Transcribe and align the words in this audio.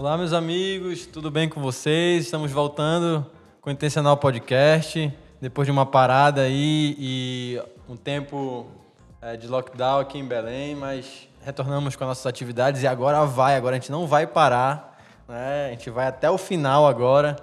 Olá, 0.00 0.16
meus 0.16 0.32
amigos, 0.32 1.04
tudo 1.04 1.30
bem 1.30 1.46
com 1.46 1.60
vocês? 1.60 2.24
Estamos 2.24 2.50
voltando 2.50 3.26
com 3.60 3.68
o 3.68 3.72
Intencional 3.72 4.16
Podcast, 4.16 5.12
depois 5.42 5.66
de 5.66 5.70
uma 5.70 5.84
parada 5.84 6.40
aí 6.40 6.96
e 6.98 7.62
um 7.86 7.98
tempo 7.98 8.66
é, 9.20 9.36
de 9.36 9.46
lockdown 9.46 10.00
aqui 10.00 10.16
em 10.16 10.24
Belém, 10.24 10.74
mas 10.74 11.28
retornamos 11.44 11.96
com 11.96 12.04
as 12.04 12.08
nossas 12.08 12.24
atividades 12.24 12.82
e 12.82 12.86
agora 12.86 13.26
vai, 13.26 13.54
agora 13.56 13.76
a 13.76 13.78
gente 13.78 13.92
não 13.92 14.06
vai 14.06 14.26
parar, 14.26 14.98
né? 15.28 15.66
A 15.66 15.70
gente 15.72 15.90
vai 15.90 16.06
até 16.06 16.30
o 16.30 16.38
final 16.38 16.86
agora. 16.86 17.36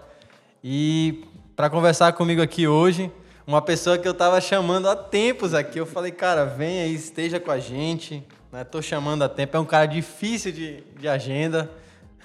E 0.63 1.25
para 1.55 1.69
conversar 1.69 2.11
comigo 2.13 2.41
aqui 2.41 2.67
hoje, 2.67 3.11
uma 3.45 3.61
pessoa 3.61 3.99
que 3.99 4.07
eu 4.07 4.13
estava 4.13 4.41
chamando 4.41 4.89
há 4.89 4.95
tempos 4.95 5.53
aqui, 5.53 5.79
eu 5.79 5.85
falei, 5.85 6.11
cara, 6.11 6.43
vem 6.43 6.79
aí, 6.79 6.95
esteja 6.95 7.39
com 7.39 7.51
a 7.51 7.59
gente, 7.59 8.25
né? 8.51 8.63
Tô 8.63 8.81
chamando 8.81 9.21
há 9.21 9.29
tempo, 9.29 9.55
é 9.55 9.59
um 9.59 9.65
cara 9.65 9.85
difícil 9.85 10.51
de, 10.51 10.83
de 10.99 11.07
agenda, 11.07 11.69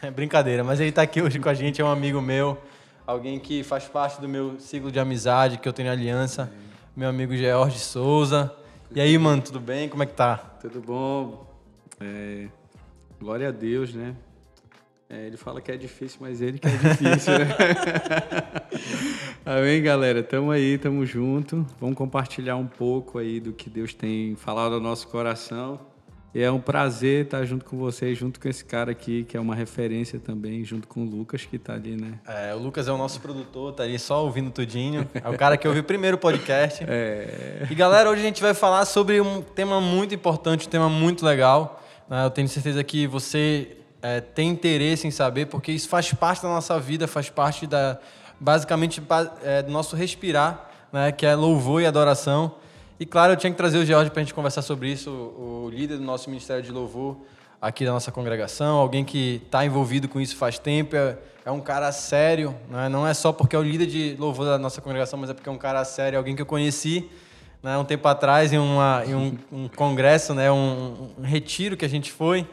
é 0.09 0.11
brincadeira, 0.11 0.65
mas 0.65 0.81
ele 0.81 0.89
está 0.89 1.03
aqui 1.03 1.23
hoje 1.23 1.39
com 1.39 1.49
a 1.49 1.55
gente, 1.55 1.81
é 1.81 1.85
um 1.85 1.91
amigo 1.91 2.21
meu, 2.21 2.59
alguém 3.07 3.39
que 3.39 3.63
faz 3.63 3.85
parte 3.85 4.21
do 4.21 4.29
meu 4.29 4.59
ciclo 4.59 4.91
de 4.91 4.99
amizade, 4.99 5.59
que 5.59 5.69
eu 5.69 5.73
tenho 5.73 5.91
aliança, 5.91 6.53
meu 6.97 7.09
amigo 7.09 7.37
George 7.37 7.79
Souza. 7.79 8.53
E 8.95 9.01
aí, 9.01 9.17
mano, 9.17 9.41
tudo 9.41 9.61
bem? 9.61 9.89
Como 9.89 10.03
é 10.03 10.07
que 10.07 10.15
tá? 10.15 10.37
Tudo 10.61 10.81
bom. 10.81 11.47
É, 12.01 12.49
glória 13.21 13.49
a 13.49 13.53
Deus, 13.53 13.95
né? 13.95 14.15
É, 15.09 15.27
ele 15.27 15.37
fala 15.37 15.61
que 15.61 15.71
é 15.71 15.77
difícil, 15.77 16.19
mas 16.21 16.41
ele 16.41 16.59
que 16.59 16.67
é 16.67 16.71
difícil, 16.71 17.39
né? 17.39 17.47
Amém, 19.47 19.81
galera? 19.83 20.23
Tamo 20.23 20.51
aí, 20.51 20.79
tamo 20.79 21.07
junto. 21.07 21.65
Vamos 21.79 21.97
compartilhar 21.97 22.57
um 22.57 22.67
pouco 22.67 23.19
aí 23.19 23.39
do 23.39 23.53
que 23.53 23.71
Deus 23.71 23.95
tem 23.95 24.35
falado 24.35 24.75
ao 24.75 24.81
nosso 24.81 25.07
coração. 25.09 25.92
E 26.35 26.43
é 26.43 26.51
um 26.51 26.59
prazer 26.59 27.27
estar 27.27 27.45
junto 27.45 27.63
com 27.67 27.77
vocês, 27.77 28.17
junto 28.17 28.41
com 28.41 28.49
esse 28.49 28.65
cara 28.65 28.93
aqui, 28.93 29.25
que 29.25 29.37
é 29.37 29.41
uma 29.41 29.55
referência 29.55 30.19
também, 30.19 30.65
junto 30.65 30.89
com 30.89 31.03
o 31.03 31.05
Lucas, 31.05 31.45
que 31.45 31.59
tá 31.59 31.75
ali, 31.75 31.95
né? 31.95 32.15
É, 32.27 32.55
o 32.55 32.59
Lucas 32.59 32.89
é 32.89 32.93
o 32.93 32.97
nosso 32.97 33.21
produtor, 33.21 33.75
tá 33.75 33.83
ali 33.83 33.99
só 33.99 34.25
ouvindo 34.25 34.51
tudinho. 34.51 35.07
É 35.13 35.29
o 35.29 35.37
cara 35.37 35.59
que 35.59 35.69
ouviu 35.69 35.85
primeiro 35.85 36.17
o 36.17 36.21
podcast. 36.21 36.83
É... 36.95 37.67
E 37.71 37.75
galera, 37.75 38.11
hoje 38.11 38.21
a 38.21 38.25
gente 38.25 38.43
vai 38.43 38.55
falar 38.55 38.85
sobre 38.85 39.21
um 39.21 39.41
tema 39.41 39.81
muito 39.81 40.15
importante, 40.15 40.67
um 40.67 40.71
tema 40.71 40.89
muito 40.89 41.25
legal. 41.25 41.83
Né? 42.09 42.25
Eu 42.25 42.31
tenho 42.31 42.49
certeza 42.49 42.83
que 42.85 43.07
você 43.07 43.77
é, 44.03 44.21
tem 44.21 44.51
interesse 44.51 45.07
em 45.07 45.11
saber, 45.11 45.47
porque 45.47 45.73
isso 45.73 45.89
faz 45.89 46.13
parte 46.13 46.43
da 46.43 46.49
nossa 46.49 46.79
vida, 46.79 47.09
faz 47.09 47.31
parte 47.31 47.67
da 47.67 47.99
basicamente 48.39 49.03
é, 49.43 49.63
do 49.63 49.71
nosso 49.71 49.97
respirar, 49.97 50.69
né? 50.93 51.13
que 51.13 51.25
é 51.25 51.35
louvor 51.35 51.81
e 51.81 51.87
adoração. 51.87 52.57
E 53.03 53.05
claro, 53.05 53.33
eu 53.33 53.37
tinha 53.37 53.51
que 53.51 53.57
trazer 53.57 53.79
o 53.79 53.85
George 53.85 54.13
para 54.13 54.21
a 54.21 54.23
gente 54.23 54.33
conversar 54.33 54.63
sobre 54.63 54.89
isso, 54.89 55.11
o, 55.11 55.69
líder 55.69 55.97
do 55.97 56.05
nosso 56.05 56.31
Ministério 56.31 56.63
de 56.63 56.71
Louvor 56.71 57.17
aqui 57.61 57.85
da 57.85 57.91
nossa 57.91 58.13
congregação, 58.13 58.77
alguém 58.77 59.05
que 59.05 59.43
está 59.45 59.67
envolvido 59.67 60.07
com 60.07 60.21
isso 60.21 60.37
faz 60.37 60.57
tempo, 60.57 60.95
é, 60.95 61.19
é 61.45 61.51
um 61.51 61.59
cara 61.59 61.91
sério, 61.91 62.55
né? 62.71 62.89
não 62.89 63.05
é 63.05 63.13
só 63.13 63.33
porque 63.33 63.57
é 63.57 63.59
o 63.59 63.63
líder 63.63 63.87
de 63.87 64.15
louvor 64.21 64.47
da 64.47 64.57
nossa 64.57 64.81
congregação, 64.81 65.19
mas 65.19 65.31
é 65.31 65.35
porque 65.35 65.49
é 65.49 65.53
um 65.53 65.59
cara 65.59 65.85
sério, 65.85 66.17
alguém 66.17 66.37
que 66.37 66.43
eu 66.43 66.47
conheci 66.47 67.11
né, 67.61 67.77
um 67.77 67.85
tempo 67.85 68.07
atrás 68.07 68.53
em, 68.53 68.59
uma, 68.59 69.03
em 69.05 69.17
um, 69.17 69.37
um, 69.51 69.67
congresso, 69.67 70.33
né, 70.33 70.53
um, 70.53 71.11
um, 71.19 71.25
retiro 71.25 71.77
que 71.77 71.85
a 71.85 71.89
gente 71.89 72.13
foi. 72.13 72.47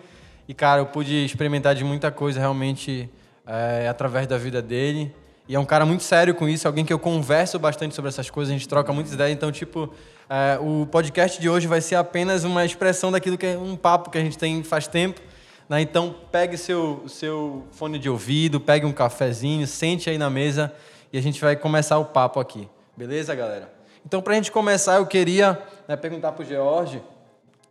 E, 0.47 0.53
cara, 0.55 0.81
eu 0.81 0.87
pude 0.87 1.25
experimentar 1.25 1.75
de 1.75 1.83
muita 1.83 2.09
coisa 2.09 2.39
realmente 2.39 3.07
é, 3.45 3.87
através 3.87 4.25
da 4.25 4.39
vida 4.39 4.63
dele. 4.63 5.13
E 5.47 5.55
é 5.55 5.59
um 5.59 5.65
cara 5.65 5.83
muito 5.83 6.03
sério 6.03 6.35
com 6.35 6.47
isso, 6.47 6.67
alguém 6.67 6.85
que 6.85 6.93
eu 6.93 6.99
converso 6.99 7.57
bastante 7.57 7.95
sobre 7.95 8.09
essas 8.09 8.29
coisas, 8.29 8.51
a 8.51 8.57
gente 8.57 8.67
troca 8.67 8.93
muitas 8.93 9.13
ideias. 9.13 9.31
Então, 9.31 9.51
tipo, 9.51 9.91
é, 10.29 10.59
o 10.61 10.85
podcast 10.85 11.41
de 11.41 11.49
hoje 11.49 11.65
vai 11.65 11.81
ser 11.81 11.95
apenas 11.95 12.43
uma 12.43 12.63
expressão 12.63 13.11
daquilo 13.11 13.35
que 13.35 13.47
é 13.47 13.57
um 13.57 13.75
papo 13.75 14.11
que 14.11 14.17
a 14.17 14.21
gente 14.21 14.37
tem 14.37 14.63
faz 14.63 14.87
tempo. 14.87 15.19
Né? 15.67 15.81
Então, 15.81 16.15
pegue 16.31 16.55
seu, 16.55 17.03
seu 17.07 17.65
fone 17.71 17.97
de 17.97 18.07
ouvido, 18.07 18.59
pegue 18.59 18.85
um 18.85 18.91
cafezinho, 18.91 19.65
sente 19.65 20.07
aí 20.07 20.19
na 20.19 20.29
mesa 20.29 20.71
e 21.11 21.17
a 21.17 21.21
gente 21.21 21.41
vai 21.41 21.55
começar 21.55 21.97
o 21.97 22.05
papo 22.05 22.39
aqui. 22.39 22.69
Beleza, 22.95 23.33
galera? 23.33 23.73
Então, 24.05 24.21
para 24.21 24.33
a 24.33 24.35
gente 24.35 24.51
começar, 24.51 24.97
eu 24.97 25.05
queria 25.07 25.59
né, 25.87 25.95
perguntar 25.95 26.31
para 26.31 26.43
o 26.43 26.45
George, 26.45 27.01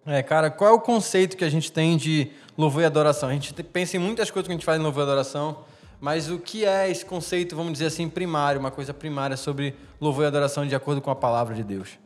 é, 0.05 0.23
cara, 0.23 0.51
qual 0.51 0.71
é 0.71 0.73
o 0.73 0.81
conceito 0.81 1.37
que 1.37 1.45
a 1.45 1.51
gente 1.51 1.71
tem 1.71 1.97
de 1.97 2.31
louvor 2.57 2.83
e 2.83 2.87
adoração? 2.87 3.29
A 3.29 3.33
gente 3.33 3.53
pensa 3.63 3.97
em 3.97 4.01
muitas 4.01 4.31
coisas 4.31 4.49
que 4.49 4.53
a 4.53 4.57
gente 4.57 4.65
faz 4.65 4.81
em 4.81 4.83
louvor 4.83 5.03
e 5.03 5.07
adoração, 5.07 5.59
mas 6.01 6.31
o 6.31 6.39
que 6.39 6.65
é 6.65 6.91
esse 6.91 7.05
conceito, 7.05 7.55
vamos 7.55 7.73
dizer 7.75 7.87
assim, 7.87 8.09
primário, 8.09 8.59
uma 8.59 8.71
coisa 8.71 8.93
primária 8.95 9.37
sobre 9.37 9.77
louvor 10.01 10.25
e 10.25 10.27
adoração 10.27 10.67
de 10.67 10.75
acordo 10.75 11.01
com 11.01 11.11
a 11.11 11.15
palavra 11.15 11.55
de 11.55 11.63
Deus? 11.63 11.99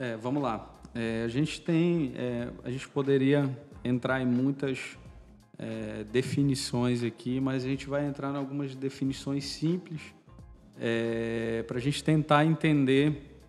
É, 0.00 0.16
vamos 0.16 0.42
lá. 0.42 0.66
É, 0.94 1.24
a 1.26 1.28
gente 1.28 1.60
tem, 1.60 2.14
é, 2.16 2.48
a 2.64 2.70
gente 2.70 2.88
poderia 2.88 3.54
entrar 3.84 4.18
em 4.22 4.24
muitas 4.24 4.96
é, 5.58 6.04
definições 6.04 7.02
aqui, 7.04 7.38
mas 7.38 7.66
a 7.66 7.68
gente 7.68 7.86
vai 7.86 8.06
entrar 8.06 8.32
em 8.32 8.36
algumas 8.38 8.74
definições 8.74 9.44
simples 9.44 10.00
é, 10.80 11.62
para 11.68 11.76
a 11.76 11.80
gente 11.82 12.02
tentar 12.02 12.46
entender 12.46 13.42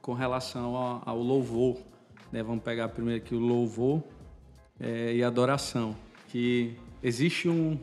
com 0.00 0.12
relação 0.12 0.76
ao, 0.76 1.02
ao 1.04 1.18
louvor. 1.18 1.78
Né? 2.30 2.44
Vamos 2.44 2.62
pegar 2.62 2.88
primeiro 2.90 3.20
aqui 3.20 3.34
o 3.34 3.40
louvor 3.40 4.04
e 5.14 5.22
adoração, 5.22 5.96
que 6.28 6.76
existe 7.02 7.48
um, 7.48 7.78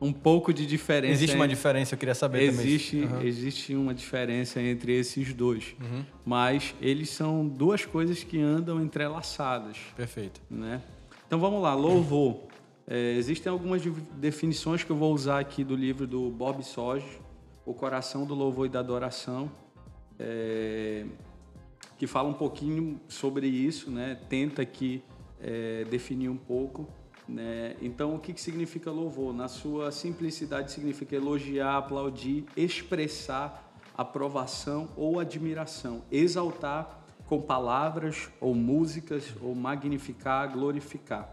um 0.00 0.12
pouco 0.12 0.52
de 0.52 0.64
diferença. 0.66 1.12
Existe 1.12 1.36
uma 1.36 1.48
diferença, 1.48 1.94
eu 1.94 1.98
queria 1.98 2.14
saber 2.14 2.42
existe, 2.42 3.00
também. 3.00 3.16
Uhum. 3.16 3.26
Existe 3.26 3.74
uma 3.74 3.94
diferença 3.94 4.60
entre 4.60 4.92
esses 4.92 5.32
dois, 5.34 5.74
uhum. 5.80 6.04
mas 6.24 6.74
eles 6.80 7.10
são 7.10 7.46
duas 7.46 7.84
coisas 7.84 8.22
que 8.22 8.40
andam 8.40 8.80
entrelaçadas. 8.80 9.78
Perfeito. 9.96 10.40
Né? 10.48 10.82
Então 11.26 11.38
vamos 11.38 11.60
lá, 11.60 11.74
louvor. 11.74 12.48
É, 12.86 13.14
existem 13.16 13.50
algumas 13.50 13.82
definições 14.16 14.82
que 14.82 14.90
eu 14.90 14.96
vou 14.96 15.12
usar 15.12 15.40
aqui 15.40 15.62
do 15.62 15.76
livro 15.76 16.06
do 16.06 16.30
Bob 16.30 16.62
Soj, 16.64 17.04
O 17.66 17.74
Coração 17.74 18.24
do 18.24 18.34
Louvor 18.34 18.66
e 18.66 18.68
da 18.70 18.78
Adoração, 18.78 19.50
é, 20.18 21.04
que 21.98 22.06
fala 22.06 22.28
um 22.28 22.34
pouquinho 22.34 22.98
sobre 23.08 23.46
isso, 23.46 23.90
né? 23.90 24.18
tenta 24.28 24.62
aqui 24.62 25.02
é, 25.40 25.84
definir 25.90 26.28
um 26.28 26.36
pouco. 26.36 26.88
Né? 27.28 27.76
Então, 27.82 28.14
o 28.14 28.18
que, 28.18 28.32
que 28.32 28.40
significa 28.40 28.90
louvor? 28.90 29.34
Na 29.34 29.48
sua 29.48 29.92
simplicidade, 29.92 30.72
significa 30.72 31.14
elogiar, 31.14 31.76
aplaudir, 31.76 32.44
expressar 32.56 33.66
aprovação 33.96 34.88
ou 34.96 35.18
admiração, 35.18 36.02
exaltar 36.10 37.04
com 37.26 37.42
palavras 37.42 38.30
ou 38.40 38.54
músicas, 38.54 39.34
ou 39.42 39.54
magnificar, 39.54 40.50
glorificar. 40.50 41.28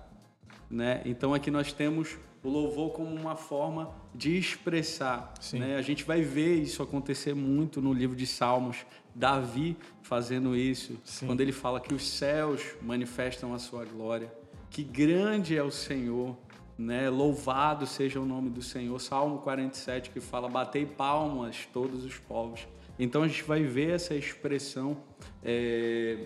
Né? 0.69 1.01
Então, 1.05 1.33
aqui 1.33 1.49
nós 1.49 1.71
temos 1.71 2.17
o 2.43 2.49
louvor 2.49 2.91
como 2.91 3.15
uma 3.15 3.35
forma 3.35 3.93
de 4.13 4.37
expressar. 4.37 5.33
Né? 5.53 5.77
A 5.77 5.81
gente 5.81 6.03
vai 6.03 6.21
ver 6.21 6.55
isso 6.55 6.83
acontecer 6.83 7.33
muito 7.33 7.81
no 7.81 7.93
livro 7.93 8.15
de 8.15 8.27
Salmos. 8.27 8.85
Davi 9.13 9.77
fazendo 10.01 10.57
isso, 10.57 10.99
Sim. 11.05 11.27
quando 11.27 11.39
ele 11.39 11.53
fala 11.53 11.79
que 11.79 11.93
os 11.93 12.05
céus 12.05 12.61
manifestam 12.81 13.53
a 13.53 13.59
sua 13.59 13.85
glória 13.85 14.29
que 14.69 14.83
grande 14.83 15.57
é 15.57 15.63
o 15.63 15.71
Senhor, 15.71 16.35
né? 16.77 17.09
Louvado 17.09 17.85
seja 17.87 18.19
o 18.19 18.25
nome 18.25 18.49
do 18.49 18.61
Senhor. 18.61 18.99
Salmo 18.99 19.39
47 19.39 20.09
que 20.09 20.19
fala: 20.19 20.49
"Batei 20.49 20.85
palmas 20.85 21.67
todos 21.71 22.03
os 22.03 22.17
povos". 22.17 22.67
Então 22.97 23.23
a 23.23 23.27
gente 23.27 23.43
vai 23.43 23.63
ver 23.63 23.91
essa 23.91 24.15
expressão 24.15 24.97
é, 25.43 26.17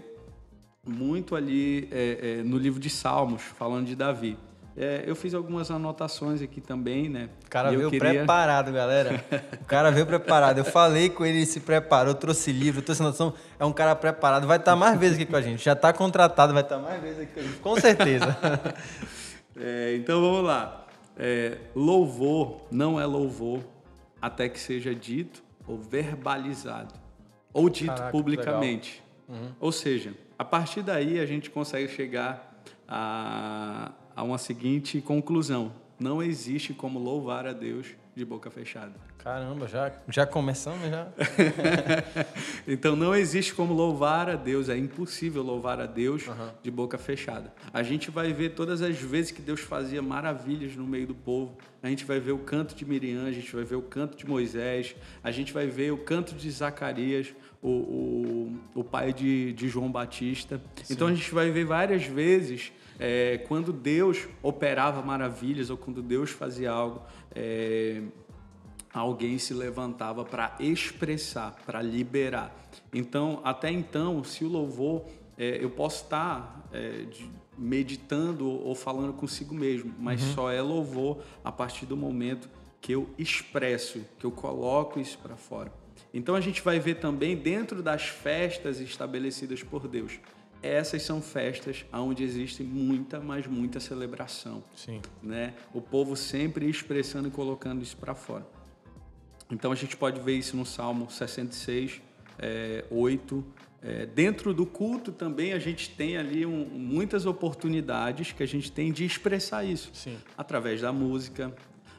muito 0.85 1.35
ali 1.35 1.87
é, 1.91 2.39
é, 2.39 2.43
no 2.43 2.57
livro 2.57 2.79
de 2.79 2.89
Salmos, 2.89 3.41
falando 3.41 3.87
de 3.87 3.95
Davi. 3.95 4.37
É, 4.81 5.03
eu 5.05 5.13
fiz 5.13 5.33
algumas 5.33 5.69
anotações 5.69 6.41
aqui 6.41 6.61
também, 6.61 7.09
né? 7.09 7.27
O 7.45 7.49
cara 7.49 7.69
veio 7.69 7.89
queria... 7.89 8.11
preparado, 8.11 8.71
galera. 8.71 9.21
O 9.61 9.65
cara 9.65 9.91
veio 9.91 10.05
preparado. 10.05 10.57
Eu 10.57 10.63
falei 10.63 11.09
com 11.09 11.25
ele, 11.25 11.39
ele 11.39 11.45
se 11.45 11.59
preparou, 11.59 12.15
trouxe 12.15 12.53
livro, 12.53 12.81
trouxe 12.81 13.01
anotação. 13.01 13.33
É 13.59 13.65
um 13.65 13.73
cara 13.73 13.93
preparado. 13.93 14.47
Vai 14.47 14.57
estar 14.57 14.77
mais 14.77 14.97
vezes 14.97 15.17
aqui 15.17 15.25
com 15.25 15.35
a 15.35 15.41
gente. 15.41 15.63
Já 15.63 15.73
está 15.73 15.91
contratado, 15.91 16.53
vai 16.53 16.63
estar 16.63 16.77
mais 16.77 16.99
vezes 17.01 17.19
aqui 17.19 17.33
com 17.33 17.39
a 17.39 17.43
gente, 17.43 17.57
com 17.57 17.75
certeza. 17.75 18.37
É, 19.61 19.93
então 19.97 20.21
vamos 20.21 20.45
lá. 20.45 20.87
É, 21.17 21.57
louvor 21.75 22.61
não 22.71 22.97
é 22.97 23.05
louvor 23.05 23.59
até 24.21 24.47
que 24.47 24.57
seja 24.57 24.95
dito 24.95 25.43
ou 25.67 25.77
verbalizado 25.77 26.93
ou 27.51 27.69
dito 27.69 27.87
Caraca, 27.87 28.09
publicamente. 28.09 29.03
Uhum. 29.27 29.51
Ou 29.59 29.73
seja, 29.73 30.13
a 30.37 30.45
partir 30.45 30.81
daí 30.81 31.19
a 31.19 31.25
gente 31.25 31.49
consegue 31.49 31.89
chegar 31.89 32.63
a, 32.87 33.91
a 34.19 34.23
uma 34.23 34.37
seguinte 34.37 34.99
conclusão: 34.99 35.71
não 35.97 36.21
existe 36.21 36.73
como 36.73 36.99
louvar 36.99 37.47
a 37.47 37.53
Deus 37.53 37.87
de 38.13 38.25
boca 38.25 38.51
fechada. 38.51 38.91
Caramba, 39.17 39.65
já, 39.65 39.93
já 40.09 40.25
começamos 40.25 40.89
já. 40.89 41.07
então 42.67 42.97
não 42.97 43.15
existe 43.15 43.53
como 43.53 43.73
louvar 43.73 44.29
a 44.29 44.35
Deus, 44.35 44.67
é 44.67 44.77
impossível 44.77 45.41
louvar 45.41 45.79
a 45.79 45.85
Deus 45.85 46.27
uhum. 46.27 46.49
de 46.61 46.69
boca 46.69 46.97
fechada. 46.97 47.53
A 47.71 47.81
gente 47.81 48.11
vai 48.11 48.33
ver 48.33 48.55
todas 48.55 48.81
as 48.81 48.97
vezes 48.97 49.31
que 49.31 49.41
Deus 49.41 49.61
fazia 49.61 50.01
maravilhas 50.01 50.75
no 50.75 50.85
meio 50.85 51.07
do 51.07 51.15
povo. 51.15 51.57
A 51.81 51.87
gente 51.87 52.03
vai 52.03 52.19
ver 52.19 52.33
o 52.33 52.39
canto 52.39 52.75
de 52.75 52.85
Miriam, 52.85 53.25
a 53.25 53.31
gente 53.31 53.55
vai 53.55 53.63
ver 53.63 53.75
o 53.75 53.81
canto 53.81 54.17
de 54.17 54.27
Moisés, 54.27 54.95
a 55.23 55.31
gente 55.31 55.53
vai 55.53 55.67
ver 55.67 55.93
o 55.93 55.97
canto 55.97 56.35
de 56.35 56.51
Zacarias, 56.51 57.33
o, 57.61 57.69
o, 57.69 58.59
o 58.75 58.83
pai 58.83 59.13
de, 59.13 59.53
de 59.53 59.69
João 59.69 59.89
Batista. 59.89 60.61
Sim. 60.83 60.93
Então 60.93 61.07
a 61.07 61.13
gente 61.13 61.33
vai 61.33 61.51
ver 61.51 61.63
várias 61.63 62.03
vezes 62.03 62.73
é, 62.99 63.37
quando 63.47 63.71
Deus 63.71 64.27
operava 64.43 65.01
maravilhas 65.01 65.69
ou 65.69 65.77
quando 65.77 66.01
Deus 66.01 66.31
fazia 66.31 66.71
algo, 66.71 67.01
é, 67.33 68.01
alguém 68.93 69.37
se 69.37 69.53
levantava 69.53 70.25
para 70.25 70.55
expressar, 70.59 71.55
para 71.65 71.81
liberar. 71.81 72.53
Então, 72.93 73.39
até 73.43 73.71
então, 73.71 74.23
se 74.23 74.43
o 74.43 74.49
louvor, 74.49 75.05
é, 75.37 75.63
eu 75.63 75.69
posso 75.69 76.03
estar 76.03 76.67
é, 76.73 77.03
de, 77.03 77.29
meditando 77.57 78.49
ou 78.49 78.75
falando 78.75 79.13
consigo 79.13 79.55
mesmo, 79.55 79.93
mas 79.97 80.21
uhum. 80.21 80.33
só 80.33 80.51
é 80.51 80.61
louvor 80.61 81.23
a 81.43 81.51
partir 81.51 81.85
do 81.85 81.95
momento 81.95 82.49
que 82.81 82.93
eu 82.93 83.09
expresso, 83.17 84.01
que 84.17 84.25
eu 84.25 84.31
coloco 84.31 84.99
isso 84.99 85.17
para 85.19 85.35
fora. 85.35 85.71
Então 86.13 86.35
a 86.35 86.41
gente 86.41 86.61
vai 86.61 86.79
ver 86.79 86.95
também 86.95 87.35
dentro 87.35 87.83
das 87.83 88.03
festas 88.03 88.79
estabelecidas 88.79 89.61
por 89.61 89.87
Deus. 89.87 90.19
Essas 90.61 91.03
são 91.03 91.21
festas 91.21 91.85
onde 91.93 92.23
existe 92.23 92.63
muita, 92.63 93.19
mas 93.19 93.47
muita 93.47 93.79
celebração. 93.79 94.61
Sim. 94.75 95.01
Né? 95.23 95.53
O 95.73 95.81
povo 95.81 96.15
sempre 96.15 96.69
expressando 96.69 97.29
e 97.29 97.31
colocando 97.31 97.81
isso 97.81 97.95
para 97.95 98.13
fora. 98.13 98.45
Então 99.49 99.71
a 99.71 99.75
gente 99.75 99.97
pode 99.97 100.19
ver 100.19 100.33
isso 100.33 100.55
no 100.55 100.65
Salmo 100.65 101.09
66, 101.09 102.01
é, 102.37 102.85
8. 102.91 103.43
É, 103.81 104.05
dentro 104.05 104.53
do 104.53 104.65
culto 104.65 105.11
também 105.11 105.53
a 105.53 105.59
gente 105.59 105.89
tem 105.91 106.17
ali 106.17 106.45
um, 106.45 106.65
muitas 106.65 107.25
oportunidades 107.25 108.33
que 108.33 108.43
a 108.43 108.45
gente 108.45 108.71
tem 108.71 108.91
de 108.91 109.05
expressar 109.05 109.63
isso. 109.63 109.89
Sim. 109.93 110.17
Através 110.37 110.81
da 110.81 110.91
música, 110.91 111.55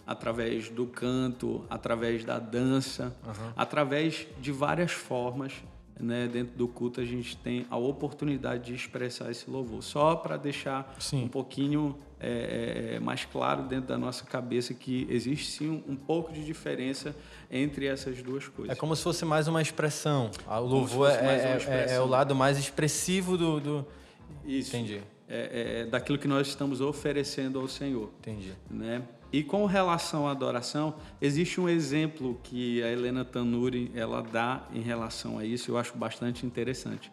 através 0.06 0.68
do 0.68 0.86
canto, 0.86 1.64
através 1.70 2.24
da 2.24 2.38
dança, 2.38 3.16
uhum. 3.24 3.52
através 3.56 4.26
de 4.40 4.52
várias 4.52 4.92
formas. 4.92 5.54
Né, 6.00 6.26
dentro 6.32 6.56
do 6.56 6.66
culto 6.66 7.00
a 7.00 7.04
gente 7.04 7.36
tem 7.36 7.66
a 7.68 7.76
oportunidade 7.76 8.64
de 8.64 8.74
expressar 8.74 9.30
esse 9.30 9.50
louvor. 9.50 9.82
Só 9.82 10.16
para 10.16 10.38
deixar 10.38 10.96
sim. 10.98 11.24
um 11.24 11.28
pouquinho 11.28 11.94
é, 12.22 12.92
é, 12.92 12.94
é, 12.96 13.00
mais 13.00 13.24
claro 13.24 13.62
dentro 13.62 13.86
da 13.88 13.96
nossa 13.96 14.24
cabeça 14.24 14.74
que 14.74 15.06
existe 15.08 15.52
sim 15.52 15.68
um, 15.70 15.92
um, 15.92 15.96
pouco 15.96 16.30
de 16.32 16.44
diferença 16.44 17.16
entre 17.50 17.86
essas 17.86 18.22
duas 18.22 18.46
coisas. 18.46 18.76
É 18.76 18.78
como 18.78 18.94
se 18.94 19.02
fosse 19.02 19.24
mais 19.24 19.48
uma 19.48 19.62
expressão. 19.62 20.30
O 20.46 20.60
louvor 20.60 21.10
é, 21.10 21.14
é, 21.14 21.58
é, 21.66 21.94
é, 21.94 22.00
o 22.00 22.06
lado 22.06 22.34
mais 22.34 22.58
expressivo 22.58 23.38
do. 23.38 23.60
do... 23.60 23.86
Isso. 24.44 24.76
Entendi. 24.76 25.00
É, 25.26 25.86
daquilo 25.86 26.18
que 26.18 26.26
nós 26.26 26.48
estamos 26.48 26.80
oferecendo 26.80 27.58
ao 27.60 27.68
Senhor. 27.68 28.10
Entendi. 28.18 28.52
Né? 28.68 29.02
E 29.32 29.42
com 29.42 29.64
relação 29.64 30.26
à 30.26 30.32
adoração, 30.32 30.94
existe 31.20 31.60
um 31.60 31.68
exemplo 31.68 32.38
que 32.42 32.82
a 32.82 32.90
Helena 32.90 33.24
Tanuri 33.24 33.90
ela 33.94 34.22
dá 34.22 34.66
em 34.74 34.80
relação 34.80 35.38
a 35.38 35.44
isso, 35.44 35.70
eu 35.70 35.78
acho 35.78 35.96
bastante 35.96 36.44
interessante. 36.44 37.12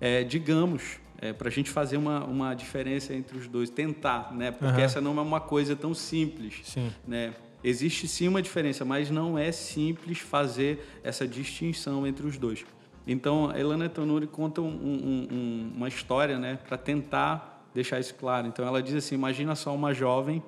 É, 0.00 0.24
digamos, 0.24 0.98
é, 1.20 1.32
para 1.32 1.48
a 1.48 1.50
gente 1.50 1.70
fazer 1.70 1.96
uma, 1.96 2.24
uma 2.24 2.54
diferença 2.54 3.12
entre 3.12 3.36
os 3.36 3.46
dois, 3.46 3.68
tentar, 3.68 4.32
né? 4.32 4.50
Porque 4.50 4.78
uhum. 4.78 4.84
essa 4.84 5.00
não 5.00 5.18
é 5.18 5.20
uma 5.20 5.40
coisa 5.40 5.76
tão 5.76 5.92
simples, 5.92 6.60
sim. 6.64 6.90
né? 7.06 7.34
Existe 7.62 8.06
sim 8.06 8.28
uma 8.28 8.40
diferença, 8.40 8.84
mas 8.84 9.10
não 9.10 9.36
é 9.36 9.50
simples 9.50 10.18
fazer 10.20 11.00
essa 11.02 11.26
distinção 11.26 12.06
entre 12.06 12.24
os 12.26 12.38
dois. 12.38 12.64
Então, 13.06 13.50
a 13.50 13.58
Helena 13.58 13.88
Tanuri 13.88 14.26
conta 14.26 14.60
um, 14.60 14.68
um, 14.68 15.28
um, 15.30 15.72
uma 15.76 15.88
história, 15.88 16.38
né, 16.38 16.58
para 16.68 16.76
tentar 16.76 17.68
deixar 17.74 17.98
isso 17.98 18.14
claro. 18.14 18.46
Então, 18.46 18.66
ela 18.66 18.82
diz 18.82 18.94
assim: 18.94 19.14
imagina 19.14 19.56
só 19.56 19.74
uma 19.74 19.92
jovem, 19.92 20.42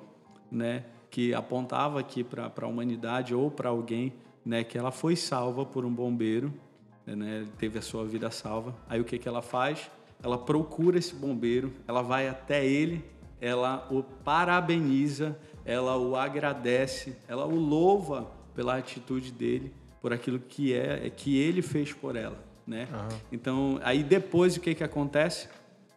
né, 0.49 0.85
que 1.11 1.33
apontava 1.33 1.99
aqui 1.99 2.23
para 2.23 2.49
a 2.61 2.65
humanidade 2.65 3.35
ou 3.35 3.51
para 3.51 3.69
alguém 3.69 4.13
né, 4.45 4.63
que 4.63 4.77
ela 4.77 4.91
foi 4.91 5.15
salva 5.17 5.65
por 5.65 5.85
um 5.85 5.93
bombeiro, 5.93 6.51
né, 7.05 7.45
teve 7.57 7.77
a 7.77 7.81
sua 7.81 8.05
vida 8.05 8.31
salva. 8.31 8.73
Aí 8.89 8.99
o 8.99 9.03
que, 9.03 9.19
que 9.19 9.27
ela 9.27 9.41
faz? 9.41 9.91
Ela 10.23 10.37
procura 10.37 10.97
esse 10.97 11.13
bombeiro, 11.13 11.73
ela 11.85 12.01
vai 12.01 12.29
até 12.29 12.65
ele, 12.65 13.03
ela 13.41 13.87
o 13.91 14.01
parabeniza, 14.01 15.37
ela 15.65 15.97
o 15.97 16.15
agradece, 16.15 17.17
ela 17.27 17.45
o 17.45 17.55
louva 17.55 18.31
pela 18.55 18.77
atitude 18.77 19.31
dele, 19.31 19.73
por 20.01 20.13
aquilo 20.13 20.39
que 20.39 20.73
é 20.73 21.09
que 21.09 21.37
ele 21.37 21.61
fez 21.61 21.91
por 21.91 22.15
ela, 22.15 22.41
né? 22.65 22.87
Uhum. 22.91 23.17
Então, 23.31 23.79
aí 23.83 24.01
depois 24.01 24.55
o 24.55 24.61
que 24.61 24.73
que 24.73 24.83
acontece? 24.83 25.49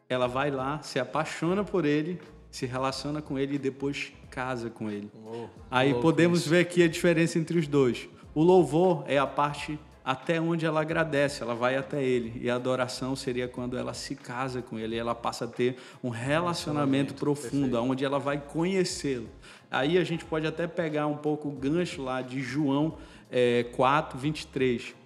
Ela 0.08 0.26
vai 0.26 0.50
lá, 0.50 0.82
se 0.82 0.98
apaixona 0.98 1.64
por 1.64 1.84
ele, 1.84 2.20
se 2.54 2.66
relaciona 2.66 3.20
com 3.20 3.36
ele 3.36 3.56
e 3.56 3.58
depois 3.58 4.12
casa 4.30 4.70
com 4.70 4.88
ele. 4.88 5.10
Oh, 5.26 5.46
Aí 5.68 5.92
podemos 5.94 6.42
isso. 6.42 6.50
ver 6.50 6.60
aqui 6.60 6.84
a 6.84 6.88
diferença 6.88 7.36
entre 7.36 7.58
os 7.58 7.66
dois. 7.66 8.08
O 8.32 8.44
louvor 8.44 9.02
é 9.08 9.18
a 9.18 9.26
parte 9.26 9.76
até 10.04 10.40
onde 10.40 10.64
ela 10.64 10.80
agradece, 10.80 11.42
ela 11.42 11.56
vai 11.56 11.74
até 11.74 12.00
ele. 12.00 12.40
E 12.40 12.48
a 12.48 12.54
adoração 12.54 13.16
seria 13.16 13.48
quando 13.48 13.76
ela 13.76 13.92
se 13.92 14.14
casa 14.14 14.62
com 14.62 14.78
ele, 14.78 14.96
ela 14.96 15.16
passa 15.16 15.46
a 15.46 15.48
ter 15.48 15.78
um 16.00 16.10
relacionamento, 16.10 17.14
relacionamento 17.14 17.14
profundo, 17.14 17.70
perfeito. 17.70 17.90
onde 17.90 18.04
ela 18.04 18.20
vai 18.20 18.38
conhecê-lo. 18.40 19.28
Aí 19.68 19.98
a 19.98 20.04
gente 20.04 20.24
pode 20.24 20.46
até 20.46 20.68
pegar 20.68 21.08
um 21.08 21.16
pouco 21.16 21.48
o 21.48 21.52
gancho 21.52 22.02
lá 22.02 22.22
de 22.22 22.40
João 22.40 22.98
é, 23.32 23.64
4, 23.74 24.16
23 24.16 24.82
é, 24.90 25.03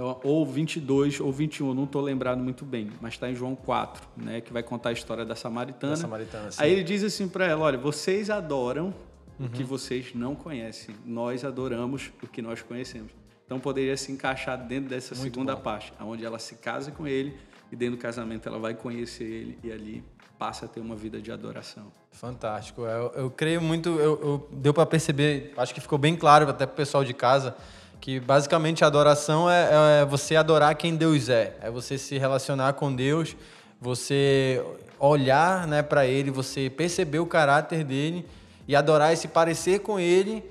ou 0.00 0.46
22 0.46 1.20
ou 1.20 1.32
21, 1.32 1.74
não 1.74 1.84
estou 1.84 2.02
lembrado 2.02 2.38
muito 2.38 2.64
bem, 2.64 2.90
mas 3.00 3.14
está 3.14 3.30
em 3.30 3.34
João 3.34 3.54
4, 3.54 4.08
né, 4.16 4.40
que 4.40 4.52
vai 4.52 4.62
contar 4.62 4.90
a 4.90 4.92
história 4.92 5.24
da 5.24 5.34
samaritana. 5.34 5.92
Da 5.92 5.96
samaritana 5.96 6.50
Aí 6.58 6.72
ele 6.72 6.82
diz 6.82 7.02
assim 7.04 7.28
para 7.28 7.46
ela: 7.46 7.64
olha, 7.64 7.78
vocês 7.78 8.30
adoram 8.30 8.94
uhum. 9.38 9.46
o 9.46 9.48
que 9.48 9.62
vocês 9.62 10.14
não 10.14 10.34
conhecem, 10.34 10.94
nós 11.04 11.44
adoramos 11.44 12.10
o 12.22 12.26
que 12.26 12.42
nós 12.42 12.62
conhecemos. 12.62 13.12
Então 13.44 13.60
poderia 13.60 13.96
se 13.96 14.10
encaixar 14.10 14.58
dentro 14.66 14.90
dessa 14.90 15.14
muito 15.14 15.32
segunda 15.32 15.54
bom. 15.54 15.62
parte, 15.62 15.92
onde 16.00 16.24
ela 16.24 16.38
se 16.38 16.56
casa 16.56 16.90
com 16.90 17.06
ele 17.06 17.36
e 17.70 17.76
dentro 17.76 17.96
do 17.96 18.02
casamento 18.02 18.48
ela 18.48 18.58
vai 18.58 18.74
conhecer 18.74 19.24
ele 19.24 19.58
e 19.62 19.70
ali 19.70 20.04
passa 20.36 20.66
a 20.66 20.68
ter 20.68 20.80
uma 20.80 20.96
vida 20.96 21.20
de 21.20 21.30
adoração. 21.32 21.90
Fantástico. 22.10 22.82
Eu, 22.82 23.12
eu 23.14 23.30
creio 23.30 23.60
muito, 23.62 23.88
eu, 23.88 24.20
eu 24.20 24.48
deu 24.52 24.74
para 24.74 24.84
perceber, 24.84 25.52
acho 25.56 25.72
que 25.72 25.80
ficou 25.80 25.98
bem 25.98 26.16
claro 26.16 26.48
até 26.48 26.66
para 26.66 26.74
o 26.74 26.76
pessoal 26.76 27.04
de 27.04 27.14
casa 27.14 27.56
que 28.00 28.20
basicamente 28.20 28.84
a 28.84 28.86
adoração 28.86 29.50
é, 29.50 30.00
é, 30.00 30.04
você 30.04 30.36
adorar 30.36 30.74
quem 30.76 30.96
Deus 30.96 31.28
é, 31.28 31.56
é 31.60 31.70
você 31.70 31.98
se 31.98 32.18
relacionar 32.18 32.74
com 32.74 32.94
Deus, 32.94 33.36
você 33.80 34.62
olhar 34.98 35.66
né, 35.66 35.82
para 35.82 36.06
Ele, 36.06 36.30
você 36.30 36.70
perceber 36.70 37.18
o 37.18 37.26
caráter 37.26 37.84
dele 37.84 38.26
e 38.66 38.74
adorar 38.74 39.12
e 39.12 39.16
se 39.16 39.28
parecer 39.28 39.80
com 39.80 39.98
Ele. 39.98 40.44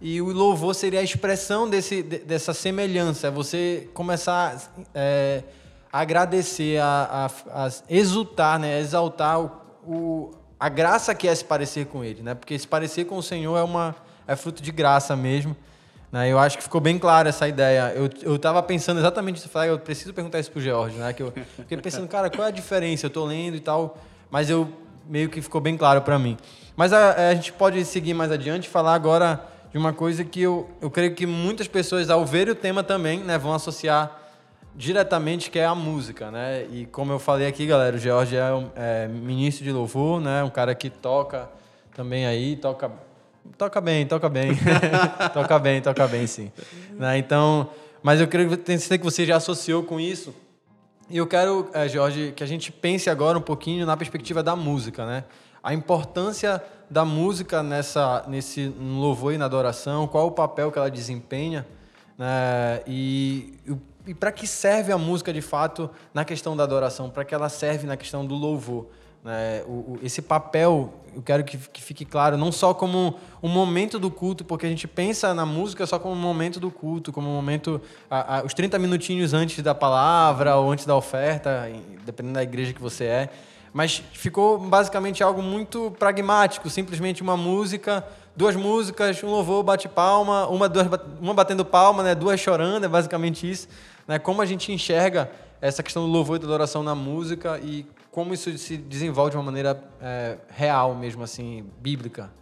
E 0.00 0.20
o 0.22 0.32
louvor 0.32 0.74
seria 0.74 1.00
a 1.00 1.02
expressão 1.02 1.68
desse, 1.68 2.02
dessa 2.02 2.54
semelhança, 2.54 3.26
é 3.26 3.30
você 3.30 3.86
começar 3.92 4.56
é, 4.94 5.42
a 5.92 6.00
agradecer, 6.00 6.80
a, 6.80 7.28
a, 7.52 7.66
a, 7.66 7.70
exultar, 7.88 8.58
né, 8.58 8.80
exaltar 8.80 9.38
o, 9.40 9.50
o, 9.86 10.30
a 10.58 10.70
graça 10.70 11.14
que 11.14 11.28
é 11.28 11.34
se 11.34 11.44
parecer 11.44 11.86
com 11.86 12.02
Ele, 12.02 12.22
né? 12.22 12.34
porque 12.34 12.58
se 12.58 12.66
parecer 12.66 13.04
com 13.04 13.18
o 13.18 13.22
Senhor 13.22 13.58
é, 13.58 13.62
uma, 13.62 13.94
é 14.26 14.34
fruto 14.36 14.62
de 14.62 14.72
graça 14.72 15.14
mesmo. 15.14 15.54
Né? 16.12 16.28
Eu 16.30 16.38
acho 16.38 16.56
que 16.56 16.64
ficou 16.64 16.80
bem 16.80 16.98
clara 16.98 17.28
essa 17.28 17.46
ideia. 17.46 17.92
Eu, 17.94 18.10
eu 18.22 18.62
pensando 18.62 18.98
exatamente 18.98 19.36
isso. 19.36 19.58
Eu 19.58 19.78
preciso 19.78 20.12
perguntar 20.12 20.40
isso 20.40 20.50
pro 20.50 20.60
George, 20.60 20.96
né? 20.96 21.12
Que 21.12 21.22
eu 21.22 21.32
fiquei 21.56 21.78
pensando, 21.78 22.08
cara, 22.08 22.28
qual 22.28 22.44
é 22.44 22.48
a 22.48 22.52
diferença? 22.52 23.06
Eu 23.06 23.10
tô 23.10 23.24
lendo 23.24 23.56
e 23.56 23.60
tal, 23.60 23.98
mas 24.30 24.50
eu 24.50 24.68
meio 25.06 25.28
que 25.28 25.40
ficou 25.40 25.60
bem 25.60 25.76
claro 25.76 26.02
para 26.02 26.18
mim. 26.18 26.36
Mas 26.76 26.92
a, 26.92 27.28
a, 27.30 27.34
gente 27.34 27.52
pode 27.52 27.84
seguir 27.84 28.14
mais 28.14 28.30
adiante 28.30 28.64
e 28.64 28.68
falar 28.68 28.94
agora 28.94 29.44
de 29.72 29.78
uma 29.78 29.92
coisa 29.92 30.24
que 30.24 30.40
eu, 30.42 30.68
eu 30.80 30.90
creio 30.90 31.14
que 31.14 31.26
muitas 31.26 31.68
pessoas, 31.68 32.10
ao 32.10 32.24
ver 32.24 32.48
o 32.48 32.54
tema 32.54 32.82
também, 32.82 33.20
né, 33.20 33.38
vão 33.38 33.52
associar 33.52 34.18
diretamente, 34.74 35.50
que 35.50 35.58
é 35.58 35.66
a 35.66 35.74
música, 35.74 36.30
né? 36.30 36.64
E 36.70 36.86
como 36.86 37.12
eu 37.12 37.18
falei 37.18 37.46
aqui, 37.46 37.66
galera, 37.66 37.96
o 37.96 37.98
George 37.98 38.36
é, 38.36 38.52
um, 38.52 38.70
é 38.74 39.08
ministro 39.08 39.64
de 39.64 39.72
louvor, 39.72 40.20
né? 40.20 40.42
Um 40.42 40.50
cara 40.50 40.74
que 40.74 40.88
toca 40.88 41.48
também 41.94 42.26
aí, 42.26 42.56
toca 42.56 42.90
Toca 43.56 43.80
bem, 43.80 44.06
toca 44.06 44.28
bem. 44.28 44.52
toca 45.34 45.58
bem, 45.58 45.82
toca 45.82 46.06
bem, 46.08 46.26
sim. 46.26 46.50
Né? 46.92 47.18
Então, 47.18 47.70
mas 48.02 48.20
eu 48.20 48.28
creio 48.28 48.56
que 48.56 48.98
que 48.98 49.04
você 49.04 49.26
já 49.26 49.36
associou 49.36 49.82
com 49.82 50.00
isso. 50.00 50.34
E 51.08 51.16
eu 51.16 51.26
quero, 51.26 51.68
é, 51.72 51.88
Jorge, 51.88 52.32
que 52.36 52.42
a 52.42 52.46
gente 52.46 52.70
pense 52.70 53.10
agora 53.10 53.36
um 53.36 53.42
pouquinho 53.42 53.84
na 53.84 53.96
perspectiva 53.96 54.42
da 54.42 54.54
música, 54.54 55.04
né? 55.04 55.24
A 55.62 55.74
importância 55.74 56.62
da 56.88 57.04
música 57.04 57.62
nessa, 57.62 58.24
nesse 58.28 58.72
louvor 58.78 59.34
e 59.34 59.38
na 59.38 59.44
adoração, 59.44 60.06
qual 60.06 60.28
o 60.28 60.30
papel 60.30 60.70
que 60.70 60.78
ela 60.78 60.90
desempenha, 60.90 61.66
né? 62.16 62.80
E, 62.86 63.54
e 64.06 64.14
para 64.14 64.30
que 64.30 64.46
serve 64.46 64.92
a 64.92 64.98
música 64.98 65.32
de 65.32 65.42
fato 65.42 65.90
na 66.14 66.24
questão 66.24 66.56
da 66.56 66.62
adoração? 66.62 67.10
Para 67.10 67.24
que 67.24 67.34
ela 67.34 67.48
serve 67.48 67.86
na 67.86 67.96
questão 67.96 68.24
do 68.24 68.34
louvor? 68.34 68.86
Né? 69.24 69.62
O, 69.66 69.70
o, 69.70 69.98
esse 70.02 70.22
papel, 70.22 70.92
eu 71.14 71.22
quero 71.22 71.44
que, 71.44 71.56
que, 71.56 71.82
fique 71.82 72.04
claro, 72.04 72.36
não 72.36 72.50
só 72.50 72.72
como 72.72 73.16
um 73.42 73.48
momento 73.48 73.98
do 73.98 74.10
culto, 74.10 74.44
porque 74.44 74.66
a 74.66 74.68
gente 74.68 74.88
pensa 74.88 75.34
na 75.34 75.44
música 75.44 75.86
só 75.86 75.98
como 75.98 76.14
um 76.14 76.18
momento 76.18 76.58
do 76.58 76.70
culto, 76.70 77.12
como 77.12 77.28
um 77.28 77.34
momento, 77.34 77.80
a, 78.10 78.38
a, 78.38 78.44
os 78.44 78.54
30 78.54 78.78
minutinhos 78.78 79.34
antes 79.34 79.62
da 79.62 79.74
palavra 79.74 80.56
ou 80.56 80.70
antes 80.70 80.86
da 80.86 80.96
oferta, 80.96 81.70
dependendo 82.04 82.34
da 82.34 82.42
igreja 82.42 82.72
que 82.72 82.80
você 82.80 83.04
é. 83.04 83.28
Mas 83.72 84.02
ficou 84.12 84.58
basicamente 84.58 85.22
algo 85.22 85.42
muito 85.42 85.94
pragmático, 85.98 86.68
simplesmente 86.68 87.22
uma 87.22 87.36
música, 87.36 88.04
duas 88.34 88.56
músicas, 88.56 89.22
um 89.22 89.28
louvor, 89.28 89.62
bate 89.62 89.88
palma, 89.88 90.48
uma, 90.48 90.68
duas, 90.68 90.88
uma 91.20 91.34
batendo 91.34 91.64
palma, 91.64 92.02
né? 92.02 92.14
duas 92.14 92.40
chorando, 92.40 92.84
é 92.84 92.88
basicamente 92.88 93.48
isso. 93.48 93.68
Né? 94.08 94.18
Como 94.18 94.42
a 94.42 94.46
gente 94.46 94.72
enxerga 94.72 95.30
essa 95.60 95.82
questão 95.82 96.02
do 96.02 96.08
louvor 96.08 96.36
e 96.36 96.38
da 96.40 96.46
adoração 96.46 96.82
na 96.82 96.96
música 96.96 97.60
e 97.62 97.86
como 98.10 98.34
isso 98.34 98.56
se 98.58 98.76
desenvolve 98.76 99.30
de 99.30 99.36
uma 99.36 99.44
maneira 99.44 99.82
é, 100.00 100.38
real 100.48 100.94
mesmo, 100.94 101.22
assim, 101.22 101.64
bíblica. 101.80 102.32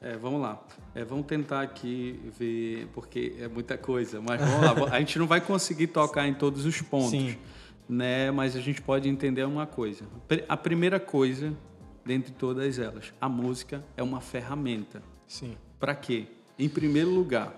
É, 0.00 0.16
vamos 0.16 0.40
lá. 0.40 0.62
É, 0.94 1.04
vamos 1.04 1.26
tentar 1.26 1.60
aqui 1.62 2.20
ver, 2.38 2.88
porque 2.94 3.34
é 3.38 3.48
muita 3.48 3.76
coisa, 3.76 4.20
mas 4.20 4.40
vamos 4.40 4.80
lá. 4.80 4.88
A 4.94 4.98
gente 5.00 5.18
não 5.18 5.26
vai 5.26 5.40
conseguir 5.40 5.88
tocar 5.88 6.26
em 6.26 6.34
todos 6.34 6.64
os 6.64 6.80
pontos, 6.80 7.10
Sim. 7.10 7.36
né? 7.88 8.30
Mas 8.30 8.56
a 8.56 8.60
gente 8.60 8.80
pode 8.80 9.08
entender 9.08 9.44
uma 9.44 9.66
coisa. 9.66 10.04
A 10.48 10.56
primeira 10.56 11.00
coisa, 11.00 11.52
dentre 12.04 12.32
todas 12.32 12.78
elas, 12.78 13.12
a 13.20 13.28
música 13.28 13.84
é 13.96 14.02
uma 14.02 14.20
ferramenta. 14.20 15.02
Sim. 15.26 15.56
Para 15.78 15.94
quê? 15.94 16.26
Em 16.58 16.68
primeiro 16.68 17.10
lugar, 17.10 17.52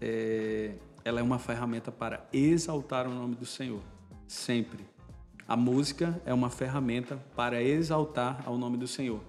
é, 0.00 0.72
ela 1.04 1.20
é 1.20 1.22
uma 1.22 1.38
ferramenta 1.38 1.90
para 1.90 2.26
exaltar 2.32 3.06
o 3.06 3.10
nome 3.10 3.34
do 3.34 3.46
Senhor, 3.46 3.82
sempre. 4.26 4.91
A 5.52 5.56
música 5.56 6.18
é 6.24 6.32
uma 6.32 6.48
ferramenta 6.48 7.18
para 7.36 7.62
exaltar 7.62 8.42
ao 8.46 8.56
nome 8.56 8.78
do 8.78 8.88
Senhor. 8.88 9.20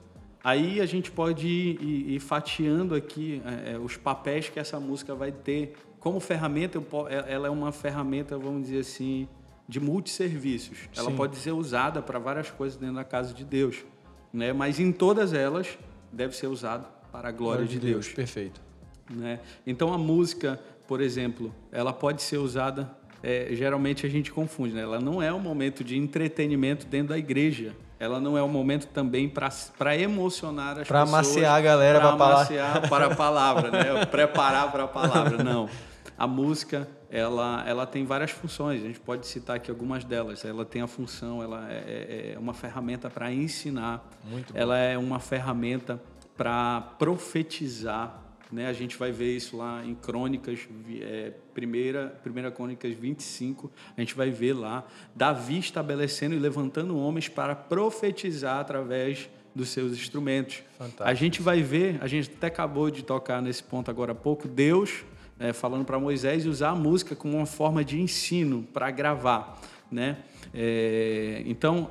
Aí 0.41 0.79
a 0.79 0.85
gente 0.85 1.11
pode 1.11 1.45
ir, 1.45 1.81
ir, 1.81 2.11
ir 2.13 2.19
fatiando 2.21 2.95
aqui 2.95 3.41
é, 3.45 3.73
é, 3.73 3.77
os 3.77 3.97
papéis 3.97 4.47
que 4.47 4.57
essa 4.57 4.79
música 4.79 5.13
vai 5.13 5.33
ter. 5.33 5.75
Como 5.99 6.21
ferramenta, 6.21 6.81
é, 7.09 7.33
ela 7.33 7.47
é 7.47 7.49
uma 7.49 7.73
ferramenta, 7.73 8.37
vamos 8.37 8.67
dizer 8.67 8.79
assim, 8.79 9.27
de 9.67 9.81
multisserviços. 9.81 10.77
Sim. 10.77 10.87
Ela 10.95 11.11
pode 11.11 11.35
ser 11.35 11.51
usada 11.51 12.01
para 12.01 12.19
várias 12.19 12.49
coisas 12.49 12.79
dentro 12.79 12.95
da 12.95 13.03
casa 13.03 13.33
de 13.33 13.43
Deus. 13.43 13.83
Né? 14.31 14.53
Mas 14.53 14.79
em 14.79 14.93
todas 14.93 15.33
elas, 15.33 15.77
deve 16.09 16.37
ser 16.37 16.47
usada 16.47 16.87
para 17.11 17.27
a 17.27 17.31
glória, 17.33 17.57
glória 17.57 17.65
de, 17.65 17.73
de 17.73 17.79
Deus. 17.85 18.05
Deus. 18.05 18.15
Perfeito. 18.15 18.61
Né? 19.09 19.41
Então 19.67 19.93
a 19.93 19.97
música, 19.97 20.57
por 20.87 21.01
exemplo, 21.01 21.53
ela 21.69 21.91
pode 21.91 22.21
ser 22.21 22.37
usada 22.37 22.89
é, 23.23 23.47
geralmente 23.51 24.05
a 24.05 24.09
gente 24.09 24.33
confunde, 24.33 24.73
né? 24.73 24.81
Ela 24.81 24.99
não 24.99 25.23
é 25.23 25.33
um 25.33 25.39
momento 25.39 25.81
de 25.81 25.97
entretenimento 25.97 26.85
dentro 26.85 27.09
da 27.09 27.17
igreja. 27.17 27.73
Ela 27.97 28.19
não 28.19 28.37
é 28.37 28.43
um 28.43 28.49
momento 28.49 28.87
também 28.87 29.29
para 29.29 29.97
emocionar 29.97 30.77
as 30.79 30.85
pra 30.85 31.05
pessoas. 31.05 31.09
Para 31.09 31.19
amaciar 31.19 31.55
a 31.55 31.61
galera 31.61 31.99
para 32.01 32.09
amaciar 32.09 32.89
para 32.89 33.05
a 33.05 33.15
palavra, 33.15 33.71
né? 33.71 34.05
Preparar 34.05 34.69
para 34.73 34.83
a 34.83 34.87
palavra. 34.89 35.41
Não. 35.41 35.69
A 36.17 36.27
música, 36.27 36.85
ela, 37.09 37.63
ela 37.65 37.85
tem 37.85 38.05
várias 38.05 38.31
funções. 38.31 38.83
A 38.83 38.87
gente 38.87 38.99
pode 38.99 39.25
citar 39.25 39.55
aqui 39.55 39.71
algumas 39.71 40.03
delas. 40.03 40.43
Ela 40.43 40.65
tem 40.65 40.81
a 40.81 40.87
função, 40.87 41.41
ela 41.41 41.65
é, 41.71 41.75
é, 41.75 42.33
é 42.35 42.39
uma 42.39 42.53
ferramenta 42.53 43.09
para 43.09 43.31
ensinar. 43.31 44.05
Muito 44.29 44.51
ela 44.53 44.77
é 44.77 44.97
uma 44.97 45.21
ferramenta 45.21 45.97
para 46.35 46.81
profetizar 46.99 48.22
né? 48.53 48.67
A 48.67 48.73
gente 48.73 48.97
vai 48.97 49.11
ver 49.11 49.35
isso 49.35 49.57
lá 49.57 49.83
em 49.83 49.95
Crônicas, 49.95 50.59
é, 51.01 51.33
primeira, 51.53 52.07
primeira 52.21 52.51
Crônicas 52.51 52.93
25, 52.93 53.71
a 53.97 53.99
gente 53.99 54.15
vai 54.15 54.29
ver 54.29 54.53
lá 54.53 54.85
Davi 55.15 55.59
estabelecendo 55.59 56.35
e 56.35 56.39
levantando 56.39 56.97
homens 56.97 57.27
para 57.27 57.55
profetizar 57.55 58.59
através 58.59 59.29
dos 59.55 59.69
seus 59.69 59.93
instrumentos. 59.93 60.63
Fantástico. 60.77 61.03
A 61.03 61.13
gente 61.13 61.41
vai 61.41 61.61
ver, 61.61 61.97
a 62.01 62.07
gente 62.07 62.31
até 62.35 62.47
acabou 62.47 62.89
de 62.89 63.03
tocar 63.03 63.41
nesse 63.41 63.63
ponto 63.63 63.89
agora 63.91 64.11
há 64.11 64.15
pouco, 64.15 64.47
Deus 64.47 65.03
é, 65.39 65.51
falando 65.51 65.83
para 65.83 65.99
Moisés 65.99 66.45
usar 66.45 66.69
a 66.69 66.75
música 66.75 67.15
como 67.15 67.37
uma 67.37 67.45
forma 67.45 67.83
de 67.83 67.99
ensino 67.99 68.63
para 68.73 68.89
gravar. 68.91 69.59
Né? 69.91 70.17
É, 70.53 71.43
então, 71.45 71.89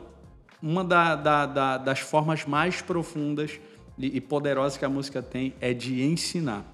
uma 0.63 0.85
da, 0.85 1.15
da, 1.17 1.47
da, 1.47 1.79
das 1.79 2.01
formas 2.01 2.45
mais 2.47 2.81
profundas 2.81 3.61
e 3.99 4.21
poderosa 4.21 4.79
que 4.79 4.85
a 4.85 4.89
música 4.89 5.23
tem 5.23 5.55
é 5.61 5.73
de 5.73 6.03
ensinar. 6.03 6.65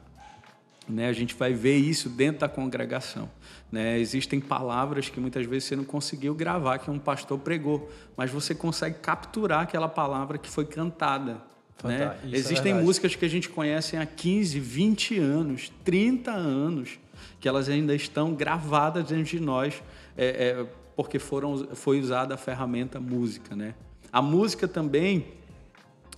Né? 0.89 1.09
A 1.09 1.13
gente 1.13 1.35
vai 1.35 1.53
ver 1.53 1.77
isso 1.77 2.09
dentro 2.09 2.41
da 2.41 2.49
congregação. 2.49 3.29
Né? 3.71 3.99
Existem 3.99 4.41
palavras 4.41 5.09
que 5.09 5.21
muitas 5.21 5.45
vezes 5.45 5.69
você 5.69 5.77
não 5.77 5.85
conseguiu 5.85 6.35
gravar, 6.35 6.79
que 6.79 6.91
um 6.91 6.99
pastor 6.99 7.39
pregou, 7.39 7.91
mas 8.17 8.31
você 8.31 8.55
consegue 8.55 8.99
capturar 9.01 9.63
aquela 9.63 9.89
palavra 9.89 10.39
que 10.39 10.49
foi 10.49 10.65
cantada. 10.65 11.43
Né? 11.85 12.17
É 12.25 12.37
Existem 12.37 12.73
é 12.73 12.81
músicas 12.81 13.15
que 13.15 13.25
a 13.25 13.29
gente 13.29 13.49
conhece 13.49 13.97
há 13.97 14.07
15, 14.07 14.59
20 14.59 15.19
anos, 15.19 15.73
30 15.85 16.31
anos, 16.31 16.99
que 17.39 17.49
elas 17.49 17.69
ainda 17.69 17.95
estão 17.95 18.35
gravadas 18.35 19.05
dentro 19.05 19.25
de 19.25 19.41
nós, 19.41 19.83
é, 20.17 20.27
é, 20.27 20.67
porque 20.97 21.19
foram, 21.19 21.69
foi 21.75 22.01
usada 22.01 22.35
a 22.35 22.39
ferramenta 22.39 22.99
música. 22.99 23.55
Né? 23.55 23.75
A 24.11 24.23
música 24.23 24.67
também 24.67 25.38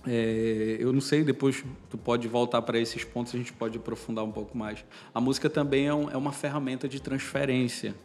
é, 0.07 0.77
eu 0.79 0.91
não 0.91 1.01
sei, 1.01 1.23
depois 1.23 1.63
tu 1.89 1.97
pode 1.97 2.27
voltar 2.27 2.61
para 2.61 2.79
esses 2.79 3.03
pontos, 3.03 3.35
a 3.35 3.37
gente 3.37 3.53
pode 3.53 3.77
aprofundar 3.77 4.23
um 4.23 4.31
pouco 4.31 4.57
mais. 4.57 4.83
A 5.13 5.21
música 5.21 5.49
também 5.49 5.87
é, 5.87 5.93
um, 5.93 6.09
é 6.09 6.17
uma 6.17 6.31
ferramenta 6.31 6.87
de 6.87 6.99
transferência, 6.99 7.95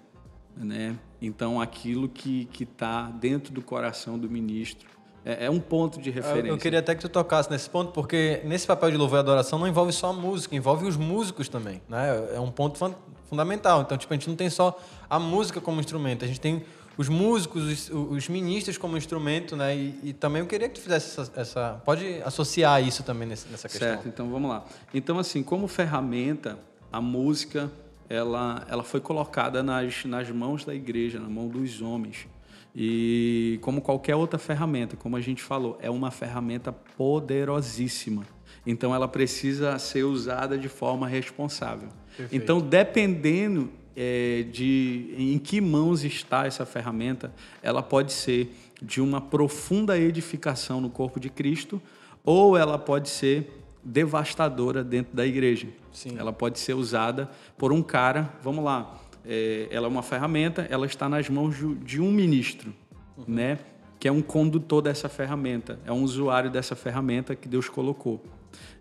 né? 0.56 0.98
Então, 1.20 1.60
aquilo 1.60 2.08
que 2.08 2.48
está 2.60 3.04
dentro 3.10 3.52
do 3.52 3.62
coração 3.62 4.18
do 4.18 4.28
ministro 4.28 4.96
é, 5.26 5.46
é, 5.46 5.50
um 5.50 5.58
ponto 5.58 6.00
de 6.00 6.08
referência. 6.08 6.48
Eu, 6.48 6.54
eu, 6.54 6.58
queria 6.58 6.78
até 6.78 6.94
que 6.94 7.00
tu 7.00 7.08
tocasse 7.08 7.50
nesse 7.50 7.68
ponto, 7.68 7.90
porque 7.90 8.40
nesse 8.44 8.64
papel 8.64 8.92
de 8.92 8.96
louvor 8.96 9.18
e 9.18 9.20
adoração 9.20 9.58
não 9.58 9.66
envolve 9.66 9.92
só 9.92 10.10
a 10.10 10.12
música, 10.12 10.54
envolve 10.54 10.86
os 10.86 10.96
músicos 10.96 11.48
também, 11.48 11.82
né? 11.88 12.28
É 12.34 12.38
um 12.38 12.50
ponto 12.50 12.78
fundamental. 13.24 13.82
Então, 13.82 13.98
tipo, 13.98 14.14
a 14.14 14.16
gente 14.16 14.28
não 14.28 14.36
tem 14.36 14.48
só 14.48 14.78
a 15.10 15.18
música 15.18 15.60
como 15.60 15.80
instrumento, 15.80 16.24
a 16.24 16.28
gente 16.28 16.40
tem 16.40 16.62
os 16.96 17.08
músicos, 17.08 17.90
os, 17.90 17.90
os 17.90 18.28
ministros 18.28 18.78
como 18.78 18.96
instrumento, 18.96 19.56
né? 19.56 19.76
E, 19.76 19.98
e, 20.02 20.12
também 20.12 20.40
eu 20.40 20.46
queria 20.46 20.68
que 20.68 20.76
tu 20.76 20.80
fizesse 20.80 21.20
essa, 21.20 21.32
essa 21.40 21.82
pode 21.84 22.22
associar 22.22 22.82
isso 22.86 23.02
também 23.02 23.28
nessa 23.28 23.68
questão. 23.68 23.88
Certo. 23.88 24.08
Então 24.08 24.30
vamos 24.30 24.50
lá. 24.50 24.64
Então 24.94 25.18
assim, 25.18 25.42
como 25.42 25.68
ferramenta, 25.68 26.58
a 26.90 27.00
música 27.00 27.70
ela 28.08 28.64
ela 28.68 28.82
foi 28.82 29.00
colocada 29.00 29.62
nas 29.62 30.04
nas 30.04 30.30
mãos 30.30 30.64
da 30.64 30.74
igreja, 30.74 31.18
na 31.18 31.28
mão 31.28 31.48
dos 31.48 31.82
homens. 31.82 32.26
E 32.74 33.58
como 33.62 33.80
qualquer 33.80 34.16
outra 34.16 34.38
ferramenta, 34.38 34.96
como 34.96 35.16
a 35.16 35.20
gente 35.20 35.42
falou, 35.42 35.78
é 35.80 35.90
uma 35.90 36.10
ferramenta 36.10 36.70
poderosíssima. 36.70 38.26
Então 38.66 38.94
ela 38.94 39.08
precisa 39.08 39.78
ser 39.78 40.04
usada 40.04 40.58
de 40.58 40.68
forma 40.68 41.08
responsável. 41.08 41.88
Perfeito. 42.16 42.42
Então, 42.42 42.60
dependendo 42.60 43.70
é, 43.96 44.44
de 44.52 45.14
em 45.16 45.38
que 45.38 45.60
mãos 45.60 46.04
está 46.04 46.46
essa 46.46 46.66
ferramenta, 46.66 47.32
ela 47.62 47.82
pode 47.82 48.12
ser 48.12 48.54
de 48.82 49.00
uma 49.00 49.20
profunda 49.20 49.98
edificação 49.98 50.80
no 50.80 50.90
corpo 50.90 51.18
de 51.18 51.30
Cristo, 51.30 51.80
ou 52.22 52.56
ela 52.56 52.78
pode 52.78 53.08
ser 53.08 53.62
devastadora 53.82 54.84
dentro 54.84 55.16
da 55.16 55.24
igreja. 55.24 55.68
Sim. 55.92 56.16
Ela 56.18 56.32
pode 56.32 56.58
ser 56.58 56.74
usada 56.74 57.30
por 57.56 57.72
um 57.72 57.82
cara, 57.82 58.30
vamos 58.42 58.62
lá, 58.62 59.00
é, 59.24 59.68
ela 59.70 59.86
é 59.86 59.88
uma 59.88 60.02
ferramenta, 60.02 60.66
ela 60.68 60.84
está 60.84 61.08
nas 61.08 61.28
mãos 61.30 61.56
de 61.82 62.00
um 62.00 62.12
ministro, 62.12 62.74
uhum. 63.16 63.24
né? 63.26 63.58
Que 63.98 64.08
é 64.08 64.12
um 64.12 64.20
condutor 64.20 64.82
dessa 64.82 65.08
ferramenta, 65.08 65.80
é 65.86 65.92
um 65.92 66.02
usuário 66.02 66.50
dessa 66.50 66.76
ferramenta 66.76 67.34
que 67.34 67.48
Deus 67.48 67.68
colocou. 67.68 68.22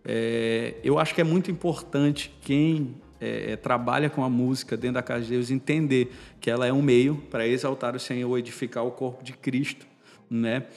É, 0.03 0.75
eu 0.84 1.00
acho 1.00 1.15
que 1.15 1.22
é 1.22 1.24
muito 1.24 1.50
importante 1.50 2.34
quem 2.41 2.95
é, 3.25 3.51
é, 3.53 3.55
trabalha 3.55 4.10
com 4.10 4.24
a 4.24 4.29
música 4.29 4.77
dentro 4.77 4.96
da 4.96 5.01
casa 5.01 5.24
de 5.24 5.32
Deus, 5.32 5.50
entender 5.50 6.13
que 6.39 6.50
ela 6.50 6.67
é 6.67 6.72
um 6.72 6.82
meio 6.82 7.15
para 7.32 7.48
exaltar 7.48 7.96
o 7.96 8.00
Senhor, 8.00 8.38
edificar 8.38 8.86
o 8.86 8.91
corpo 8.91 9.24
de 9.24 9.34
Cristo, 9.34 9.88
né? 10.29 10.67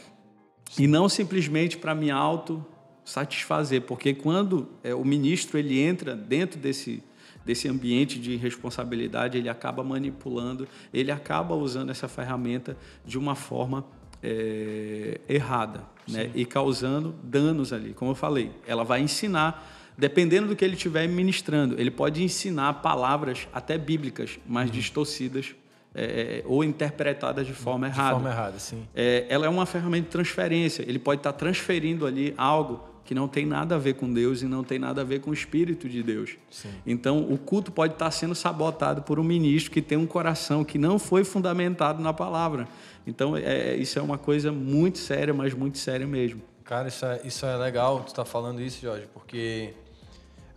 E 0.78 0.86
não 0.86 1.08
simplesmente 1.08 1.76
para 1.76 1.94
me 1.94 2.10
auto 2.10 2.64
satisfazer, 3.04 3.82
porque 3.82 4.14
quando 4.14 4.68
é, 4.82 4.94
o 4.94 5.04
ministro 5.04 5.58
ele 5.58 5.78
entra 5.78 6.14
dentro 6.16 6.58
desse 6.58 7.02
desse 7.44 7.66
ambiente 7.66 8.18
de 8.18 8.36
responsabilidade, 8.36 9.38
ele 9.38 9.48
acaba 9.48 9.82
manipulando, 9.82 10.68
ele 10.92 11.10
acaba 11.10 11.54
usando 11.54 11.88
essa 11.88 12.06
ferramenta 12.06 12.76
de 13.06 13.16
uma 13.16 13.34
forma 13.34 13.86
é, 14.22 15.18
errada, 15.26 15.82
né? 16.06 16.30
E 16.34 16.44
causando 16.44 17.14
danos 17.22 17.72
ali. 17.72 17.94
Como 17.94 18.10
eu 18.10 18.14
falei, 18.14 18.50
ela 18.66 18.84
vai 18.84 19.00
ensinar 19.00 19.77
dependendo 19.98 20.46
do 20.46 20.56
que 20.56 20.64
ele 20.64 20.74
estiver 20.74 21.08
ministrando, 21.08 21.74
ele 21.78 21.90
pode 21.90 22.22
ensinar 22.22 22.74
palavras 22.74 23.48
até 23.52 23.76
bíblicas, 23.76 24.38
mas 24.46 24.70
uhum. 24.70 24.76
distorcidas 24.76 25.56
é, 25.92 26.04
é, 26.04 26.42
ou 26.46 26.62
interpretadas 26.62 27.44
de 27.44 27.52
forma 27.52 27.90
de 27.90 27.94
errada. 27.94 28.14
De 28.14 28.22
forma 28.22 28.30
errada, 28.30 28.58
sim. 28.60 28.86
É, 28.94 29.26
ela 29.28 29.46
é 29.46 29.48
uma 29.48 29.66
ferramenta 29.66 30.04
de 30.04 30.10
transferência. 30.10 30.84
Ele 30.86 31.00
pode 31.00 31.18
estar 31.18 31.32
transferindo 31.32 32.06
ali 32.06 32.32
algo 32.36 32.86
que 33.04 33.14
não 33.14 33.26
tem 33.26 33.44
nada 33.44 33.74
a 33.74 33.78
ver 33.78 33.94
com 33.94 34.12
Deus 34.12 34.42
e 34.42 34.44
não 34.44 34.62
tem 34.62 34.78
nada 34.78 35.00
a 35.00 35.04
ver 35.04 35.20
com 35.20 35.30
o 35.30 35.34
Espírito 35.34 35.88
de 35.88 36.02
Deus. 36.02 36.36
Sim. 36.50 36.68
Então, 36.86 37.20
o 37.20 37.38
culto 37.38 37.72
pode 37.72 37.94
estar 37.94 38.10
sendo 38.10 38.34
sabotado 38.34 39.02
por 39.02 39.18
um 39.18 39.24
ministro 39.24 39.72
que 39.72 39.82
tem 39.82 39.98
um 39.98 40.06
coração 40.06 40.62
que 40.62 40.78
não 40.78 40.98
foi 40.98 41.24
fundamentado 41.24 42.02
na 42.02 42.12
palavra. 42.12 42.68
Então, 43.06 43.36
é, 43.36 43.74
isso 43.74 43.98
é 43.98 44.02
uma 44.02 44.18
coisa 44.18 44.52
muito 44.52 44.98
séria, 44.98 45.32
mas 45.34 45.54
muito 45.54 45.78
séria 45.78 46.06
mesmo. 46.06 46.42
Cara, 46.64 46.88
isso 46.88 47.06
é, 47.06 47.20
isso 47.24 47.46
é 47.46 47.56
legal 47.56 48.00
tu 48.00 48.08
estar 48.08 48.24
tá 48.24 48.30
falando 48.30 48.60
isso, 48.60 48.82
Jorge, 48.82 49.08
porque 49.14 49.72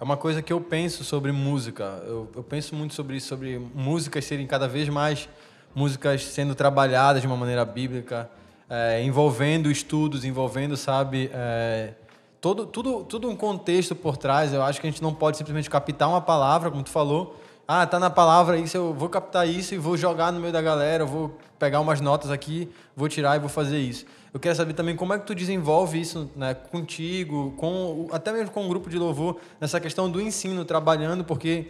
é 0.01 0.03
uma 0.03 0.17
coisa 0.17 0.41
que 0.41 0.51
eu 0.51 0.60
penso 0.60 1.03
sobre 1.03 1.31
música. 1.31 2.01
Eu, 2.08 2.27
eu 2.36 2.41
penso 2.41 2.74
muito 2.74 2.96
sobre 2.96 3.17
isso, 3.17 3.27
sobre 3.27 3.60
músicas 3.60 4.25
serem 4.25 4.48
cada 4.48 4.67
vez 4.67 4.89
mais 4.89 5.29
músicas 5.75 6.25
sendo 6.25 6.55
trabalhadas 6.55 7.22
de 7.22 7.27
uma 7.27 7.38
maneira 7.38 7.63
bíblica, 7.63 8.27
é, 8.67 9.03
envolvendo 9.03 9.70
estudos, 9.70 10.25
envolvendo, 10.25 10.75
sabe, 10.75 11.29
é, 11.31 11.93
todo, 12.41 12.65
tudo, 12.65 13.03
tudo 13.03 13.29
um 13.29 13.36
contexto 13.36 13.96
por 13.96 14.17
trás. 14.17 14.51
Eu 14.51 14.63
acho 14.63 14.81
que 14.81 14.88
a 14.88 14.89
gente 14.89 15.03
não 15.03 15.13
pode 15.13 15.38
simplesmente 15.38 15.70
captar 15.70 16.10
uma 16.10 16.20
palavra, 16.20 16.72
como 16.72 16.81
tu 16.81 16.89
falou, 16.89 17.39
ah, 17.67 17.86
tá 17.86 18.00
na 18.00 18.10
palavra 18.10 18.58
isso, 18.58 18.75
eu 18.75 18.96
vou 18.96 19.08
captar 19.08 19.48
isso 19.48 19.75
e 19.75 19.77
vou 19.77 19.96
jogar 19.96 20.34
no 20.34 20.39
meio 20.39 20.51
da 20.51 20.63
galera, 20.63 21.05
vou 21.05 21.38
pegar 21.60 21.79
umas 21.79 22.01
notas 22.01 22.31
aqui, 22.31 22.67
vou 22.96 23.08
tirar 23.08 23.36
e 23.36 23.39
vou 23.39 23.50
fazer 23.50 23.77
isso. 23.77 24.08
Eu 24.34 24.40
quero 24.40 24.56
saber 24.56 24.74
também 24.74 24.96
como 24.96 25.14
é 25.14 25.20
que 25.20 25.28
tu 25.28 25.36
desenvolve 25.36 26.00
isso 26.00 26.32
né, 26.36 26.54
contigo, 26.54 27.54
com 27.58 28.08
até 28.12 28.32
mesmo 28.32 28.52
com 28.52 28.66
o 28.66 28.70
grupo 28.70 28.90
de 28.90 28.98
louvor, 28.98 29.40
nessa 29.60 29.80
questão 29.80 30.10
do 30.10 30.22
ensino, 30.22 30.64
trabalhando, 30.64 31.24
porque 31.24 31.68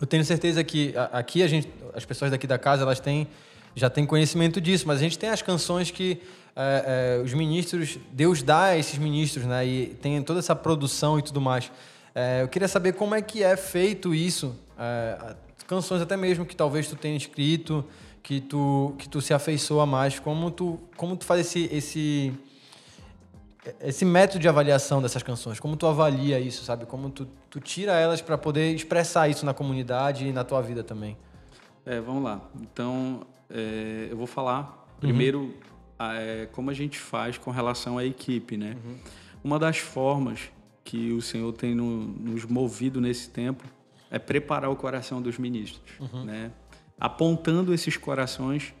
eu 0.00 0.06
tenho 0.06 0.24
certeza 0.24 0.64
que 0.64 0.94
aqui 1.12 1.42
a 1.42 1.46
gente, 1.46 1.68
as 1.94 2.04
pessoas 2.04 2.30
daqui 2.30 2.46
da 2.46 2.58
casa, 2.58 2.82
elas 2.82 3.00
têm 3.00 3.28
já 3.76 3.90
têm 3.90 4.06
conhecimento 4.06 4.60
disso, 4.60 4.86
mas 4.86 4.98
a 4.98 5.00
gente 5.00 5.18
tem 5.18 5.30
as 5.30 5.42
canções 5.42 5.90
que 5.90 6.22
é, 6.54 7.18
é, 7.18 7.22
os 7.22 7.34
ministros, 7.34 7.98
Deus 8.12 8.42
dá 8.42 8.66
a 8.66 8.78
esses 8.78 8.96
ministros, 8.98 9.44
né? 9.44 9.66
E 9.66 9.86
tem 10.00 10.22
toda 10.22 10.38
essa 10.38 10.54
produção 10.54 11.18
e 11.18 11.22
tudo 11.22 11.40
mais. 11.40 11.72
É, 12.14 12.42
eu 12.42 12.48
queria 12.48 12.68
saber 12.68 12.92
como 12.92 13.14
é 13.14 13.20
que 13.20 13.42
é 13.42 13.56
feito 13.56 14.14
isso, 14.14 14.54
canções 15.66 16.00
até 16.00 16.16
mesmo 16.16 16.46
que 16.46 16.54
talvez 16.54 16.86
tu 16.86 16.94
tenha 16.94 17.16
escrito, 17.16 17.84
que 18.24 18.40
tu 18.40 18.94
que 18.98 19.08
tu 19.08 19.20
se 19.20 19.32
afeiçoa 19.34 19.84
mais, 19.84 20.18
como 20.18 20.50
tu 20.50 20.80
como 20.96 21.16
tu 21.16 21.24
faz 21.24 21.42
esse 21.42 21.68
esse 21.70 22.32
esse 23.80 24.04
método 24.04 24.40
de 24.40 24.48
avaliação 24.48 25.00
dessas 25.00 25.22
canções, 25.22 25.60
como 25.60 25.76
tu 25.76 25.86
avalia 25.86 26.40
isso, 26.40 26.64
sabe? 26.64 26.84
Como 26.86 27.08
tu, 27.10 27.26
tu 27.48 27.60
tira 27.60 27.92
elas 27.92 28.20
para 28.20 28.36
poder 28.36 28.74
expressar 28.74 29.28
isso 29.28 29.46
na 29.46 29.54
comunidade 29.54 30.26
e 30.26 30.32
na 30.32 30.44
tua 30.44 30.60
vida 30.60 30.82
também. 30.82 31.16
É, 31.86 31.98
vamos 32.00 32.22
lá. 32.22 32.42
Então, 32.60 33.26
é, 33.48 34.08
eu 34.10 34.16
vou 34.16 34.26
falar 34.26 34.86
primeiro 35.00 35.40
uhum. 35.40 35.52
é, 35.98 36.46
como 36.52 36.70
a 36.70 36.74
gente 36.74 36.98
faz 36.98 37.38
com 37.38 37.50
relação 37.50 37.96
à 37.96 38.04
equipe, 38.04 38.56
né? 38.56 38.76
Uhum. 38.84 38.96
Uma 39.42 39.58
das 39.58 39.78
formas 39.78 40.50
que 40.82 41.12
o 41.12 41.22
Senhor 41.22 41.52
tem 41.52 41.74
no, 41.74 42.04
nos 42.04 42.44
movido 42.44 43.00
nesse 43.00 43.30
tempo 43.30 43.64
é 44.10 44.18
preparar 44.18 44.70
o 44.70 44.76
coração 44.76 45.20
dos 45.20 45.38
ministros, 45.38 45.92
uhum. 45.98 46.24
né? 46.24 46.50
Apontando 47.04 47.74
esses 47.74 47.96
corações 47.98 48.72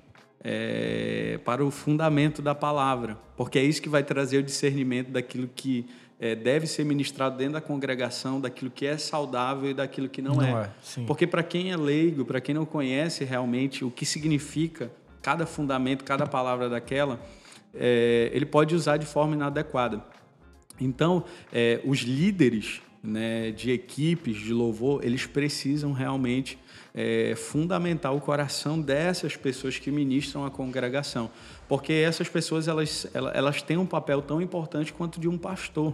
é, 0.42 1.38
para 1.44 1.62
o 1.62 1.70
fundamento 1.70 2.40
da 2.40 2.54
palavra, 2.54 3.18
porque 3.36 3.58
é 3.58 3.62
isso 3.62 3.82
que 3.82 3.88
vai 3.88 4.02
trazer 4.02 4.38
o 4.38 4.42
discernimento 4.42 5.10
daquilo 5.10 5.46
que 5.54 5.86
é, 6.18 6.34
deve 6.34 6.66
ser 6.66 6.84
ministrado 6.84 7.36
dentro 7.36 7.52
da 7.52 7.60
congregação, 7.60 8.40
daquilo 8.40 8.70
que 8.70 8.86
é 8.86 8.96
saudável 8.96 9.70
e 9.70 9.74
daquilo 9.74 10.08
que 10.08 10.22
não, 10.22 10.36
não 10.36 10.58
é. 10.58 10.70
é 10.96 11.00
porque 11.06 11.26
para 11.26 11.42
quem 11.42 11.70
é 11.70 11.76
leigo, 11.76 12.24
para 12.24 12.40
quem 12.40 12.54
não 12.54 12.64
conhece 12.64 13.24
realmente 13.24 13.84
o 13.84 13.90
que 13.90 14.06
significa 14.06 14.90
cada 15.20 15.44
fundamento, 15.44 16.02
cada 16.02 16.26
palavra 16.26 16.68
daquela, 16.68 17.20
é, 17.74 18.30
ele 18.32 18.46
pode 18.46 18.74
usar 18.74 18.96
de 18.96 19.04
forma 19.04 19.34
inadequada. 19.34 20.02
Então, 20.80 21.24
é, 21.52 21.80
os 21.84 22.00
líderes 22.00 22.80
né, 23.02 23.50
de 23.50 23.70
equipes 23.70 24.36
de 24.36 24.52
louvor, 24.52 25.04
eles 25.04 25.26
precisam 25.26 25.92
realmente 25.92 26.58
é, 26.94 27.34
fundamentar 27.34 28.14
o 28.14 28.20
coração 28.20 28.80
dessas 28.80 29.36
pessoas 29.36 29.78
que 29.78 29.90
ministram 29.90 30.46
a 30.46 30.50
congregação, 30.50 31.28
porque 31.68 31.92
essas 31.92 32.28
pessoas 32.28 32.68
elas, 32.68 33.08
elas 33.12 33.60
têm 33.60 33.76
um 33.76 33.86
papel 33.86 34.22
tão 34.22 34.40
importante 34.40 34.92
quanto 34.92 35.18
de 35.18 35.28
um 35.28 35.36
pastor. 35.36 35.92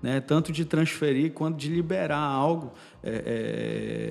Né, 0.00 0.20
tanto 0.20 0.52
de 0.52 0.64
transferir 0.64 1.32
quanto 1.32 1.56
de 1.56 1.68
liberar 1.68 2.20
algo 2.20 2.72
é, 3.02 3.10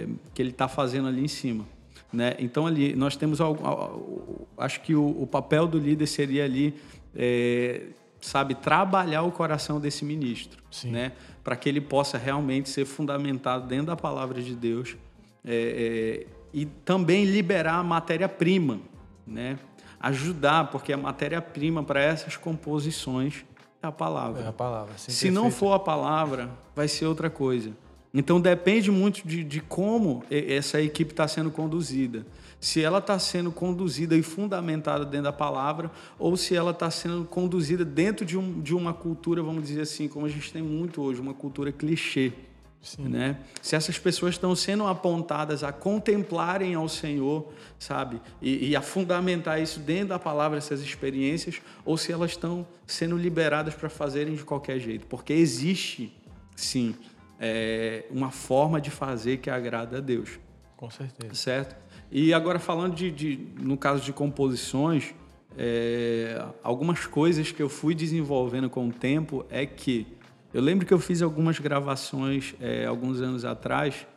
é, 0.05 0.07
que 0.33 0.41
ele 0.41 0.49
está 0.49 0.67
fazendo 0.67 1.07
ali 1.07 1.23
em 1.23 1.29
cima. 1.29 1.65
Né? 2.11 2.35
Então 2.39 2.67
ali 2.67 2.93
nós 2.93 3.15
temos 3.15 3.39
algo, 3.39 4.45
acho 4.57 4.81
que 4.81 4.93
o, 4.93 5.21
o, 5.21 5.25
papel 5.25 5.65
do 5.65 5.79
líder 5.79 6.05
seria 6.05 6.43
ali, 6.43 6.75
é, 7.15 7.83
sabe, 8.19 8.53
trabalhar 8.55 9.21
o 9.21 9.31
coração 9.31 9.79
desse 9.79 10.03
ministro, 10.03 10.61
né? 10.83 11.13
para 11.41 11.55
que 11.55 11.69
ele 11.69 11.79
possa 11.79 12.17
realmente 12.17 12.67
ser 12.67 12.83
fundamentado 12.83 13.65
dentro 13.65 13.85
da 13.85 13.95
palavra 13.95 14.41
de 14.41 14.55
Deus 14.55 14.97
é, 15.45 16.25
é, 16.25 16.27
e 16.53 16.65
também 16.65 17.25
liberar 17.25 17.75
a 17.75 17.83
matéria-prima, 17.83 18.79
né? 19.25 19.57
ajudar, 19.99 20.69
porque 20.69 20.93
a 20.93 20.97
matéria-prima 20.97 21.83
para 21.83 22.01
essas 22.01 22.37
composições 22.37 23.45
é 23.81 23.87
a 23.87 23.91
palavra. 23.91 24.43
É 24.43 24.47
a 24.47 24.53
palavra. 24.53 24.93
Se 24.97 25.29
não 25.31 25.51
for 25.51 25.73
a 25.73 25.79
palavra, 25.79 26.49
vai 26.75 26.87
ser 26.87 27.05
outra 27.05 27.29
coisa. 27.29 27.71
Então 28.13 28.39
depende 28.39 28.89
muito 28.89 29.27
de, 29.27 29.43
de 29.43 29.59
como 29.59 30.23
essa 30.29 30.81
equipe 30.81 31.11
está 31.11 31.27
sendo 31.27 31.51
conduzida. 31.51 32.25
Se 32.59 32.81
ela 32.81 32.97
está 32.97 33.19
sendo 33.19 33.51
conduzida 33.51 34.15
e 34.15 34.23
fundamentada 34.23 35.05
dentro 35.05 35.25
da 35.25 35.33
palavra, 35.33 35.91
ou 36.17 36.35
se 36.35 36.55
ela 36.55 36.71
está 36.71 36.89
sendo 36.89 37.25
conduzida 37.25 37.85
dentro 37.85 38.25
de, 38.25 38.35
um, 38.35 38.59
de 38.59 38.73
uma 38.73 38.93
cultura, 38.93 39.43
vamos 39.43 39.67
dizer 39.67 39.81
assim, 39.81 40.07
como 40.07 40.25
a 40.25 40.29
gente 40.29 40.51
tem 40.51 40.63
muito 40.63 41.01
hoje, 41.01 41.21
uma 41.21 41.33
cultura 41.33 41.71
clichê. 41.71 42.33
Sim. 42.81 43.09
Né? 43.09 43.37
Se 43.61 43.75
essas 43.75 43.97
pessoas 43.99 44.35
estão 44.35 44.55
sendo 44.55 44.87
apontadas 44.87 45.63
a 45.63 45.71
contemplarem 45.71 46.73
ao 46.75 46.87
Senhor, 46.87 47.51
sabe, 47.77 48.21
e, 48.41 48.69
e, 48.69 48.75
a 48.75 48.81
fundamentar 48.81 49.61
isso 49.61 49.79
dentro 49.79 50.09
da 50.09 50.19
palavra, 50.19 50.57
essas 50.57 50.81
experiências, 50.81 51.61
ou 51.83 51.97
se 51.97 52.11
elas 52.11 52.31
estão 52.31 52.65
sendo 52.85 53.17
liberadas 53.17 53.73
para 53.73 53.89
fazerem 53.89 54.35
de 54.35 54.43
qualquer 54.43 54.79
jeito, 54.79 55.05
porque 55.07 55.33
existe, 55.33 56.15
sim, 56.55 56.95
é, 57.39 58.05
uma 58.09 58.31
forma 58.31 58.79
de 58.79 58.89
fazer 58.89 59.37
que 59.37 59.49
agrada 59.49 59.97
a 59.97 60.01
Deus. 60.01 60.39
Com 60.75 60.89
certeza. 60.89 61.33
Certo? 61.33 61.75
E 62.11 62.33
agora 62.33 62.59
falando 62.59 62.95
de, 62.95 63.11
de 63.11 63.47
no 63.59 63.77
caso 63.77 64.01
de 64.03 64.13
composições, 64.13 65.13
é, 65.57 66.45
algumas 66.63 67.05
coisas 67.05 67.51
que 67.51 67.61
eu 67.61 67.67
fui 67.67 67.95
desenvolvendo 67.95 68.69
com 68.69 68.87
o 68.87 68.93
tempo 68.93 69.45
é 69.49 69.65
que 69.65 70.05
eu 70.57 70.63
lembro 70.63 70.87
que 70.87 70.93
eu 70.93 70.97
fiz 70.97 71.21
algumas 71.21 71.59
gravações 71.59 72.55
é, 72.59 72.87
alguns 72.87 73.21
anos 73.21 73.45
atrás 73.45 74.07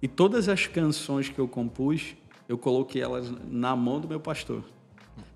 e 0.00 0.06
todas 0.06 0.48
as 0.48 0.64
canções 0.64 1.28
que 1.28 1.40
eu 1.40 1.48
compus, 1.48 2.14
eu 2.48 2.56
coloquei 2.56 3.02
elas 3.02 3.32
na 3.50 3.74
mão 3.74 3.98
do 3.98 4.06
meu 4.06 4.20
pastor. 4.20 4.62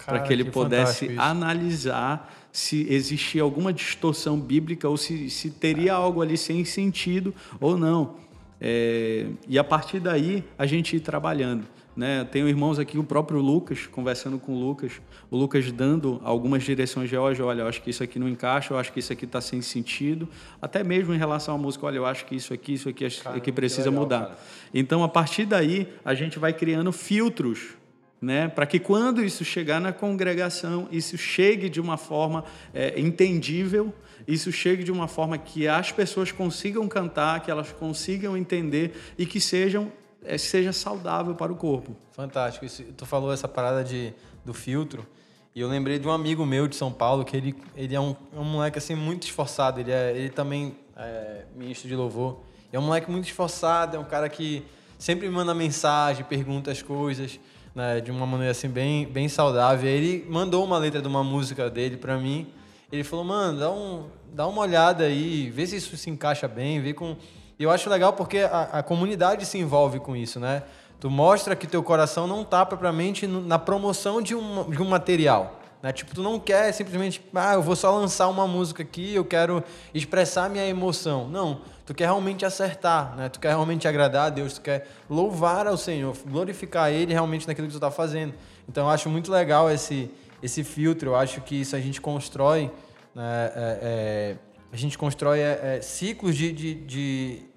Para 0.07 0.21
que 0.21 0.33
ele 0.33 0.45
que 0.45 0.53
pudesse 0.53 1.19
analisar 1.19 2.33
se 2.53 2.87
existia 2.89 3.43
alguma 3.43 3.73
distorção 3.73 4.39
bíblica 4.39 4.89
ou 4.89 4.97
se, 4.97 5.29
se 5.31 5.51
teria 5.51 5.95
algo 5.95 6.23
ali 6.23 6.39
sem 6.39 6.65
sentido 6.65 7.35
ou 7.59 7.77
não. 7.77 8.15
É, 8.61 9.27
e 9.49 9.59
a 9.59 9.65
partir 9.65 9.99
daí 9.99 10.45
a 10.57 10.65
gente 10.65 10.95
ir 10.95 11.01
trabalhando. 11.01 11.67
Né? 11.95 12.25
Tenho 12.25 12.49
irmãos 12.49 12.79
aqui, 12.79 12.99
o 12.99 13.05
próprio 13.05 13.41
Lucas, 13.41 13.87
conversando 13.87 14.39
com 14.39 14.55
o 14.55 14.59
Lucas, 14.59 14.93
o 15.31 15.37
Lucas 15.37 15.71
dando 15.71 16.21
algumas 16.25 16.63
direções 16.63 17.11
de 17.11 17.17
hoje, 17.17 17.43
olha, 17.43 17.63
eu 17.63 17.69
acho 17.69 17.83
que 17.83 17.91
isso 17.91 18.03
aqui 18.03 18.19
não 18.19 18.29
encaixa, 18.29 18.73
eu 18.73 18.79
acho 18.79 18.93
que 18.93 19.01
isso 19.01 19.13
aqui 19.13 19.27
está 19.27 19.41
sem 19.41 19.61
sentido, 19.61 20.27
até 20.61 20.83
mesmo 20.83 21.13
em 21.13 21.19
relação 21.19 21.55
à 21.55 21.59
música, 21.59 21.85
olha, 21.85 21.99
eu 21.99 22.07
acho 22.07 22.25
que 22.25 22.35
isso 22.35 22.55
aqui, 22.55 22.75
isso 22.75 22.89
aqui, 22.89 23.09
cara, 23.11 23.37
aqui 23.37 23.53
precisa 23.53 23.91
legal, 23.91 24.03
mudar. 24.03 24.21
Cara. 24.21 24.39
Então, 24.73 25.05
a 25.05 25.09
partir 25.09 25.45
daí, 25.45 25.87
a 26.03 26.15
gente 26.15 26.39
vai 26.39 26.55
criando 26.55 26.91
filtros 26.93 27.77
né? 28.23 28.47
para 28.47 28.65
que 28.65 28.79
quando 28.79 29.23
isso 29.23 29.45
chegar 29.45 29.81
na 29.81 29.93
congregação, 29.93 30.87
isso 30.93 31.19
chegue 31.19 31.69
de 31.69 31.81
uma 31.81 31.97
forma 31.97 32.45
é, 32.73 32.99
entendível, 32.99 33.93
isso 34.29 34.53
chegue 34.53 34.85
de 34.85 34.93
uma 34.93 35.09
forma 35.09 35.37
que 35.37 35.67
as 35.67 35.91
pessoas 35.91 36.31
consigam 36.31 36.87
cantar, 36.87 37.41
que 37.41 37.51
elas 37.51 37.73
consigam 37.73 38.37
entender 38.37 38.93
e 39.19 39.27
que 39.27 39.41
sejam 39.41 39.91
seja 40.39 40.73
saudável 40.73 41.35
para 41.35 41.53
o 41.53 41.57
corpo. 41.57 41.97
Fantástico. 42.13 42.65
Isso, 42.65 42.83
tu 42.97 43.07
falou 43.07 43.33
essa 43.33 43.49
parada 43.49 43.83
de, 43.83 44.13
do 44.45 44.55
filtro. 44.55 45.07
E 45.55 45.61
eu 45.61 45.69
lembrei 45.69 45.99
de 45.99 46.09
um 46.09 46.11
amigo 46.11 46.47
meu 46.47 46.67
de 46.67 46.77
São 46.77 46.91
Paulo, 46.91 47.25
que 47.25 47.37
ele, 47.37 47.55
ele 47.77 47.95
é 47.95 48.01
um, 48.01 48.17
é 48.35 48.39
um 48.39 48.45
moleque 48.45 48.79
assim 48.79 48.95
muito 48.95 49.25
esforçado. 49.25 49.81
Ele, 49.81 49.93
é, 49.93 50.17
ele 50.17 50.31
também 50.31 50.77
é 50.97 51.45
ministro 51.55 51.89
de 51.89 51.95
louvor. 51.95 52.41
É 52.73 52.79
um 52.79 52.83
moleque 52.83 53.11
muito 53.11 53.27
esforçado, 53.27 53.97
é 53.97 54.01
um 54.01 54.05
cara 54.05 54.29
que 54.31 54.65
sempre 54.99 55.29
me 55.29 55.35
manda 55.35 55.53
mensagem, 55.53 56.25
pergunta 56.25 56.71
as 56.71 56.81
coisas, 56.81 57.39
né, 57.75 58.01
de 58.01 58.11
uma 58.11 58.27
maneira 58.27 58.53
assim 58.53 58.69
bem, 58.69 59.07
bem 59.07 59.29
saudável. 59.29 59.91
Ele 59.91 60.25
mandou 60.31 60.65
uma 60.65 60.79
letra 60.79 61.03
de 61.03 61.09
uma 61.09 61.23
música 61.23 61.69
dele 61.69 61.99
para 61.99 62.17
mim. 62.17 62.47
Ele 62.91 63.05
falou, 63.05 63.25
mano, 63.25 63.59
dá, 63.59 63.71
um, 63.71 64.07
dá 64.33 64.47
uma 64.47 64.63
olhada 64.63 65.05
aí, 65.05 65.51
vê 65.51 65.67
se 65.67 65.77
isso 65.77 65.97
se 65.97 66.09
encaixa 66.09 66.49
bem, 66.49 66.81
vê 66.81 66.95
com 66.95 67.17
e 67.59 67.65
eu 67.65 67.71
acho 67.71 67.89
legal 67.89 68.13
porque 68.13 68.39
a, 68.39 68.63
a 68.73 68.83
comunidade 68.83 69.47
se 69.47 69.59
envolve 69.59 70.01
com 70.01 70.17
isso, 70.17 70.41
né? 70.41 70.63
Tu 71.01 71.11
mostra 71.11 71.57
que 71.57 71.67
teu 71.67 71.83
coração 71.83 72.27
não 72.27 72.43
está 72.43 72.65
propriamente 72.65 73.27
na 73.27 73.59
promoção 73.59 74.23
de 74.23 74.35
um, 74.35 74.71
de 74.71 74.81
um 74.81 74.89
material. 74.89 75.61
Né? 75.83 75.93
Tipo, 75.93 76.15
tu 76.15 76.23
não 76.23 76.39
quer 76.39 76.71
simplesmente, 76.73 77.21
ah, 77.35 77.55
eu 77.55 77.63
vou 77.63 77.75
só 77.75 77.91
lançar 77.91 78.29
uma 78.29 78.47
música 78.47 78.85
aqui, 78.85 79.13
eu 79.13 79.25
quero 79.25 79.65
expressar 79.93 80.49
minha 80.49 80.65
emoção. 80.65 81.27
Não, 81.29 81.61
tu 81.85 81.93
quer 81.93 82.05
realmente 82.05 82.45
acertar, 82.45 83.17
né? 83.17 83.29
Tu 83.29 83.41
quer 83.41 83.49
realmente 83.49 83.89
agradar 83.89 84.27
a 84.27 84.31
Deus, 84.31 84.55
tu 84.55 84.61
quer 84.61 84.87
louvar 85.11 85.67
ao 85.67 85.77
Senhor, 85.77 86.17
glorificar 86.25 86.93
Ele 86.93 87.13
realmente 87.13 87.49
naquilo 87.49 87.67
que 87.67 87.73
tu 87.73 87.79
está 87.79 87.91
fazendo. 87.91 88.33
Então, 88.69 88.85
eu 88.85 88.91
acho 88.91 89.09
muito 89.11 89.33
legal 89.33 89.69
esse, 89.69 90.09
esse 90.41 90.63
filtro, 90.63 91.11
eu 91.11 91.17
acho 91.17 91.41
que 91.41 91.61
isso 91.61 91.75
a 91.75 91.81
gente 91.81 92.01
constrói, 92.01 92.71
né? 93.13 93.53
é, 93.57 93.79
é, 93.83 94.37
a 94.73 94.77
gente 94.77 94.97
constrói 94.97 95.41
é, 95.41 95.77
é 95.79 95.83
ciclos 95.83 96.35
de, 96.37 96.53
de, 96.53 96.75
de 96.75 97.53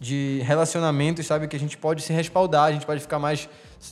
de 0.00 0.40
relacionamentos, 0.44 1.26
sabe? 1.26 1.46
Que 1.46 1.54
a 1.54 1.58
gente 1.58 1.76
pode 1.76 2.02
se 2.02 2.10
respaldar, 2.10 2.64
a 2.64 2.72
gente 2.72 2.86
pode 2.86 3.02
ficar 3.02 3.18
mais 3.18 3.46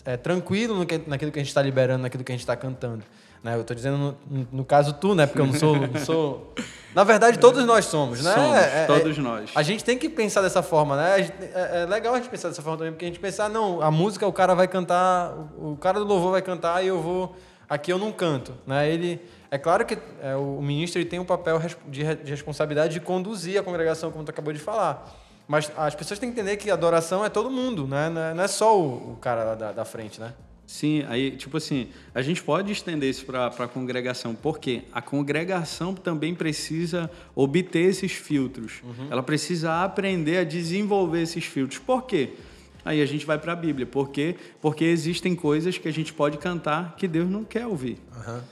é, 0.07 0.17
tranquilo 0.17 0.75
no 0.75 0.87
que, 0.87 1.03
naquilo 1.07 1.31
que 1.31 1.39
a 1.39 1.43
gente 1.43 1.51
está 1.51 1.61
liberando, 1.61 2.03
naquilo 2.03 2.25
que 2.25 2.33
a 2.33 2.35
gente 2.35 2.41
está 2.41 2.57
cantando. 2.57 3.05
Né? 3.45 3.55
Eu 3.55 3.61
estou 3.61 3.77
dizendo 3.77 4.17
no, 4.27 4.49
no, 4.51 4.65
caso 4.65 4.95
tu, 4.95 5.15
né? 5.15 5.27
Porque 5.27 5.41
eu 5.41 5.47
não 5.47 5.53
sou, 5.53 5.77
não 5.77 6.01
sou 6.01 6.55
Na 6.95 7.05
verdade, 7.05 7.39
todos 7.39 7.65
nós 7.67 7.85
somos, 7.85 8.25
né? 8.25 8.33
Somos, 8.33 8.57
É- 8.57 8.85
é- 8.85 8.87
todos 8.87 9.19
nós. 9.19 9.51
A 9.55 9.63
gente 9.63 9.85
tem 9.85 9.99
que 9.99 10.09
pensar 10.09 10.41
dessa 10.41 10.63
forma, 10.63 10.97
né? 10.97 11.23
Gente- 11.23 11.45
é, 11.55 11.83
é 11.83 11.87
legal 11.87 12.15
a 12.15 12.17
gente 12.17 12.31
pensar 12.31 12.49
dessa 12.49 12.63
forma 12.63 12.79
também, 12.79 12.93
porque 12.95 13.05
a 13.05 13.09
gente 13.09 13.21
pensar, 13.21 13.51
não, 13.51 13.83
a 13.83 13.91
música 13.91 14.27
o 14.27 14.33
cara 14.33 14.55
vai 14.55 14.67
cantar, 14.67 15.35
o 15.59 15.73
o 15.73 15.77
cara 15.77 15.99
do 16.01 16.07
louvor 16.07 16.33
vai 16.33 16.43
cantar 16.43 16.83
e 16.83 16.89
eu 16.89 17.03
vou. 17.03 17.37
Aqui 17.69 17.93
eu 17.93 17.99
não 17.99 18.11
canto, 18.11 18.55
né? 18.67 18.91
Ele. 18.91 19.21
É 19.51 19.57
claro 19.59 19.87
que 19.87 19.97
é, 20.23 20.37
o 20.37 20.61
ministro 20.61 21.01
ele 21.01 21.09
tem 21.09 21.19
um 21.19 21.25
papel 21.25 21.61
de, 21.89 22.03
de 22.17 22.31
responsabilidade 22.31 22.93
de 22.93 23.01
conduzir 23.01 23.59
a 23.59 23.63
congregação, 23.63 24.11
como 24.11 24.25
tu 24.25 24.31
acabou 24.31 24.53
de 24.53 24.59
falar. 24.59 25.15
Mas 25.47 25.73
as 25.77 25.95
pessoas 25.95 26.21
têm 26.21 26.31
que 26.31 26.39
entender 26.39 26.59
que 26.59 26.71
a 26.71 26.75
adoração 26.75 27.25
é 27.25 27.31
todo 27.31 27.51
mundo, 27.51 27.87
né? 27.87 28.11
Não 28.11 28.43
é, 28.43 28.45
é 28.45 28.49
só 28.49 28.79
o, 28.79 29.13
o 29.13 29.17
cara 29.17 29.55
da, 29.55 29.73
da 29.73 29.85
frente, 29.85 30.21
né? 30.21 30.35
Sim, 30.67 31.03
aí, 31.09 31.31
tipo 31.31 31.57
assim, 31.57 31.89
a 32.15 32.21
gente 32.21 32.43
pode 32.43 32.71
estender 32.71 33.09
isso 33.09 33.25
para 33.25 33.47
a 33.47 33.67
congregação, 33.67 34.35
porque 34.35 34.83
a 34.93 35.01
congregação 35.01 35.95
também 35.95 36.35
precisa 36.35 37.11
obter 37.35 37.89
esses 37.89 38.13
filtros. 38.13 38.83
Ela 39.11 39.23
precisa 39.23 39.83
aprender 39.83 40.37
a 40.37 40.45
desenvolver 40.45 41.23
esses 41.23 41.47
filtros. 41.47 41.79
Por 41.79 42.03
quê? 42.03 42.35
Aí 42.89 43.03
a 43.03 43.07
gente 43.07 43.27
vai 43.27 43.39
para 43.39 43.53
a 43.53 43.57
Bíblia. 43.57 43.85
Por 43.85 44.09
quê? 44.09 44.35
Porque 44.63 44.83
existem 44.83 45.37
coisas 45.37 45.77
que 45.77 45.87
a 45.87 45.93
gente 45.93 46.11
pode 46.11 46.39
cantar 46.39 46.97
que 46.97 47.07
Deus 47.07 47.29
não 47.29 47.45
quer 47.45 47.67
ouvir. 47.67 47.99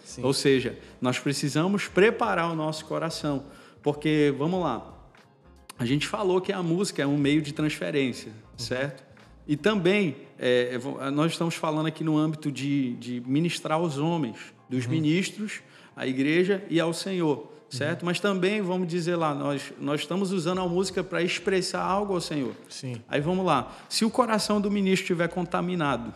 Sim. 0.05 0.23
Ou 0.23 0.35
seja, 0.35 0.79
nós 1.01 1.19
precisamos 1.19 1.89
preparar 1.89 2.53
o 2.53 2.55
nosso 2.55 2.85
coração. 2.85 3.45
Porque, 3.83 4.35
vamos 4.37 4.63
lá, 4.63 4.95
a 5.79 5.87
gente 5.87 6.07
falou 6.07 6.39
que 6.39 6.53
a 6.53 6.63
música 6.63 7.03
é 7.03 7.07
um 7.07 7.17
meio 7.17 7.41
de 7.41 7.55
transferência, 7.55 8.31
certo? 8.59 9.03
E 9.49 9.57
também, 9.57 10.17
é, 10.39 10.79
é, 11.01 11.11
nós 11.11 11.33
estamos 11.33 11.55
falando 11.55 11.87
aqui 11.87 12.05
no 12.05 12.19
âmbito 12.19 12.53
de, 12.53 12.93
de 12.97 13.23
ministrar 13.25 13.79
aos 13.79 13.97
homens, 13.97 14.37
dos 14.69 14.87
ministros, 14.87 15.63
à 15.97 16.07
igreja 16.07 16.63
e 16.69 16.79
ao 16.79 16.93
Senhor, 16.93 17.51
certo? 17.71 18.05
Mas 18.05 18.21
também, 18.21 18.63
vamos 18.63 18.89
dizer 18.89 19.17
lá, 19.17 19.35
nós, 19.35 19.73
nós 19.79 20.01
estamos 20.01 20.33
usando 20.33 20.61
a 20.61 20.69
música 20.69 21.03
para 21.03 21.23
expressar 21.23 21.83
algo 21.83 22.15
ao 22.15 22.21
Senhor. 22.21 22.55
Sim. 22.69 23.03
Aí 23.09 23.21
vamos 23.21 23.45
lá. 23.45 23.77
Se 23.89 24.05
o 24.05 24.11
coração 24.11 24.61
do 24.61 24.71
ministro 24.71 25.03
estiver 25.03 25.29
contaminado, 25.29 26.13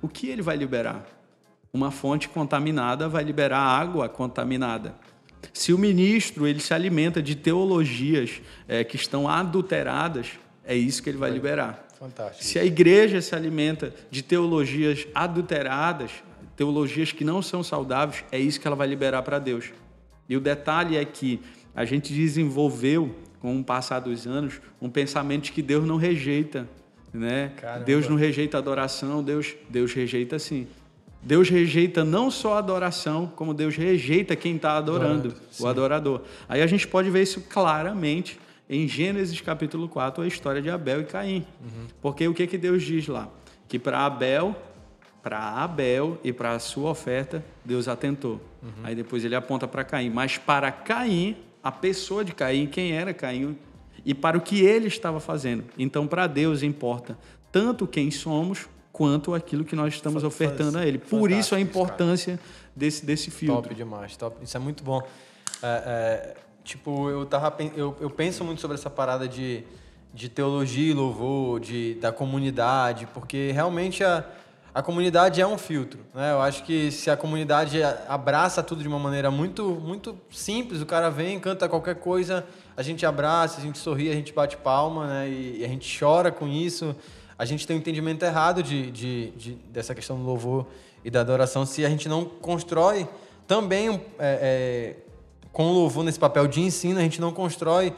o 0.00 0.08
que 0.08 0.28
ele 0.28 0.42
vai 0.42 0.56
liberar? 0.56 1.06
Uma 1.72 1.90
fonte 1.90 2.28
contaminada 2.28 3.08
vai 3.08 3.22
liberar 3.22 3.58
água 3.58 4.08
contaminada. 4.08 4.94
Se 5.52 5.72
o 5.72 5.78
ministro 5.78 6.46
ele 6.46 6.60
se 6.60 6.72
alimenta 6.72 7.22
de 7.22 7.34
teologias 7.36 8.40
eh, 8.66 8.82
que 8.82 8.96
estão 8.96 9.28
adulteradas, 9.28 10.30
é 10.64 10.74
isso 10.74 11.02
que 11.02 11.10
ele 11.10 11.18
vai 11.18 11.30
liberar. 11.30 11.86
Fantástico. 11.98 12.44
Se 12.44 12.58
a 12.58 12.64
igreja 12.64 13.20
se 13.20 13.34
alimenta 13.34 13.94
de 14.10 14.22
teologias 14.22 15.06
adulteradas, 15.14 16.10
teologias 16.56 17.12
que 17.12 17.24
não 17.24 17.42
são 17.42 17.62
saudáveis, 17.62 18.24
é 18.32 18.38
isso 18.38 18.60
que 18.60 18.66
ela 18.66 18.76
vai 18.76 18.88
liberar 18.88 19.22
para 19.22 19.38
Deus. 19.38 19.70
E 20.28 20.36
o 20.36 20.40
detalhe 20.40 20.96
é 20.96 21.04
que 21.04 21.40
a 21.74 21.84
gente 21.84 22.12
desenvolveu, 22.12 23.14
com 23.40 23.58
o 23.58 23.64
passar 23.64 24.00
dos 24.00 24.26
anos, 24.26 24.60
um 24.80 24.90
pensamento 24.90 25.44
de 25.44 25.52
que 25.52 25.62
Deus 25.62 25.86
não 25.86 25.96
rejeita, 25.96 26.68
né? 27.12 27.52
Caramba. 27.56 27.84
Deus 27.84 28.08
não 28.08 28.16
rejeita 28.16 28.56
a 28.56 28.60
adoração, 28.60 29.22
Deus, 29.22 29.54
Deus 29.70 29.92
rejeita 29.92 30.38
sim. 30.38 30.66
Deus 31.22 31.48
rejeita 31.48 32.04
não 32.04 32.30
só 32.30 32.54
a 32.54 32.58
adoração, 32.58 33.30
como 33.34 33.52
Deus 33.52 33.76
rejeita 33.76 34.36
quem 34.36 34.56
está 34.56 34.76
adorando, 34.76 35.34
o 35.58 35.66
adorador. 35.66 36.22
Aí 36.48 36.62
a 36.62 36.66
gente 36.66 36.86
pode 36.86 37.10
ver 37.10 37.22
isso 37.22 37.40
claramente 37.42 38.38
em 38.68 38.86
Gênesis 38.86 39.40
capítulo 39.40 39.88
4, 39.88 40.22
a 40.22 40.26
história 40.26 40.62
de 40.62 40.70
Abel 40.70 41.00
e 41.00 41.04
Caim. 41.04 41.46
Porque 42.00 42.26
o 42.28 42.34
que, 42.34 42.46
que 42.46 42.58
Deus 42.58 42.82
diz 42.82 43.06
lá? 43.08 43.28
Que 43.66 43.78
para 43.78 44.04
Abel, 44.04 44.54
para 45.28 45.62
Abel 45.62 46.18
e 46.24 46.32
para 46.32 46.52
a 46.52 46.58
sua 46.58 46.90
oferta, 46.90 47.44
Deus 47.62 47.86
atentou. 47.86 48.40
Aí 48.82 48.94
depois 48.94 49.22
ele 49.26 49.34
aponta 49.34 49.68
para 49.68 49.84
Caim. 49.84 50.08
Mas 50.08 50.38
para 50.38 50.72
Caim, 50.72 51.36
a 51.62 51.70
pessoa 51.70 52.24
de 52.24 52.32
Caim, 52.32 52.66
quem 52.66 52.92
era 52.92 53.12
Caim, 53.12 53.58
e 54.06 54.14
para 54.14 54.38
o 54.38 54.40
que 54.40 54.62
ele 54.62 54.88
estava 54.88 55.20
fazendo. 55.20 55.64
Então, 55.78 56.06
para 56.06 56.26
Deus 56.26 56.62
importa 56.62 57.18
tanto 57.52 57.86
quem 57.86 58.10
somos 58.10 58.70
quanto 58.90 59.34
aquilo 59.34 59.66
que 59.66 59.76
nós 59.76 59.92
estamos 59.92 60.24
ofertando 60.24 60.78
a 60.78 60.86
Ele. 60.86 60.98
Por 60.98 61.30
isso 61.30 61.54
a 61.54 61.58
cara. 61.58 61.60
importância 61.60 62.40
desse, 62.74 63.04
desse 63.04 63.30
filtro. 63.30 63.64
Top 63.64 63.74
demais, 63.74 64.16
top. 64.16 64.42
Isso 64.42 64.56
é 64.56 64.60
muito 64.60 64.82
bom. 64.82 65.02
É, 65.62 65.66
é, 65.66 66.36
tipo, 66.64 67.10
eu, 67.10 67.26
tava, 67.26 67.54
eu, 67.76 67.94
eu 68.00 68.08
penso 68.08 68.44
muito 68.44 68.62
sobre 68.62 68.76
essa 68.76 68.88
parada 68.88 69.28
de, 69.28 69.62
de 70.14 70.30
teologia 70.30 70.90
e 70.90 70.94
louvor, 70.94 71.60
de, 71.60 71.96
da 71.96 72.12
comunidade, 72.12 73.06
porque 73.12 73.50
realmente 73.52 74.02
a, 74.02 74.24
a 74.78 74.82
comunidade 74.82 75.40
é 75.40 75.46
um 75.46 75.58
filtro. 75.58 75.98
Né? 76.14 76.30
Eu 76.30 76.40
acho 76.40 76.62
que 76.62 76.92
se 76.92 77.10
a 77.10 77.16
comunidade 77.16 77.82
abraça 78.08 78.62
tudo 78.62 78.80
de 78.80 78.86
uma 78.86 79.00
maneira 79.00 79.28
muito, 79.28 79.70
muito 79.70 80.16
simples, 80.30 80.80
o 80.80 80.86
cara 80.86 81.10
vem, 81.10 81.40
canta 81.40 81.68
qualquer 81.68 81.96
coisa, 81.96 82.46
a 82.76 82.82
gente 82.84 83.04
abraça, 83.04 83.58
a 83.58 83.60
gente 83.60 83.76
sorri, 83.76 84.08
a 84.08 84.14
gente 84.14 84.32
bate 84.32 84.56
palma, 84.56 85.08
né? 85.08 85.28
e, 85.28 85.64
a 85.64 85.66
gente 85.66 85.98
chora 85.98 86.30
com 86.30 86.46
isso. 86.46 86.94
A 87.36 87.44
gente 87.44 87.66
tem 87.66 87.74
um 87.74 87.80
entendimento 87.80 88.24
errado 88.24 88.62
de, 88.62 88.88
de, 88.92 89.30
de- 89.32 89.54
dessa 89.68 89.96
questão 89.96 90.16
do 90.16 90.22
louvor 90.22 90.64
e 91.04 91.10
da 91.10 91.22
adoração 91.22 91.66
se 91.66 91.84
a 91.84 91.88
gente 91.88 92.08
não 92.08 92.24
constrói 92.24 93.08
também 93.48 93.90
é, 93.90 93.96
é, 94.20 94.96
com 95.52 95.70
o 95.70 95.72
louvor 95.72 96.04
nesse 96.04 96.20
papel 96.20 96.46
de 96.46 96.60
ensino, 96.60 97.00
a 97.00 97.02
gente 97.02 97.20
não 97.20 97.32
constrói 97.32 97.92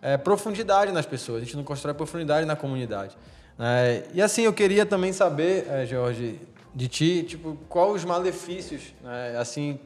é, 0.00 0.16
profundidade 0.16 0.92
nas 0.92 1.06
pessoas, 1.06 1.42
a 1.42 1.44
gente 1.44 1.56
não 1.56 1.64
constrói 1.64 1.92
profundidade 1.92 2.46
na 2.46 2.54
comunidade. 2.54 3.16
Né? 3.60 4.04
e 4.14 4.22
assim, 4.22 4.42
eu 4.42 4.52
queria 4.54 4.86
também 4.86 5.12
saber, 5.12 5.66
é, 5.68 5.84
Jorge, 5.84 6.40
de 6.74 6.88
ti, 6.88 7.22
tipo, 7.22 7.58
quais 7.68 7.96
os 7.96 8.04
malefícios, 8.06 8.94
né? 9.02 9.36
assim, 9.38 9.78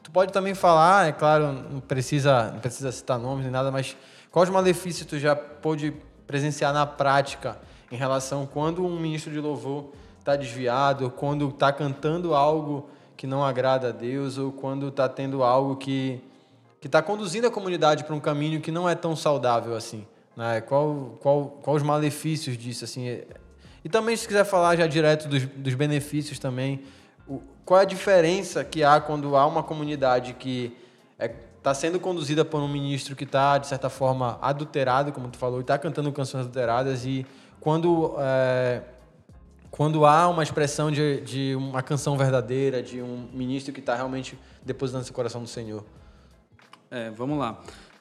tu 0.00 0.12
pode 0.12 0.32
também 0.32 0.54
falar, 0.54 1.08
é 1.08 1.12
claro, 1.12 1.52
não 1.52 1.80
precisa, 1.80 2.52
não 2.52 2.60
precisa 2.60 2.92
citar 2.92 3.18
nomes 3.18 3.42
nem 3.42 3.50
nada, 3.50 3.72
mas 3.72 3.96
quais 4.30 4.48
os 4.48 4.54
malefícios 4.54 5.08
tu 5.08 5.18
já 5.18 5.34
pôde 5.34 5.92
presenciar 6.24 6.72
na 6.72 6.86
prática 6.86 7.58
em 7.90 7.96
relação 7.96 8.46
quando 8.46 8.86
um 8.86 9.00
ministro 9.00 9.32
de 9.32 9.40
louvor 9.40 9.90
está 10.20 10.36
desviado, 10.36 11.04
ou 11.04 11.10
quando 11.10 11.48
está 11.48 11.72
cantando 11.72 12.32
algo 12.32 12.88
que 13.16 13.26
não 13.26 13.44
agrada 13.44 13.88
a 13.88 13.92
Deus, 13.92 14.38
ou 14.38 14.52
quando 14.52 14.86
está 14.86 15.08
tendo 15.08 15.42
algo 15.42 15.74
que 15.76 16.22
que 16.84 16.88
está 16.88 17.00
conduzindo 17.00 17.46
a 17.46 17.50
comunidade 17.50 18.04
para 18.04 18.14
um 18.14 18.20
caminho 18.20 18.60
que 18.60 18.70
não 18.70 18.86
é 18.86 18.94
tão 18.94 19.16
saudável 19.16 19.74
assim, 19.74 20.06
né? 20.36 20.60
Qual, 20.60 21.18
qual, 21.20 21.46
qual 21.62 21.76
os 21.76 21.82
malefícios 21.82 22.56
disso 22.56 22.84
assim? 22.84 23.22
E 23.84 23.88
também 23.88 24.16
se 24.16 24.26
quiser 24.26 24.44
falar 24.44 24.76
já 24.76 24.86
direto 24.86 25.28
dos, 25.28 25.44
dos 25.44 25.74
benefícios 25.74 26.38
também, 26.38 26.82
o- 27.28 27.40
qual 27.64 27.80
é 27.80 27.82
a 27.82 27.86
diferença 27.86 28.64
que 28.64 28.82
há 28.82 29.00
quando 29.00 29.36
há 29.36 29.46
uma 29.46 29.62
comunidade 29.62 30.34
que 30.34 30.76
está 31.58 31.72
sendo 31.72 31.98
conduzida 31.98 32.44
por 32.44 32.60
um 32.60 32.68
ministro 32.68 33.16
que 33.16 33.24
está 33.24 33.56
de 33.58 33.66
certa 33.66 33.88
forma 33.88 34.38
adulterado, 34.42 35.12
como 35.12 35.28
tu 35.28 35.38
falou, 35.38 35.60
e 35.60 35.62
está 35.62 35.78
cantando 35.78 36.12
canções 36.12 36.42
adulteradas 36.42 37.06
e 37.06 37.24
quando 37.60 38.14
é, 38.18 38.82
quando 39.70 40.04
há 40.06 40.28
uma 40.28 40.42
expressão 40.42 40.90
de, 40.90 41.20
de 41.22 41.54
uma 41.56 41.82
canção 41.82 42.16
verdadeira, 42.16 42.80
de 42.82 43.02
um 43.02 43.28
ministro 43.32 43.72
que 43.72 43.80
está 43.80 43.96
realmente 43.96 44.38
depositando 44.62 45.04
seu 45.04 45.12
coração 45.14 45.40
no 45.40 45.48
Senhor. 45.48 45.84
É, 46.90 47.10
vamos 47.10 47.38
lá. 47.38 47.58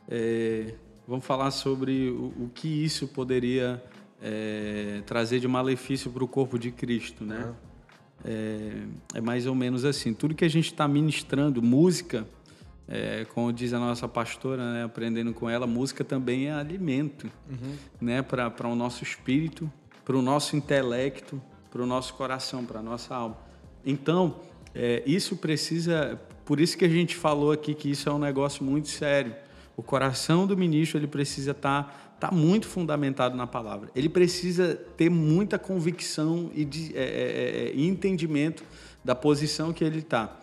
É, 0.08 0.76
vamos 1.08 1.26
falar 1.26 1.52
sobre 1.52 2.10
o, 2.10 2.34
o 2.46 2.52
que 2.54 2.68
isso 2.68 3.08
poderia 3.08 3.84
é, 4.22 5.02
trazer 5.06 5.40
de 5.40 5.48
malefício 5.48 6.10
para 6.10 6.24
o 6.24 6.28
corpo 6.28 6.58
de 6.58 6.72
Cristo, 6.72 7.24
né? 7.24 7.54
É, 8.26 8.84
é 9.16 9.22
mais 9.22 9.46
ou 9.46 9.54
menos 9.54 9.84
assim. 9.84 10.14
Tudo 10.14 10.34
que 10.34 10.46
a 10.46 10.50
gente 10.50 10.68
está 10.68 10.88
ministrando, 10.88 11.62
música, 11.62 12.26
é, 12.88 13.26
como 13.34 13.52
diz 13.52 13.74
a 13.74 13.80
nossa 13.80 14.08
pastora, 14.08 14.74
né, 14.74 14.84
aprendendo 14.84 15.34
com 15.34 15.50
ela, 15.50 15.68
música 15.68 16.04
também 16.04 16.48
é 16.48 16.54
alimento, 16.54 17.30
né? 18.00 18.22
Para 18.22 18.68
o 18.68 18.76
nosso 18.76 19.04
espírito, 19.04 19.70
para 20.06 20.16
o 20.16 20.22
nosso 20.22 20.56
intelecto, 20.56 21.42
para 21.70 21.82
o 21.82 21.86
nosso 21.86 22.14
coração, 22.14 22.66
para 22.66 22.80
a 22.80 22.84
nossa 22.84 23.14
alma. 23.14 23.38
Então, 23.86 24.40
é, 24.74 25.04
isso 25.06 25.36
precisa. 25.36 26.20
Por 26.46 26.60
isso 26.60 26.78
que 26.78 26.86
a 26.86 26.90
gente 26.90 27.16
falou 27.16 27.52
aqui 27.52 27.74
que 27.74 27.90
isso 27.90 28.08
é 28.08 28.14
um 28.14 28.20
negócio 28.20 28.64
muito 28.64 28.90
sério. 28.90 29.34
O 29.76 29.82
coração 29.82 30.46
do 30.46 30.56
ministro 30.56 31.00
ele 31.00 31.08
precisa 31.08 31.52
estar 31.52 32.18
tá, 32.20 32.32
muito 32.32 32.68
fundamentado 32.68 33.36
na 33.36 33.48
palavra. 33.48 33.90
Ele 33.96 34.08
precisa 34.08 34.76
ter 34.76 35.10
muita 35.10 35.58
convicção 35.58 36.52
e, 36.54 36.64
de, 36.64 36.96
é, 36.96 37.02
é, 37.02 37.70
é, 37.70 37.80
entendimento 37.80 38.64
da 39.04 39.16
posição 39.16 39.74
que 39.74 39.84
ele 39.84 40.00
está. 40.00 40.40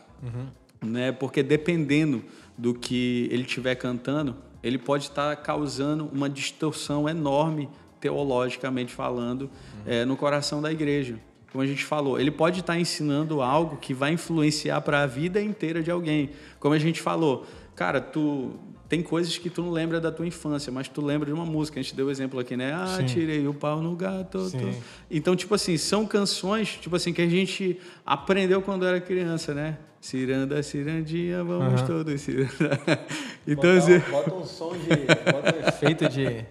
Né? 0.85 1.12
Porque 1.12 1.43
dependendo 1.43 2.25
do 2.59 2.75
que 2.75 3.29
ele 3.31 3.43
estiver 3.43 3.75
cantando, 3.77 4.37
ele 4.62 4.79
pode 4.79 5.05
estar 5.05 5.35
causando 5.37 6.09
uma 6.12 6.29
distorção 6.29 7.09
enorme, 7.09 7.69
teologicamente 8.01 8.93
falando, 8.93 9.51
é, 9.87 10.05
no 10.05 10.16
coração 10.16 10.61
da 10.61 10.71
igreja. 10.71 11.19
Como 11.53 11.62
a 11.62 11.66
gente 11.66 11.85
falou, 11.85 12.19
ele 12.21 12.31
pode 12.31 12.61
estar 12.61 12.79
ensinando 12.79 13.43
algo 13.43 13.77
que 13.77 13.93
vai 13.93 14.12
influenciar 14.12 14.81
para 14.83 15.03
a 15.03 15.07
vida 15.07 15.43
inteira 15.43 15.83
de 15.83 15.90
alguém. 15.90 16.31
Como 16.61 16.75
a 16.75 16.79
gente 16.79 17.01
falou, 17.01 17.45
cara, 17.75 18.01
tu 18.01 18.59
tem 18.90 19.03
coisas 19.03 19.38
que 19.38 19.48
tu 19.48 19.62
não 19.62 19.70
lembra 19.70 20.00
da 20.00 20.11
tua 20.11 20.26
infância, 20.26 20.72
mas 20.72 20.88
tu 20.88 21.00
lembra 21.00 21.26
de 21.26 21.33
uma 21.33 21.46
música. 21.46 21.79
A 21.79 21.83
gente 21.83 21.94
deu 21.94 22.09
o 22.09 22.11
exemplo 22.11 22.40
aqui, 22.40 22.57
né? 22.57 22.74
Ah, 22.74 22.96
Sim. 22.98 23.07
tirei 23.07 23.46
o 23.46 23.55
pau 23.55 23.81
no 23.81 23.94
gato. 23.94 24.50
Então, 25.09 25.37
tipo 25.37 25.55
assim, 25.55 25.76
são 25.76 26.05
canções, 26.05 26.70
tipo 26.70 26.96
assim, 26.96 27.12
que 27.12 27.22
a 27.22 27.29
gente 27.29 27.79
aprendeu 28.05 28.61
quando 28.61 28.85
era 28.85 29.00
criança, 29.00 29.55
né? 29.55 29.79
Ciranda, 30.00 30.61
cirandinha, 30.62 31.44
vamos 31.44 31.83
uhum. 31.83 31.87
todos 31.87 32.20
cirandar. 32.20 32.81
Então, 33.46 33.74
bota, 33.74 33.96
assim... 33.96 34.11
bota 34.11 34.35
um 34.35 34.44
som 34.44 34.72
de. 34.72 34.88
Bota 35.33 35.57
um 35.57 35.68
efeito 35.68 36.09
de. 36.09 36.44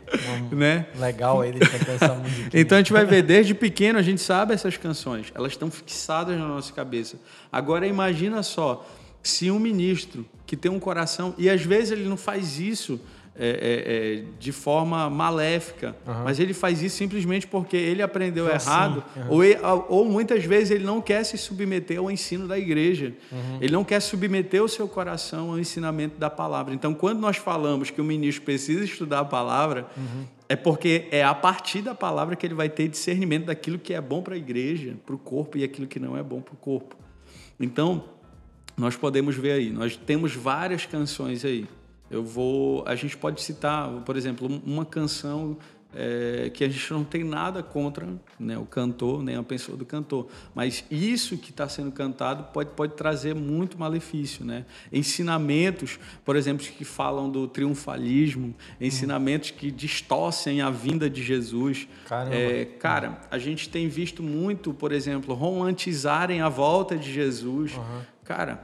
Um, 0.52 0.56
né? 0.56 0.88
Legal 0.98 1.42
aí 1.42 1.52
de 1.52 1.60
cantar 1.60 1.92
essa 1.94 2.14
música. 2.14 2.60
Então 2.60 2.78
a 2.78 2.82
gente 2.82 2.92
vai 2.92 3.06
ver, 3.06 3.22
desde 3.22 3.54
pequeno 3.54 4.00
a 4.00 4.02
gente 4.02 4.22
sabe 4.22 4.54
essas 4.54 4.76
canções. 4.78 5.32
Elas 5.36 5.52
estão 5.52 5.70
fixadas 5.70 6.38
na 6.38 6.48
nossa 6.48 6.74
cabeça. 6.74 7.18
Agora 7.52 7.86
imagina 7.86 8.44
só, 8.44 8.86
se 9.22 9.52
um 9.52 9.60
ministro 9.60 10.26
que 10.46 10.56
tem 10.58 10.72
um 10.72 10.80
coração, 10.80 11.34
e 11.38 11.50
às 11.50 11.62
vezes 11.62 11.92
ele 11.92 12.08
não 12.08 12.18
faz 12.18 12.60
isso 12.60 13.00
é, 13.42 13.48
é, 13.48 14.18
é, 14.20 14.24
de 14.38 14.52
forma 14.52 15.10
maléfica, 15.10 15.96
uhum. 16.06 16.26
mas 16.26 16.42
ele 16.42 16.54
faz 16.54 16.82
isso 16.82 16.98
simplesmente 16.98 17.48
porque 17.48 17.78
ele 17.78 18.02
aprendeu 18.02 18.54
assim, 18.54 18.70
errado, 18.70 19.02
uhum. 19.16 19.30
ou, 19.30 19.44
ele, 19.46 19.58
ou, 19.88 20.04
muitas 20.04 20.44
vezes 20.44 20.72
ele 20.72 20.84
não 20.84 21.00
quer 21.00 21.24
se 21.24 21.38
submeter 21.38 22.00
ao 22.00 22.12
ensino 22.12 22.50
da 22.50 22.60
igreja, 22.60 23.14
uhum. 23.32 23.58
ele 23.62 23.72
não 23.72 23.86
quer 23.86 24.02
submeter 24.02 24.62
o 24.62 24.68
seu 24.68 24.90
coração 24.90 25.52
ao 25.52 25.60
ensinamento 25.60 26.20
da 26.20 26.30
palavra. 26.30 26.74
Então, 26.74 26.94
quando 26.94 27.22
nós 27.22 27.38
falamos 27.38 27.90
que 27.90 28.02
o 28.02 28.04
ministro 28.04 28.44
precisa 28.44 28.84
estudar 28.84 29.20
a 29.22 29.26
palavra, 29.26 29.88
uhum. 29.96 30.26
é 30.50 30.58
porque 30.58 31.08
é 31.10 31.24
a 31.24 31.34
partir 31.34 31.82
da 31.82 31.96
palavra 31.96 32.36
que 32.36 32.46
ele 32.46 32.56
vai 32.56 32.68
ter 32.68 32.90
discernimento 32.90 33.46
daquilo 33.46 33.80
que 33.80 33.94
é 33.94 34.02
bom 34.02 34.22
para 34.22 34.36
a 34.36 34.38
igreja, 34.38 34.96
para 35.06 35.16
o 35.16 35.18
corpo, 35.18 35.58
e 35.58 35.64
aquilo 35.64 35.88
que 35.88 35.98
não 35.98 36.18
é 36.18 36.22
bom 36.22 36.42
para 36.42 36.56
o 36.56 36.58
corpo. 36.58 36.98
Então, 37.58 38.04
nós 38.80 38.96
podemos 38.96 39.36
ver 39.36 39.52
aí, 39.52 39.70
nós 39.72 39.96
temos 39.96 40.34
várias 40.34 40.86
canções 40.86 41.44
aí. 41.44 41.68
Eu 42.10 42.24
vou, 42.24 42.84
a 42.88 42.96
gente 42.96 43.16
pode 43.16 43.42
citar, 43.42 43.90
por 44.02 44.16
exemplo, 44.16 44.48
uma 44.66 44.86
canção 44.86 45.58
é, 45.94 46.52
que 46.54 46.64
a 46.64 46.70
gente 46.70 46.92
não 46.92 47.04
tem 47.04 47.24
nada 47.24 47.64
contra 47.64 48.08
né, 48.40 48.58
o 48.58 48.66
cantor, 48.66 49.24
nem 49.24 49.36
a 49.36 49.44
pessoa 49.44 49.78
do 49.78 49.86
cantor. 49.86 50.28
Mas 50.54 50.84
isso 50.90 51.38
que 51.38 51.50
está 51.50 51.68
sendo 51.68 51.92
cantado 51.92 52.46
pode, 52.54 52.72
pode 52.72 52.94
trazer 52.94 53.34
muito 53.34 53.78
malefício. 53.78 54.46
Né? 54.46 54.66
Ensinamentos, 54.92 56.00
por 56.24 56.36
exemplo, 56.36 56.66
que 56.66 56.86
falam 56.86 57.30
do 57.30 57.48
triunfalismo, 57.48 58.56
ensinamentos 58.80 59.52
que 59.52 59.72
distorcem 59.72 60.62
a 60.62 60.70
vinda 60.70 61.10
de 61.10 61.24
Jesus. 61.24 61.88
É, 62.32 62.66
cara, 62.80 63.22
a 63.30 63.38
gente 63.38 63.70
tem 63.70 63.88
visto 63.88 64.22
muito, 64.22 64.74
por 64.74 64.92
exemplo, 64.92 65.34
romantizarem 65.34 66.42
a 66.42 66.50
volta 66.50 66.96
de 66.96 67.12
Jesus. 67.12 67.76
Uhum. 67.76 68.19
Cara, 68.30 68.64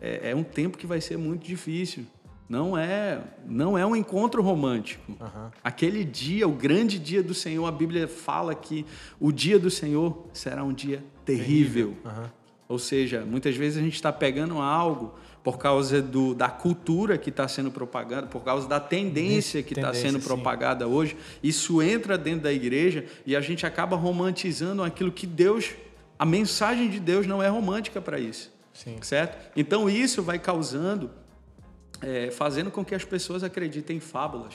é, 0.00 0.30
é 0.30 0.34
um 0.34 0.42
tempo 0.42 0.78
que 0.78 0.86
vai 0.86 0.98
ser 0.98 1.18
muito 1.18 1.46
difícil. 1.46 2.06
Não 2.48 2.74
é, 2.74 3.20
não 3.46 3.76
é 3.76 3.84
um 3.84 3.94
encontro 3.94 4.42
romântico. 4.42 5.12
Uhum. 5.12 5.50
Aquele 5.62 6.02
dia, 6.02 6.48
o 6.48 6.52
grande 6.52 6.98
dia 6.98 7.22
do 7.22 7.34
Senhor, 7.34 7.66
a 7.66 7.70
Bíblia 7.70 8.08
fala 8.08 8.54
que 8.54 8.86
o 9.20 9.30
dia 9.30 9.58
do 9.58 9.70
Senhor 9.70 10.26
será 10.32 10.64
um 10.64 10.72
dia 10.72 11.04
terrível. 11.22 11.94
terrível. 12.02 12.22
Uhum. 12.22 12.28
Ou 12.66 12.78
seja, 12.78 13.26
muitas 13.26 13.54
vezes 13.56 13.76
a 13.78 13.82
gente 13.82 13.96
está 13.96 14.10
pegando 14.10 14.56
algo 14.56 15.14
por 15.44 15.58
causa 15.58 16.00
do, 16.00 16.34
da 16.34 16.48
cultura 16.48 17.18
que 17.18 17.28
está 17.28 17.46
sendo 17.46 17.70
propagada, 17.70 18.26
por 18.26 18.42
causa 18.42 18.66
da 18.66 18.80
tendência 18.80 19.62
que 19.62 19.74
está 19.74 19.92
sendo 19.92 20.18
propagada 20.18 20.86
sim. 20.86 20.90
hoje. 20.90 21.16
Isso 21.42 21.82
entra 21.82 22.16
dentro 22.16 22.44
da 22.44 22.52
igreja 22.54 23.04
e 23.26 23.36
a 23.36 23.40
gente 23.42 23.66
acaba 23.66 23.96
romantizando 23.96 24.82
aquilo 24.82 25.12
que 25.12 25.26
Deus, 25.26 25.72
a 26.18 26.24
mensagem 26.24 26.88
de 26.88 26.98
Deus 26.98 27.26
não 27.26 27.42
é 27.42 27.48
romântica 27.48 28.00
para 28.00 28.18
isso. 28.18 28.56
Sim. 28.78 28.96
Certo? 29.02 29.36
Então 29.56 29.90
isso 29.90 30.22
vai 30.22 30.38
causando, 30.38 31.10
é, 32.00 32.30
fazendo 32.30 32.70
com 32.70 32.84
que 32.84 32.94
as 32.94 33.04
pessoas 33.04 33.42
acreditem 33.42 33.96
em 33.96 34.00
fábulas. 34.00 34.54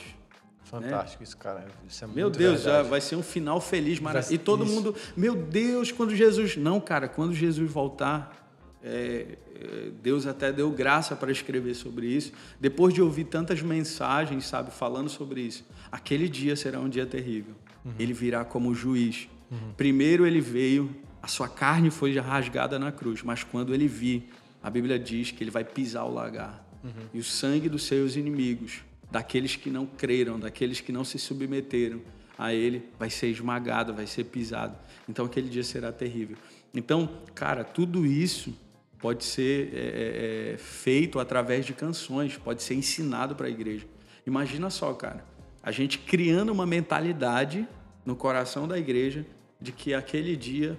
Fantástico 0.63 1.21
né? 1.21 1.27
isso, 1.27 1.37
cara. 1.37 1.65
Isso 1.87 2.05
é 2.05 2.07
meu 2.07 2.29
Deus, 2.29 2.61
já 2.61 2.81
vai 2.81 3.01
ser 3.01 3.17
um 3.17 3.21
final 3.21 3.59
feliz, 3.59 3.99
maravilhoso. 3.99 4.33
E 4.33 4.37
todo 4.37 4.63
isso. 4.63 4.73
mundo, 4.73 4.95
meu 5.15 5.35
Deus, 5.35 5.91
quando 5.91 6.15
Jesus. 6.15 6.55
Não, 6.55 6.79
cara, 6.79 7.09
quando 7.09 7.33
Jesus 7.33 7.69
voltar, 7.69 8.33
é, 8.81 9.37
é 9.55 9.91
Deus 10.01 10.25
até 10.25 10.53
deu 10.53 10.71
graça 10.71 11.17
para 11.17 11.29
escrever 11.29 11.75
sobre 11.75 12.07
isso. 12.07 12.31
Depois 12.61 12.93
de 12.93 13.01
ouvir 13.01 13.25
tantas 13.25 13.61
mensagens, 13.61 14.45
sabe, 14.45 14.71
falando 14.71 15.09
sobre 15.09 15.41
isso, 15.41 15.65
aquele 15.91 16.29
dia 16.29 16.55
será 16.55 16.79
um 16.79 16.87
dia 16.87 17.05
terrível. 17.05 17.55
Uhum. 17.83 17.93
Ele 17.99 18.13
virá 18.13 18.45
como 18.45 18.73
juiz. 18.73 19.27
Uhum. 19.51 19.73
Primeiro 19.75 20.25
ele 20.25 20.39
veio 20.39 20.89
a 21.23 21.27
sua 21.27 21.47
carne 21.47 21.89
foi 21.89 22.19
rasgada 22.19 22.77
na 22.77 22.91
cruz, 22.91 23.23
mas 23.23 23.45
quando 23.45 23.73
ele 23.73 23.87
vir, 23.87 24.29
a 24.61 24.69
Bíblia 24.69 24.99
diz 24.99 25.31
que 25.31 25.41
ele 25.41 25.51
vai 25.51 25.63
pisar 25.63 26.03
o 26.03 26.13
lagar. 26.13 26.61
Uhum. 26.83 26.91
E 27.13 27.19
o 27.19 27.23
sangue 27.23 27.69
dos 27.69 27.83
seus 27.83 28.17
inimigos, 28.17 28.81
daqueles 29.09 29.55
que 29.55 29.69
não 29.69 29.85
creram, 29.85 30.37
daqueles 30.37 30.81
que 30.81 30.91
não 30.91 31.05
se 31.05 31.17
submeteram 31.17 32.01
a 32.37 32.53
ele, 32.53 32.89
vai 32.99 33.09
ser 33.09 33.27
esmagado, 33.27 33.93
vai 33.93 34.05
ser 34.05 34.25
pisado. 34.25 34.75
Então 35.07 35.25
aquele 35.25 35.47
dia 35.47 35.63
será 35.63 35.93
terrível. 35.93 36.35
Então, 36.73 37.09
cara, 37.33 37.63
tudo 37.63 38.05
isso 38.05 38.53
pode 38.99 39.23
ser 39.23 39.69
é, 39.73 39.77
é, 39.77 40.53
é 40.53 40.57
feito 40.57 41.19
através 41.19 41.65
de 41.65 41.71
canções, 41.71 42.35
pode 42.35 42.61
ser 42.63 42.73
ensinado 42.73 43.33
para 43.33 43.47
a 43.47 43.49
igreja. 43.49 43.85
Imagina 44.27 44.69
só, 44.69 44.93
cara, 44.93 45.23
a 45.61 45.71
gente 45.71 45.99
criando 45.99 46.51
uma 46.51 46.65
mentalidade 46.65 47.65
no 48.05 48.13
coração 48.13 48.67
da 48.67 48.77
igreja 48.77 49.25
de 49.61 49.71
que 49.71 49.93
aquele 49.93 50.35
dia 50.35 50.77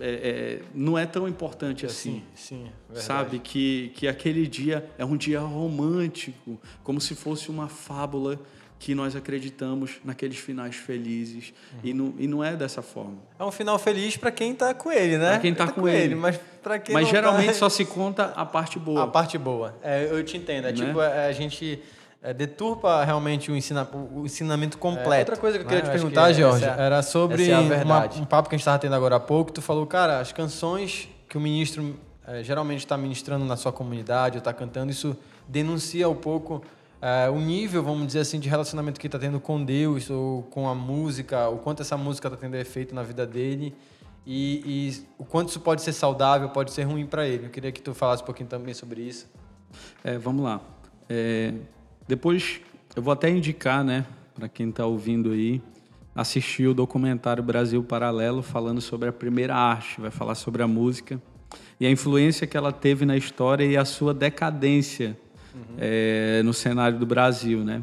é, 0.00 0.08
é, 0.10 0.62
não 0.74 0.98
é 0.98 1.06
tão 1.06 1.28
importante 1.28 1.86
assim. 1.86 2.22
Sim, 2.34 2.56
sim. 2.56 2.72
Verdade. 2.88 3.06
Sabe? 3.06 3.38
Que, 3.38 3.92
que 3.94 4.08
aquele 4.08 4.46
dia 4.46 4.88
é 4.98 5.04
um 5.04 5.16
dia 5.16 5.40
romântico, 5.40 6.60
como 6.82 7.00
se 7.00 7.14
fosse 7.14 7.50
uma 7.50 7.68
fábula 7.68 8.38
que 8.80 8.94
nós 8.94 9.14
acreditamos 9.14 10.00
naqueles 10.02 10.38
finais 10.38 10.74
felizes. 10.74 11.52
Uhum. 11.74 11.80
E, 11.84 11.92
não, 11.92 12.14
e 12.18 12.26
não 12.26 12.42
é 12.42 12.56
dessa 12.56 12.80
forma. 12.80 13.18
É 13.38 13.44
um 13.44 13.52
final 13.52 13.78
feliz 13.78 14.16
para 14.16 14.30
quem 14.30 14.52
está 14.52 14.72
com 14.72 14.90
ele, 14.90 15.18
né? 15.18 15.32
Para 15.32 15.38
quem 15.38 15.52
está 15.52 15.66
tá 15.66 15.72
com, 15.72 15.82
com, 15.82 15.88
ele. 15.88 16.14
Mas 16.14 16.40
para 16.62 16.78
quem 16.78 16.94
Mas 16.94 17.06
geralmente 17.08 17.48
tá... 17.48 17.54
só 17.54 17.68
se 17.68 17.84
conta 17.84 18.32
a 18.34 18.46
parte 18.46 18.78
boa. 18.78 19.04
A 19.04 19.06
parte 19.06 19.36
boa. 19.36 19.76
É, 19.82 20.08
eu 20.10 20.24
te 20.24 20.38
entendo. 20.38 20.66
É 20.66 20.72
né? 20.72 20.86
tipo, 20.86 21.00
é, 21.00 21.26
a 21.26 21.32
gente 21.32 21.78
é, 22.22 22.34
deturpa 22.34 23.02
realmente 23.04 23.50
o, 23.50 23.56
ensina, 23.56 23.88
o 23.92 24.24
ensinamento 24.24 24.78
completo. 24.78 25.12
É, 25.12 25.18
outra 25.20 25.36
coisa 25.36 25.58
que 25.58 25.64
eu 25.64 25.68
queria 25.68 25.84
né? 25.84 25.90
te 25.90 25.92
perguntar, 25.92 26.28
que 26.28 26.34
Jorge, 26.34 26.64
é, 26.64 26.74
era 26.78 27.02
sobre 27.02 27.50
uma, 27.84 28.04
um 28.16 28.24
papo 28.24 28.48
que 28.48 28.54
a 28.54 28.58
gente 28.58 28.62
estava 28.62 28.78
tendo 28.78 28.94
agora 28.94 29.16
há 29.16 29.20
pouco. 29.20 29.52
Tu 29.52 29.62
falou, 29.62 29.86
cara, 29.86 30.20
as 30.20 30.32
canções 30.32 31.08
que 31.28 31.38
o 31.38 31.40
ministro 31.40 31.98
é, 32.26 32.42
geralmente 32.42 32.80
está 32.80 32.96
ministrando 32.96 33.44
na 33.44 33.56
sua 33.56 33.72
comunidade 33.72 34.36
ou 34.36 34.40
está 34.40 34.52
cantando, 34.52 34.90
isso 34.90 35.16
denuncia 35.48 36.08
um 36.08 36.14
pouco 36.14 36.62
é, 37.00 37.30
o 37.30 37.40
nível, 37.40 37.82
vamos 37.82 38.06
dizer 38.06 38.20
assim, 38.20 38.38
de 38.38 38.48
relacionamento 38.48 39.00
que 39.00 39.06
está 39.06 39.18
tendo 39.18 39.40
com 39.40 39.64
Deus 39.64 40.10
ou 40.10 40.42
com 40.44 40.68
a 40.68 40.74
música, 40.74 41.48
o 41.48 41.58
quanto 41.58 41.80
essa 41.80 41.96
música 41.96 42.28
está 42.28 42.36
tendo 42.36 42.56
efeito 42.56 42.94
na 42.94 43.02
vida 43.02 43.26
dele 43.26 43.74
e, 44.26 44.62
e, 44.66 45.06
o 45.18 45.24
quanto 45.24 45.48
isso 45.48 45.60
pode 45.60 45.82
ser 45.82 45.92
saudável, 45.92 46.50
pode 46.50 46.72
ser 46.72 46.82
ruim 46.82 47.06
para 47.06 47.26
ele. 47.26 47.46
Eu 47.46 47.50
queria 47.50 47.72
que 47.72 47.80
tu 47.80 47.94
falasse 47.94 48.22
um 48.22 48.26
pouquinho 48.26 48.48
também 48.48 48.74
sobre 48.74 49.00
isso. 49.00 49.26
É, 50.04 50.18
vamos 50.18 50.44
lá. 50.44 50.60
É, 51.08 51.54
depois 52.10 52.60
eu 52.96 53.00
vou 53.00 53.12
até 53.12 53.30
indicar, 53.30 53.84
né, 53.84 54.04
para 54.34 54.48
quem 54.48 54.68
está 54.68 54.84
ouvindo 54.84 55.30
aí, 55.30 55.62
assistir 56.12 56.66
o 56.66 56.74
documentário 56.74 57.40
Brasil 57.40 57.84
Paralelo 57.84 58.42
falando 58.42 58.80
sobre 58.80 59.08
a 59.08 59.12
primeira 59.12 59.54
arte, 59.54 60.00
vai 60.00 60.10
falar 60.10 60.34
sobre 60.34 60.60
a 60.60 60.66
música 60.66 61.22
e 61.78 61.86
a 61.86 61.90
influência 61.90 62.48
que 62.48 62.56
ela 62.56 62.72
teve 62.72 63.06
na 63.06 63.16
história 63.16 63.64
e 63.64 63.76
a 63.76 63.84
sua 63.84 64.12
decadência 64.12 65.16
uhum. 65.54 65.76
é, 65.78 66.42
no 66.42 66.52
cenário 66.52 66.98
do 66.98 67.06
Brasil, 67.06 67.64
né? 67.64 67.80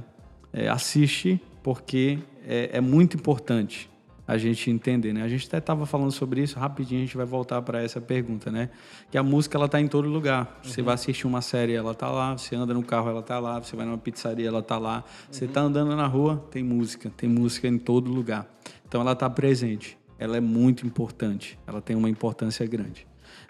É, 0.51 0.67
assiste 0.67 1.41
porque 1.63 2.19
é, 2.45 2.71
é 2.73 2.81
muito 2.81 3.15
importante 3.15 3.89
a 4.27 4.37
gente 4.37 4.69
entender, 4.69 5.13
né? 5.13 5.23
A 5.23 5.27
gente 5.29 5.47
até 5.47 5.57
estava 5.57 5.85
falando 5.85 6.11
sobre 6.11 6.41
isso 6.41 6.59
rapidinho, 6.59 7.01
a 7.01 7.05
gente 7.05 7.15
vai 7.15 7.25
voltar 7.25 7.61
para 7.61 7.81
essa 7.81 8.01
pergunta, 8.01 8.51
né? 8.51 8.69
Que 9.09 9.17
a 9.17 9.23
música 9.23 9.57
ela 9.57 9.69
tá 9.69 9.79
em 9.79 9.87
todo 9.87 10.09
lugar. 10.09 10.59
Você 10.61 10.81
uhum. 10.81 10.85
vai 10.85 10.95
assistir 10.95 11.25
uma 11.25 11.41
série, 11.41 11.73
ela 11.73 11.95
tá 11.95 12.11
lá. 12.11 12.37
Você 12.37 12.53
anda 12.53 12.73
no 12.73 12.83
carro, 12.83 13.09
ela 13.09 13.23
tá 13.23 13.39
lá. 13.39 13.63
Você 13.63 13.73
vai 13.77 13.85
numa 13.85 13.97
pizzaria, 13.97 14.49
ela 14.49 14.61
tá 14.61 14.77
lá. 14.77 15.05
Você 15.31 15.45
uhum. 15.45 15.51
tá 15.51 15.61
andando 15.61 15.95
na 15.95 16.05
rua, 16.05 16.45
tem 16.51 16.61
música, 16.61 17.09
tem 17.15 17.29
música 17.29 17.69
em 17.69 17.77
todo 17.77 18.11
lugar. 18.11 18.45
Então 18.85 18.99
ela 18.99 19.15
tá 19.15 19.29
presente. 19.29 19.97
Ela 20.19 20.35
é 20.35 20.41
muito 20.41 20.85
importante. 20.85 21.57
Ela 21.65 21.81
tem 21.81 21.95
uma 21.95 22.09
importância 22.09 22.65
grande, 22.65 23.07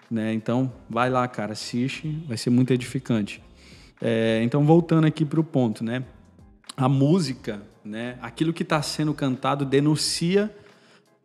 né? 0.08 0.32
Então 0.32 0.72
vai 0.88 1.10
lá, 1.10 1.26
cara, 1.26 1.54
assiste, 1.54 2.22
vai 2.28 2.36
ser 2.36 2.50
muito 2.50 2.72
edificante. 2.72 3.42
É, 4.00 4.40
então 4.44 4.64
voltando 4.64 5.06
aqui 5.08 5.24
para 5.24 5.40
o 5.40 5.44
ponto, 5.44 5.82
né? 5.82 6.04
A 6.76 6.88
música, 6.88 7.62
né? 7.84 8.16
Aquilo 8.22 8.52
que 8.52 8.62
está 8.62 8.80
sendo 8.80 9.12
cantado 9.12 9.64
denuncia 9.64 10.54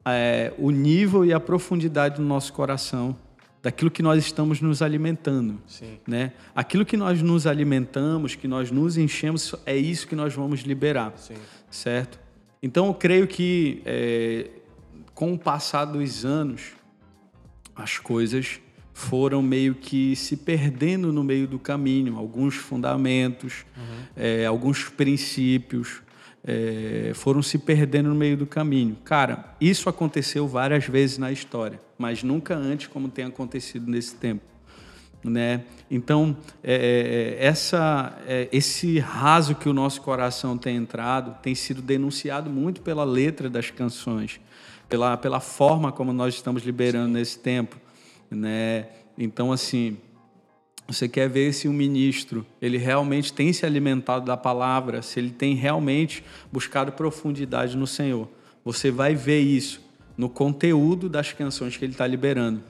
é, 0.05 0.53
o 0.57 0.71
nível 0.71 1.25
e 1.25 1.33
a 1.33 1.39
profundidade 1.39 2.17
do 2.17 2.23
nosso 2.23 2.53
coração, 2.53 3.15
daquilo 3.61 3.89
que 3.89 4.03
nós 4.03 4.23
estamos 4.23 4.59
nos 4.59 4.81
alimentando. 4.81 5.59
Sim. 5.65 5.97
Né? 6.05 6.33
Aquilo 6.53 6.85
que 6.85 6.97
nós 6.97 7.21
nos 7.21 7.47
alimentamos, 7.47 8.35
que 8.35 8.47
nós 8.47 8.69
nos 8.69 8.97
enchemos, 8.97 9.55
é 9.65 9.75
isso 9.75 10.05
que 10.05 10.15
nós 10.15 10.33
vamos 10.33 10.61
liberar. 10.61 11.13
Sim. 11.15 11.35
Certo? 11.71 12.19
Então, 12.61 12.87
eu 12.87 12.93
creio 12.93 13.27
que 13.27 13.81
é, 13.85 14.49
com 15.13 15.33
o 15.33 15.39
passar 15.39 15.85
dos 15.85 16.25
anos, 16.25 16.73
as 17.75 17.97
coisas 17.97 18.59
foram 18.93 19.41
meio 19.41 19.73
que 19.73 20.15
se 20.15 20.37
perdendo 20.37 21.11
no 21.11 21.23
meio 21.23 21.47
do 21.47 21.57
caminho, 21.57 22.17
alguns 22.17 22.55
fundamentos, 22.55 23.65
uhum. 23.75 24.05
é, 24.15 24.45
alguns 24.45 24.87
princípios 24.89 26.01
é, 26.45 27.11
foram 27.15 27.41
se 27.41 27.57
perdendo 27.57 28.09
no 28.09 28.15
meio 28.15 28.35
do 28.35 28.45
caminho. 28.45 28.97
Cara, 29.03 29.55
isso 29.61 29.87
aconteceu 29.87 30.47
várias 30.47 30.85
vezes 30.85 31.17
na 31.17 31.31
história, 31.31 31.79
mas 31.97 32.23
nunca 32.23 32.55
antes 32.55 32.87
como 32.87 33.07
tem 33.07 33.25
acontecido 33.25 33.89
nesse 33.89 34.15
tempo. 34.15 34.43
Né? 35.23 35.63
Então, 35.89 36.35
é, 36.61 37.37
é, 37.39 37.45
essa, 37.45 38.17
é, 38.27 38.49
esse 38.51 38.99
raso 38.99 39.55
que 39.55 39.69
o 39.69 39.73
nosso 39.73 40.01
coração 40.01 40.57
tem 40.57 40.75
entrado 40.75 41.41
tem 41.41 41.55
sido 41.55 41.81
denunciado 41.81 42.49
muito 42.49 42.81
pela 42.81 43.05
letra 43.05 43.49
das 43.49 43.71
canções, 43.71 44.41
pela, 44.89 45.15
pela 45.15 45.39
forma 45.39 45.93
como 45.93 46.11
nós 46.11 46.33
estamos 46.33 46.63
liberando 46.63 47.07
Sim. 47.07 47.13
nesse 47.13 47.39
tempo. 47.39 47.77
Né? 48.29 48.87
Então, 49.17 49.53
assim, 49.53 49.97
você 50.87 51.07
quer 51.07 51.29
ver 51.29 51.53
se 51.53 51.67
o 51.67 51.73
ministro 51.73 52.45
ele 52.61 52.77
realmente 52.77 53.31
tem 53.31 53.53
se 53.53 53.65
alimentado 53.65 54.25
da 54.25 54.35
palavra, 54.35 55.01
se 55.01 55.19
ele 55.19 55.31
tem 55.31 55.55
realmente 55.55 56.23
buscado 56.51 56.91
profundidade 56.91 57.77
no 57.77 57.87
Senhor. 57.87 58.27
Você 58.65 58.91
vai 58.91 59.15
ver 59.15 59.39
isso 59.39 59.81
no 60.17 60.29
conteúdo 60.29 61.09
das 61.09 61.31
canções 61.31 61.77
que 61.77 61.85
ele 61.85 61.93
está 61.93 62.05
liberando. 62.05 62.61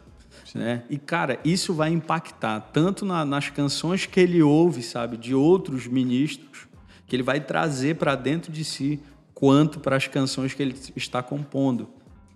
Né? 0.54 0.84
E, 0.90 0.98
cara, 0.98 1.40
isso 1.44 1.74
vai 1.74 1.90
impactar 1.90 2.60
tanto 2.72 3.06
na, 3.06 3.26
nas 3.26 3.50
canções 3.50 4.06
que 4.06 4.20
ele 4.20 4.42
ouve, 4.42 4.84
sabe, 4.84 5.18
de 5.18 5.34
outros 5.34 5.88
ministros, 5.88 6.68
que 7.08 7.16
ele 7.16 7.24
vai 7.24 7.40
trazer 7.40 7.96
para 7.96 8.16
dentro 8.16 8.52
de 8.52 8.64
si, 8.64 9.00
quanto 9.34 9.80
para 9.80 9.96
as 9.96 10.08
canções 10.08 10.54
que 10.54 10.62
ele 10.62 10.76
está 10.96 11.24
compondo. 11.24 11.90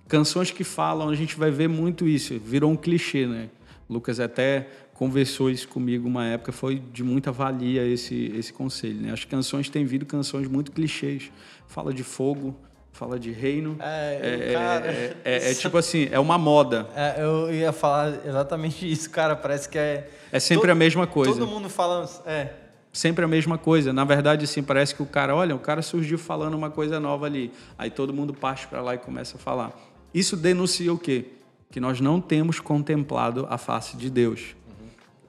Canções 0.07 0.51
que 0.51 0.63
falam, 0.63 1.09
a 1.09 1.15
gente 1.15 1.37
vai 1.37 1.51
ver 1.51 1.67
muito 1.67 2.07
isso, 2.07 2.39
virou 2.39 2.71
um 2.71 2.75
clichê, 2.75 3.27
né? 3.27 3.49
Lucas 3.89 4.19
até 4.19 4.67
conversou 4.97 5.49
isso 5.49 5.67
comigo 5.67 6.07
uma 6.07 6.25
época, 6.25 6.51
foi 6.51 6.79
de 6.91 7.03
muita 7.03 7.31
valia 7.31 7.85
esse, 7.85 8.33
esse 8.35 8.51
conselho. 8.51 8.99
Né? 9.01 9.11
As 9.11 9.23
canções 9.23 9.69
têm 9.69 9.85
vindo 9.85 10.05
canções 10.05 10.47
muito 10.47 10.71
clichês. 10.71 11.31
Fala 11.67 11.93
de 11.93 12.03
fogo, 12.03 12.55
fala 12.91 13.19
de 13.19 13.31
reino. 13.31 13.77
É, 13.79 14.49
é, 14.49 14.53
cara, 14.53 14.87
é, 14.87 15.17
é, 15.23 15.51
é 15.51 15.53
tipo 15.53 15.77
assim, 15.77 16.09
é 16.11 16.19
uma 16.19 16.37
moda. 16.37 16.87
É, 16.95 17.23
eu 17.23 17.53
ia 17.53 17.71
falar 17.71 18.25
exatamente 18.25 18.89
isso, 18.91 19.09
cara. 19.11 19.35
Parece 19.35 19.69
que 19.69 19.77
é. 19.77 20.09
É 20.31 20.39
sempre 20.39 20.61
todo, 20.61 20.71
a 20.71 20.75
mesma 20.75 21.05
coisa. 21.05 21.31
Todo 21.31 21.47
mundo 21.47 21.69
fala. 21.69 22.09
É. 22.25 22.49
Sempre 22.91 23.23
a 23.23 23.27
mesma 23.27 23.59
coisa. 23.59 23.93
Na 23.93 24.03
verdade, 24.03 24.45
assim, 24.45 24.63
parece 24.63 24.95
que 24.95 25.03
o 25.03 25.05
cara, 25.05 25.35
olha, 25.35 25.55
o 25.55 25.59
cara 25.59 25.83
surgiu 25.83 26.17
falando 26.17 26.55
uma 26.55 26.71
coisa 26.71 26.99
nova 26.99 27.27
ali. 27.27 27.51
Aí 27.77 27.91
todo 27.91 28.11
mundo 28.11 28.33
parte 28.33 28.65
para 28.65 28.81
lá 28.81 28.95
e 28.95 28.97
começa 28.97 29.37
a 29.37 29.39
falar. 29.39 29.77
Isso 30.11 30.35
denuncia 30.35 30.91
o 30.91 30.97
quê? 30.97 31.25
Que 31.69 31.79
nós 31.79 32.01
não 32.01 32.19
temos 32.19 32.59
contemplado 32.59 33.45
a 33.47 33.59
face 33.59 33.95
de 33.95 34.09
Deus. 34.09 34.56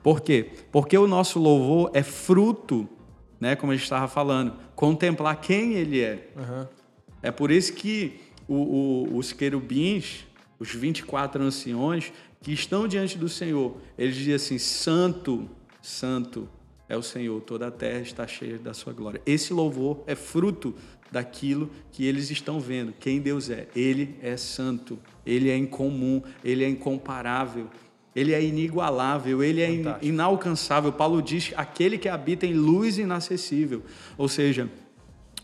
Por 0.08 0.22
quê? 0.22 0.52
Porque 0.72 0.96
o 0.96 1.06
nosso 1.06 1.38
louvor 1.38 1.90
é 1.92 2.02
fruto, 2.02 2.88
né, 3.38 3.54
como 3.54 3.72
a 3.72 3.74
gente 3.74 3.84
estava 3.84 4.08
falando, 4.08 4.54
contemplar 4.74 5.38
quem 5.38 5.74
ele 5.74 6.00
é. 6.00 6.30
Uhum. 6.34 6.66
É 7.22 7.30
por 7.30 7.50
isso 7.50 7.74
que 7.74 8.18
o, 8.48 8.54
o, 8.54 9.18
os 9.18 9.34
querubins, 9.34 10.24
os 10.58 10.74
24 10.74 11.42
anciões, 11.42 12.10
que 12.40 12.54
estão 12.54 12.88
diante 12.88 13.18
do 13.18 13.28
Senhor, 13.28 13.76
eles 13.98 14.16
dizem 14.16 14.34
assim: 14.34 14.56
Santo, 14.56 15.46
Santo 15.82 16.48
é 16.88 16.96
o 16.96 17.02
Senhor, 17.02 17.42
toda 17.42 17.66
a 17.66 17.70
terra 17.70 18.00
está 18.00 18.26
cheia 18.26 18.56
da 18.56 18.72
sua 18.72 18.94
glória. 18.94 19.20
Esse 19.26 19.52
louvor 19.52 20.04
é 20.06 20.14
fruto 20.14 20.74
daquilo 21.12 21.70
que 21.92 22.06
eles 22.06 22.30
estão 22.30 22.58
vendo, 22.58 22.94
quem 22.98 23.20
Deus 23.20 23.50
é. 23.50 23.68
Ele 23.76 24.16
é 24.22 24.38
santo, 24.38 24.98
ele 25.26 25.50
é 25.50 25.56
incomum, 25.58 26.22
ele 26.42 26.64
é 26.64 26.68
incomparável. 26.70 27.68
Ele 28.18 28.34
é 28.34 28.42
inigualável, 28.42 29.42
ele 29.42 29.62
é 29.62 29.70
inalcançável. 30.02 30.92
Paulo 30.92 31.22
diz: 31.22 31.52
aquele 31.56 31.96
que 31.96 32.08
habita 32.08 32.44
em 32.44 32.54
luz 32.54 32.98
inacessível. 32.98 33.82
Ou 34.16 34.28
seja, 34.28 34.68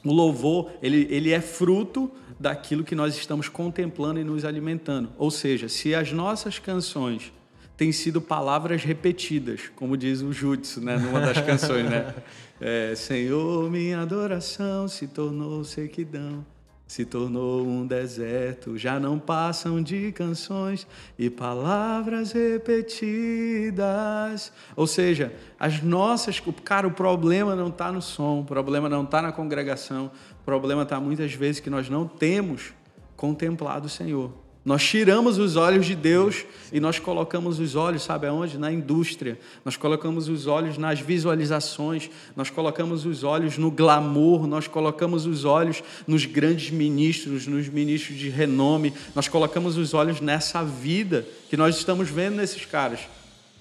o 0.05 0.13
louvor, 0.13 0.71
ele, 0.83 1.07
ele 1.11 1.31
é 1.31 1.41
fruto 1.41 2.11
daquilo 2.39 2.85
que 2.85 2.95
nós 2.95 3.17
estamos 3.17 3.49
contemplando 3.49 4.19
e 4.19 4.25
nos 4.25 4.45
alimentando. 4.45 5.13
Ou 5.17 5.31
seja, 5.31 5.69
se 5.69 5.95
as 5.95 6.13
nossas 6.13 6.59
canções 6.59 7.33
têm 7.77 7.93
sido 7.93 8.21
palavras 8.21 8.85
repetidas, 8.85 9.71
como 9.75 9.97
diz 9.97 10.21
o 10.21 10.33
Jutsu, 10.33 10.81
né, 10.81 10.97
numa 10.97 11.21
das 11.21 11.41
canções, 11.41 11.89
né? 11.89 12.15
É, 12.61 12.95
Senhor, 12.95 13.69
minha 13.69 14.01
adoração 14.01 14.87
se 14.87 15.09
tornou 15.09 15.65
sequidão 15.65 16.47
se 16.87 17.05
tornou 17.05 17.67
um 17.67 17.87
deserto, 17.87 18.77
já 18.77 19.01
não 19.01 19.19
passam 19.19 19.83
de 19.83 20.13
canções 20.13 20.87
e 21.19 21.31
palavras 21.31 22.33
repetidas. 22.33 23.73
Ou 24.77 24.87
seja, 24.87 25.35
as 25.59 25.83
nossas. 25.83 26.43
Cara, 26.63 26.87
o 26.87 26.91
problema 26.93 27.57
não 27.57 27.69
está 27.69 27.91
no 27.91 28.03
som, 28.03 28.41
o 28.41 28.45
problema 28.45 28.89
não 28.89 29.03
está 29.05 29.23
na 29.23 29.33
congregação, 29.33 30.11
o 30.43 30.45
problema 30.45 30.83
está 30.83 31.01
muitas 31.01 31.33
vezes 31.33 31.61
que 31.61 31.71
nós 31.71 31.89
não 31.89 32.07
temos 32.07 32.75
contemplado 33.17 33.87
o 33.87 33.91
Senhor. 33.91 34.44
Nós 34.65 34.83
tiramos 34.83 35.37
os 35.37 35.57
olhos 35.57 35.85
de 35.85 35.95
Deus 35.95 36.47
e 36.73 36.81
nós 36.81 36.99
colocamos 36.99 37.61
os 37.61 37.77
olhos, 37.77 38.03
sabe 38.03 38.27
aonde? 38.27 38.57
Na 38.57 38.73
indústria. 38.73 39.39
Nós 39.63 39.77
colocamos 39.77 40.27
os 40.27 40.47
olhos 40.47 40.79
nas 40.79 41.01
visualizações, 41.01 42.09
nós 42.35 42.49
colocamos 42.49 43.05
os 43.05 43.23
olhos 43.25 43.59
no 43.59 43.71
glamour, 43.71 44.47
nós 44.47 44.67
colocamos 44.67 45.27
os 45.27 45.45
olhos 45.45 45.83
nos 46.07 46.25
grandes 46.25 46.71
ministros, 46.71 47.47
nos 47.47 47.69
ministros 47.69 48.19
de 48.19 48.31
renome, 48.31 48.95
nós 49.15 49.29
colocamos 49.29 49.77
os 49.77 49.93
olhos 49.93 50.23
nessa 50.23 50.65
vida 50.65 51.27
que 51.51 51.59
nós 51.59 51.77
estamos 51.77 52.09
vendo 52.09 52.37
nesses 52.37 52.65
caras. 52.65 53.01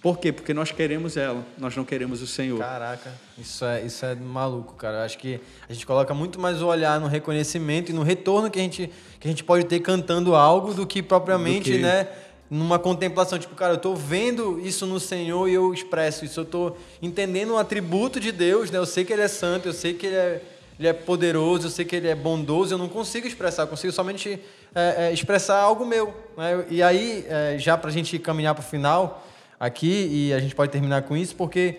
Por 0.04 0.20
quê? 0.20 0.34
Porque 0.34 0.54
nós 0.54 0.70
queremos 0.70 1.16
ela, 1.16 1.46
nós 1.58 1.78
não 1.78 1.86
queremos 1.86 2.22
o 2.22 2.28
Senhor. 2.28 2.60
Caraca, 2.60 3.10
isso 3.38 3.64
é, 3.64 3.84
isso 3.84 4.06
é 4.06 4.14
maluco, 4.14 4.74
cara. 4.74 4.98
Eu 4.98 5.02
acho 5.04 5.18
que 5.18 5.40
a 5.68 5.72
gente 5.72 5.86
coloca 5.86 6.14
muito 6.14 6.38
mais 6.38 6.62
o 6.62 6.68
olhar 6.68 7.00
no 7.00 7.08
reconhecimento 7.08 7.90
e 7.90 7.94
no 7.94 8.04
retorno 8.04 8.52
que 8.52 8.60
a 8.60 8.62
gente, 8.62 8.92
que 9.18 9.26
a 9.26 9.32
gente 9.32 9.46
pode 9.46 9.64
ter 9.64 9.80
cantando 9.80 10.36
algo 10.36 10.74
do 10.74 10.86
que 10.86 11.02
propriamente, 11.02 11.72
do 11.72 11.78
que... 11.78 11.82
né? 11.82 12.10
Numa 12.50 12.78
contemplação, 12.78 13.40
tipo, 13.40 13.56
cara, 13.56 13.72
eu 13.72 13.78
estou 13.78 13.96
vendo 13.96 14.60
isso 14.60 14.86
no 14.86 15.00
Senhor 15.00 15.48
e 15.48 15.54
eu 15.54 15.74
expresso 15.74 16.26
isso. 16.26 16.42
Eu 16.42 16.44
estou 16.44 16.78
entendendo 17.02 17.54
um 17.54 17.58
atributo 17.58 18.20
de 18.20 18.34
Deus, 18.34 18.70
né? 18.70 18.80
Eu 18.80 18.86
sei 18.86 19.06
que 19.06 19.14
Ele 19.14 19.22
é 19.22 19.30
santo, 19.30 19.70
eu 19.70 19.74
sei 19.74 19.94
que 19.94 20.06
Ele 20.06 20.18
é, 20.18 20.42
ele 20.78 20.88
é 20.90 20.94
poderoso, 20.94 21.68
eu 21.68 21.72
sei 21.72 21.86
que 21.86 21.96
Ele 21.96 22.10
é 22.10 22.16
bondoso. 22.16 22.74
Eu 22.74 22.78
não 22.78 22.90
consigo 22.90 23.26
expressar, 23.26 23.64
eu 23.64 23.68
consigo 23.68 23.94
somente 23.94 24.38
é, 24.76 25.06
é, 25.06 25.14
expressar 25.14 25.62
algo 25.62 25.86
meu. 25.86 26.14
Né? 26.36 26.66
E 26.70 26.84
aí, 26.84 27.26
é, 27.30 27.56
já 27.58 27.78
para 27.78 27.90
a 27.90 27.94
gente 27.94 28.20
caminhar 28.20 28.54
para 28.54 28.62
o 28.62 28.66
final, 28.66 29.26
aqui 29.66 30.10
e 30.12 30.34
a 30.34 30.40
gente 30.40 30.54
pode 30.54 30.72
terminar 30.72 31.04
com 31.04 31.16
isso, 31.16 31.36
porque 31.36 31.78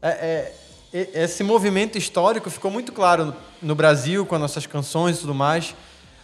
é, 0.00 0.52
é, 0.92 1.24
esse 1.24 1.42
movimento 1.42 1.98
histórico 1.98 2.48
ficou 2.48 2.70
muito 2.70 2.92
claro 2.92 3.34
no 3.60 3.74
Brasil 3.74 4.24
com 4.24 4.36
as 4.36 4.40
nossas 4.40 4.64
canções 4.64 5.16
e 5.16 5.20
tudo 5.22 5.34
mais, 5.34 5.74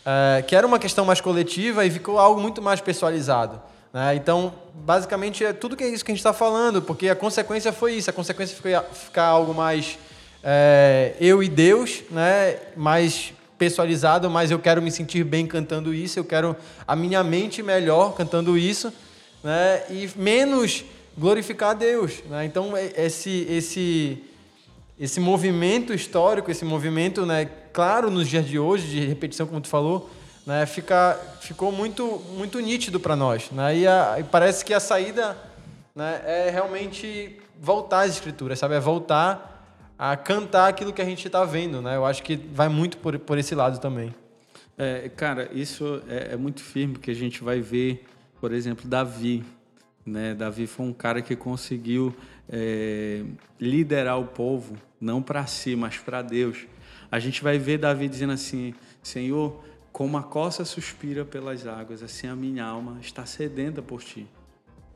é, 0.06 0.42
que 0.42 0.54
era 0.54 0.64
uma 0.64 0.78
questão 0.78 1.04
mais 1.04 1.20
coletiva 1.20 1.84
e 1.84 1.90
ficou 1.90 2.20
algo 2.20 2.40
muito 2.40 2.62
mais 2.62 2.80
pessoalizado. 2.80 3.60
Né? 3.92 4.14
Então, 4.14 4.54
basicamente, 4.72 5.44
é 5.44 5.52
tudo 5.52 5.76
que 5.76 5.82
é 5.82 5.88
isso 5.88 6.04
que 6.04 6.12
a 6.12 6.14
gente 6.14 6.20
está 6.20 6.32
falando, 6.32 6.80
porque 6.80 7.08
a 7.08 7.16
consequência 7.16 7.72
foi 7.72 7.94
isso, 7.94 8.08
a 8.08 8.12
consequência 8.12 8.56
foi 8.56 8.72
ficar 8.94 9.24
algo 9.24 9.52
mais 9.52 9.98
é, 10.40 11.16
eu 11.20 11.42
e 11.42 11.48
Deus, 11.48 12.02
né? 12.12 12.58
mais 12.76 13.34
pessoalizado, 13.58 14.30
mas 14.30 14.52
eu 14.52 14.58
quero 14.60 14.80
me 14.80 14.90
sentir 14.92 15.24
bem 15.24 15.48
cantando 15.48 15.92
isso, 15.92 16.16
eu 16.16 16.24
quero 16.24 16.56
a 16.86 16.94
minha 16.94 17.24
mente 17.24 17.60
melhor 17.60 18.14
cantando 18.14 18.56
isso 18.56 18.92
né? 19.42 19.82
e 19.90 20.10
menos 20.16 20.84
glorificar 21.16 21.70
a 21.70 21.74
Deus. 21.74 22.22
Né? 22.28 22.44
Então, 22.44 22.76
é, 22.76 22.92
esse, 22.96 23.46
esse, 23.48 24.22
esse 24.98 25.20
movimento 25.20 25.92
histórico, 25.92 26.50
esse 26.50 26.64
movimento, 26.64 27.26
né, 27.26 27.48
claro, 27.72 28.10
nos 28.10 28.28
dias 28.28 28.46
de 28.46 28.58
hoje, 28.58 28.88
de 28.88 29.06
repetição, 29.06 29.46
como 29.46 29.60
tu 29.60 29.68
falou, 29.68 30.10
né, 30.46 30.66
fica, 30.66 31.18
ficou 31.40 31.70
muito, 31.70 32.22
muito 32.36 32.58
nítido 32.60 32.98
para 32.98 33.14
nós. 33.14 33.50
Né? 33.50 33.78
E, 33.78 33.86
a, 33.86 34.16
e, 34.18 34.24
parece 34.24 34.64
que 34.64 34.74
a 34.74 34.80
saída 34.80 35.36
né, 35.94 36.20
é 36.24 36.50
realmente 36.50 37.38
voltar 37.60 38.02
às 38.02 38.12
escrituras, 38.12 38.58
sabe? 38.58 38.74
É 38.74 38.80
voltar 38.80 39.50
a 39.98 40.16
cantar 40.16 40.68
aquilo 40.68 40.92
que 40.92 41.00
a 41.00 41.04
gente 41.04 41.26
está 41.26 41.44
vendo. 41.44 41.80
Né? 41.80 41.94
Eu 41.94 42.04
acho 42.04 42.22
que 42.22 42.34
vai 42.34 42.68
muito 42.68 42.98
por, 42.98 43.16
por 43.20 43.38
esse 43.38 43.54
lado 43.54 43.78
também. 43.78 44.12
É, 44.76 45.08
cara, 45.14 45.48
isso 45.52 46.02
é, 46.08 46.32
é 46.32 46.36
muito 46.36 46.60
firme, 46.60 46.94
porque 46.94 47.10
a 47.10 47.14
gente 47.14 47.44
vai 47.44 47.60
ver 47.60 48.04
por 48.42 48.52
exemplo, 48.52 48.88
Davi. 48.88 49.44
Né? 50.04 50.34
Davi 50.34 50.66
foi 50.66 50.84
um 50.84 50.92
cara 50.92 51.22
que 51.22 51.36
conseguiu 51.36 52.12
é, 52.48 53.22
liderar 53.60 54.18
o 54.18 54.26
povo, 54.26 54.74
não 55.00 55.22
para 55.22 55.46
si, 55.46 55.76
mas 55.76 55.98
para 55.98 56.22
Deus. 56.22 56.66
A 57.08 57.20
gente 57.20 57.40
vai 57.40 57.56
ver 57.56 57.78
Davi 57.78 58.08
dizendo 58.08 58.32
assim: 58.32 58.74
Senhor, 59.00 59.62
como 59.92 60.18
a 60.18 60.24
costa 60.24 60.64
suspira 60.64 61.24
pelas 61.24 61.68
águas, 61.68 62.02
assim 62.02 62.26
a 62.26 62.34
minha 62.34 62.64
alma 62.64 62.98
está 63.00 63.24
sedenta 63.24 63.80
por 63.80 64.02
ti. 64.02 64.26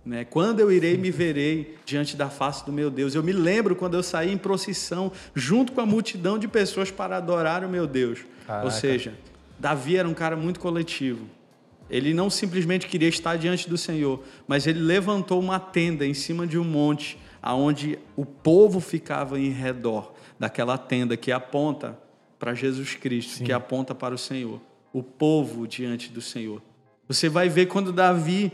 Né? 0.04 0.24
Quando 0.24 0.58
eu 0.58 0.72
irei, 0.72 0.96
me 0.96 1.12
verei 1.12 1.78
diante 1.84 2.16
da 2.16 2.28
face 2.28 2.66
do 2.66 2.72
meu 2.72 2.90
Deus. 2.90 3.14
Eu 3.14 3.22
me 3.22 3.32
lembro 3.32 3.76
quando 3.76 3.94
eu 3.94 4.02
saí 4.02 4.32
em 4.32 4.38
procissão 4.38 5.12
junto 5.36 5.70
com 5.70 5.80
a 5.80 5.86
multidão 5.86 6.36
de 6.36 6.48
pessoas 6.48 6.90
para 6.90 7.16
adorar 7.18 7.64
o 7.64 7.68
meu 7.68 7.86
Deus. 7.86 8.24
Caraca. 8.44 8.64
Ou 8.64 8.72
seja, 8.72 9.14
Davi 9.56 9.96
era 9.96 10.08
um 10.08 10.14
cara 10.14 10.34
muito 10.34 10.58
coletivo. 10.58 11.35
Ele 11.88 12.12
não 12.12 12.28
simplesmente 12.28 12.86
queria 12.86 13.08
estar 13.08 13.36
diante 13.36 13.68
do 13.68 13.78
Senhor, 13.78 14.22
mas 14.46 14.66
ele 14.66 14.80
levantou 14.80 15.40
uma 15.40 15.60
tenda 15.60 16.04
em 16.04 16.14
cima 16.14 16.46
de 16.46 16.58
um 16.58 16.64
monte, 16.64 17.18
aonde 17.40 17.98
o 18.16 18.24
povo 18.24 18.80
ficava 18.80 19.38
em 19.38 19.50
redor 19.50 20.12
daquela 20.38 20.76
tenda 20.76 21.16
que 21.16 21.30
aponta 21.30 21.98
para 22.38 22.54
Jesus 22.54 22.94
Cristo, 22.94 23.34
Sim. 23.34 23.44
que 23.44 23.52
aponta 23.52 23.94
para 23.94 24.14
o 24.14 24.18
Senhor. 24.18 24.60
O 24.92 25.02
povo 25.02 25.66
diante 25.66 26.10
do 26.10 26.20
Senhor. 26.20 26.62
Você 27.06 27.28
vai 27.28 27.48
ver 27.48 27.66
quando 27.66 27.92
Davi 27.92 28.50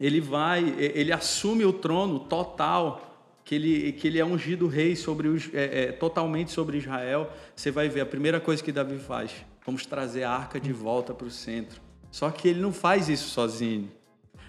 ele 0.00 0.20
vai, 0.20 0.74
ele 0.78 1.12
assume 1.12 1.64
o 1.66 1.72
trono 1.74 2.20
total, 2.20 3.10
que 3.44 3.54
ele, 3.54 3.92
que 3.92 4.06
ele 4.06 4.18
é 4.18 4.24
ungido 4.24 4.66
rei 4.66 4.96
sobre 4.96 5.28
os, 5.28 5.52
é, 5.52 5.82
é, 5.82 5.92
totalmente 5.92 6.50
sobre 6.50 6.78
Israel. 6.78 7.30
Você 7.54 7.70
vai 7.70 7.88
ver 7.88 8.00
a 8.00 8.06
primeira 8.06 8.40
coisa 8.40 8.62
que 8.62 8.72
Davi 8.72 8.98
faz: 8.98 9.32
vamos 9.64 9.84
trazer 9.84 10.22
a 10.22 10.30
arca 10.30 10.58
de 10.58 10.72
volta 10.72 11.12
para 11.12 11.26
o 11.26 11.30
centro. 11.30 11.82
Só 12.10 12.30
que 12.30 12.48
ele 12.48 12.60
não 12.60 12.72
faz 12.72 13.08
isso 13.08 13.28
sozinho. 13.28 13.90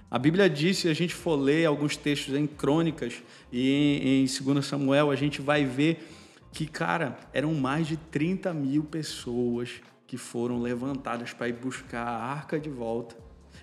A 0.10 0.20
Bíblia 0.20 0.50
diz, 0.50 0.80
se 0.80 0.90
a 0.90 0.94
gente 0.94 1.14
for 1.14 1.36
ler 1.36 1.66
alguns 1.66 1.96
textos 1.96 2.36
em 2.36 2.46
Crônicas 2.46 3.24
e 3.52 4.26
em, 4.26 4.26
em 4.26 4.54
2 4.54 4.66
Samuel, 4.66 5.10
a 5.10 5.16
gente 5.16 5.42
vai 5.42 5.64
ver 5.64 6.06
que, 6.52 6.66
cara, 6.66 7.18
eram 7.32 7.54
mais 7.54 7.88
de 7.88 7.96
30 7.96 8.54
mil 8.54 8.84
pessoas 8.84 9.82
que 10.06 10.18
foram 10.18 10.60
levantadas 10.62 11.32
para 11.32 11.48
ir 11.48 11.54
buscar 11.54 12.06
a 12.06 12.24
arca 12.26 12.60
de 12.60 12.70
volta. 12.70 13.16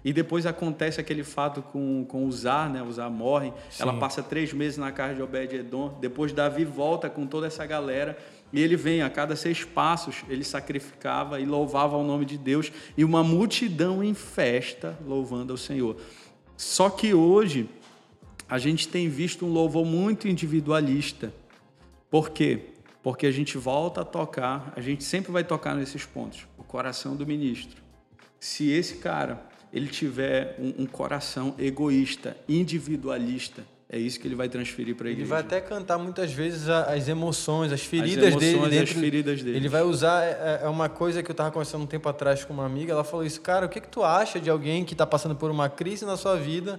E 0.02 0.12
depois 0.12 0.46
acontece 0.46 1.00
aquele 1.00 1.22
fato 1.22 1.60
com, 1.60 2.04
com 2.06 2.24
Uzá, 2.24 2.66
né? 2.68 2.82
Uzá 2.82 3.10
morre, 3.10 3.52
Sim. 3.68 3.82
ela 3.82 3.98
passa 3.98 4.22
três 4.22 4.52
meses 4.52 4.78
na 4.78 4.90
casa 4.90 5.14
de 5.14 5.22
Obed-Edom, 5.22 5.98
depois 6.00 6.32
Davi 6.32 6.64
volta 6.64 7.10
com 7.10 7.26
toda 7.26 7.46
essa 7.46 7.66
galera, 7.66 8.16
e 8.52 8.60
ele 8.60 8.76
vem, 8.76 9.02
a 9.02 9.10
cada 9.10 9.36
seis 9.36 9.64
passos, 9.64 10.24
ele 10.28 10.44
sacrificava 10.44 11.40
e 11.40 11.44
louvava 11.44 11.96
o 11.96 12.04
nome 12.04 12.24
de 12.24 12.38
Deus, 12.38 12.72
e 12.96 13.04
uma 13.04 13.22
multidão 13.22 14.02
em 14.02 14.14
festa 14.14 14.98
louvando 15.06 15.52
ao 15.52 15.58
Senhor. 15.58 15.96
Só 16.56 16.88
que 16.90 17.12
hoje, 17.12 17.68
a 18.48 18.58
gente 18.58 18.88
tem 18.88 19.08
visto 19.08 19.44
um 19.44 19.52
louvor 19.52 19.84
muito 19.84 20.26
individualista. 20.26 21.32
Por 22.10 22.30
quê? 22.30 22.72
porque 23.02 23.26
a 23.26 23.30
gente 23.30 23.56
volta 23.56 24.02
a 24.02 24.04
tocar, 24.04 24.72
a 24.76 24.82
gente 24.82 25.04
sempre 25.04 25.32
vai 25.32 25.44
tocar 25.44 25.74
nesses 25.74 26.04
pontos, 26.04 26.46
o 26.56 26.62
coração 26.62 27.16
do 27.16 27.26
ministro. 27.26 27.82
Se 28.38 28.70
esse 28.70 28.96
cara 28.96 29.46
ele 29.72 29.88
tiver 29.88 30.56
um, 30.58 30.82
um 30.82 30.86
coração 30.86 31.54
egoísta, 31.58 32.36
individualista, 32.48 33.64
é 33.90 33.98
isso 33.98 34.20
que 34.20 34.28
ele 34.28 34.34
vai 34.34 34.50
transferir 34.50 34.94
para 34.94 35.08
a 35.08 35.10
igreja. 35.10 35.24
Ele 35.24 35.30
vai 35.30 35.40
até 35.40 35.62
cantar 35.62 35.96
muitas 35.96 36.30
vezes 36.30 36.68
as 36.68 37.08
emoções, 37.08 37.72
as 37.72 37.80
feridas 37.80 38.34
as 38.34 38.42
emoções, 38.42 38.52
dele. 38.52 38.70
Dentro, 38.70 38.94
as 38.94 39.00
feridas 39.00 39.42
dele. 39.42 39.56
Ele 39.56 39.68
vai 39.68 39.82
usar. 39.82 40.24
É, 40.24 40.60
é 40.64 40.68
uma 40.68 40.90
coisa 40.90 41.22
que 41.22 41.30
eu 41.30 41.32
estava 41.32 41.50
conversando 41.50 41.84
um 41.84 41.86
tempo 41.86 42.06
atrás 42.06 42.44
com 42.44 42.52
uma 42.52 42.66
amiga. 42.66 42.92
Ela 42.92 43.02
falou 43.02 43.24
isso, 43.24 43.40
cara, 43.40 43.64
o 43.64 43.68
que, 43.68 43.80
que 43.80 43.88
tu 43.88 44.02
acha 44.02 44.38
de 44.38 44.50
alguém 44.50 44.84
que 44.84 44.92
está 44.92 45.06
passando 45.06 45.34
por 45.34 45.50
uma 45.50 45.70
crise 45.70 46.04
na 46.04 46.18
sua 46.18 46.36
vida 46.36 46.78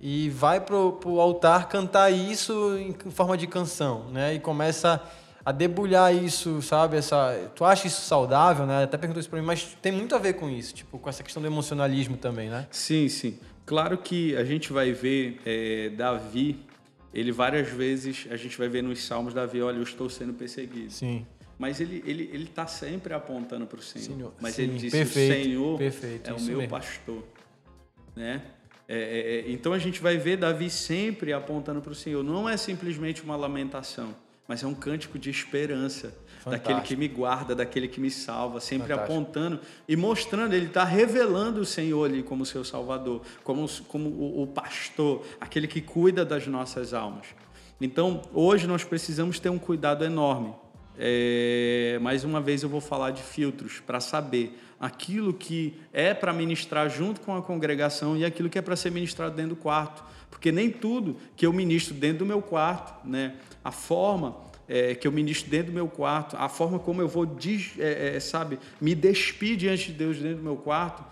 e 0.00 0.30
vai 0.30 0.62
pro, 0.62 0.92
pro 0.94 1.20
altar 1.20 1.68
cantar 1.68 2.10
isso 2.10 2.74
em 2.78 3.10
forma 3.10 3.36
de 3.36 3.46
canção, 3.46 4.08
né? 4.10 4.34
E 4.34 4.40
começa 4.40 5.02
a 5.44 5.52
debulhar 5.52 6.14
isso, 6.14 6.62
sabe? 6.62 6.96
Essa, 6.96 7.50
tu 7.54 7.66
acha 7.66 7.86
isso 7.86 8.00
saudável, 8.00 8.64
né? 8.64 8.84
Até 8.84 8.96
perguntou 8.96 9.20
isso 9.20 9.28
para 9.28 9.38
mim, 9.38 9.46
mas 9.46 9.76
tem 9.82 9.92
muito 9.92 10.14
a 10.14 10.18
ver 10.18 10.34
com 10.34 10.48
isso, 10.48 10.74
tipo, 10.74 10.98
com 10.98 11.08
essa 11.10 11.22
questão 11.22 11.42
do 11.42 11.46
emocionalismo 11.46 12.16
também, 12.16 12.48
né? 12.48 12.66
Sim, 12.70 13.10
sim. 13.10 13.38
Claro 13.70 13.96
que 13.98 14.34
a 14.34 14.42
gente 14.42 14.72
vai 14.72 14.90
ver 14.90 15.40
é, 15.46 15.90
Davi, 15.90 16.58
ele 17.14 17.30
várias 17.30 17.68
vezes, 17.68 18.26
a 18.28 18.34
gente 18.34 18.58
vai 18.58 18.68
ver 18.68 18.82
nos 18.82 19.00
salmos 19.04 19.32
Davi, 19.32 19.62
olha, 19.62 19.76
eu 19.76 19.84
estou 19.84 20.10
sendo 20.10 20.34
perseguido. 20.34 20.90
Sim. 20.90 21.24
Mas 21.56 21.80
ele 21.80 22.02
ele 22.04 22.28
ele 22.32 22.44
está 22.46 22.66
sempre 22.66 23.14
apontando 23.14 23.68
para 23.68 23.78
o 23.78 23.80
Senhor. 23.80 24.06
Senhor. 24.06 24.34
Mas 24.40 24.56
sim, 24.56 24.62
ele 24.62 24.76
disse, 24.76 24.96
perfeito, 24.96 25.38
o 25.38 25.44
Senhor 25.44 25.78
perfeito, 25.78 26.30
é 26.30 26.32
o 26.32 26.40
meu 26.40 26.58
mesmo. 26.58 26.68
pastor, 26.68 27.22
né? 28.16 28.42
É, 28.88 28.98
é, 28.98 29.36
é, 29.36 29.52
então 29.52 29.72
a 29.72 29.78
gente 29.78 30.00
vai 30.00 30.16
ver 30.16 30.36
Davi 30.38 30.68
sempre 30.68 31.32
apontando 31.32 31.80
para 31.80 31.92
o 31.92 31.94
Senhor. 31.94 32.24
Não 32.24 32.48
é 32.48 32.56
simplesmente 32.56 33.22
uma 33.22 33.36
lamentação 33.36 34.16
mas 34.50 34.64
é 34.64 34.66
um 34.66 34.74
cântico 34.74 35.16
de 35.16 35.30
esperança, 35.30 36.12
Fantástico. 36.40 36.50
daquele 36.50 36.80
que 36.80 36.96
me 36.96 37.06
guarda, 37.06 37.54
daquele 37.54 37.86
que 37.86 38.00
me 38.00 38.10
salva, 38.10 38.60
sempre 38.60 38.88
Fantástico. 38.88 39.12
apontando 39.12 39.60
e 39.86 39.94
mostrando, 39.94 40.54
ele 40.54 40.66
está 40.66 40.84
revelando 40.84 41.60
o 41.60 41.66
Senhor 41.66 42.06
ali 42.06 42.22
como 42.22 42.46
seu 42.46 42.64
Salvador, 42.64 43.20
como, 43.44 43.68
como 43.86 44.08
o, 44.08 44.42
o 44.42 44.46
pastor, 44.46 45.22
aquele 45.38 45.68
que 45.68 45.82
cuida 45.82 46.24
das 46.24 46.46
nossas 46.46 46.94
almas. 46.94 47.26
Então, 47.78 48.22
hoje 48.32 48.66
nós 48.66 48.84
precisamos 48.84 49.38
ter 49.38 49.50
um 49.50 49.58
cuidado 49.58 50.02
enorme. 50.02 50.54
É, 50.98 51.98
mais 52.00 52.24
uma 52.24 52.40
vez 52.40 52.62
eu 52.62 52.68
vou 52.68 52.80
falar 52.80 53.10
de 53.10 53.22
filtros 53.22 53.80
para 53.80 54.00
saber 54.00 54.58
aquilo 54.78 55.32
que 55.34 55.78
é 55.92 56.14
para 56.14 56.32
ministrar 56.32 56.88
junto 56.88 57.20
com 57.20 57.36
a 57.36 57.42
congregação 57.42 58.16
e 58.16 58.24
aquilo 58.24 58.48
que 58.48 58.58
é 58.58 58.62
para 58.62 58.76
ser 58.76 58.90
ministrado 58.90 59.36
dentro 59.36 59.54
do 59.54 59.56
quarto. 59.56 60.02
Porque 60.30 60.50
nem 60.50 60.70
tudo 60.70 61.16
que 61.36 61.44
eu 61.44 61.52
ministro 61.52 61.94
dentro 61.94 62.20
do 62.20 62.26
meu 62.26 62.40
quarto, 62.40 63.06
né, 63.06 63.36
a 63.62 63.70
forma 63.70 64.49
é, 64.70 64.94
que 64.94 65.08
eu 65.08 65.10
ministro 65.10 65.50
dentro 65.50 65.66
do 65.66 65.74
meu 65.74 65.88
quarto, 65.88 66.36
a 66.36 66.48
forma 66.48 66.78
como 66.78 67.02
eu 67.02 67.08
vou, 67.08 67.28
é, 67.76 68.14
é, 68.14 68.20
sabe, 68.20 68.56
me 68.80 68.94
despir 68.94 69.56
diante 69.56 69.90
de 69.90 69.98
Deus 69.98 70.18
dentro 70.18 70.36
do 70.36 70.44
meu 70.44 70.56
quarto, 70.56 71.04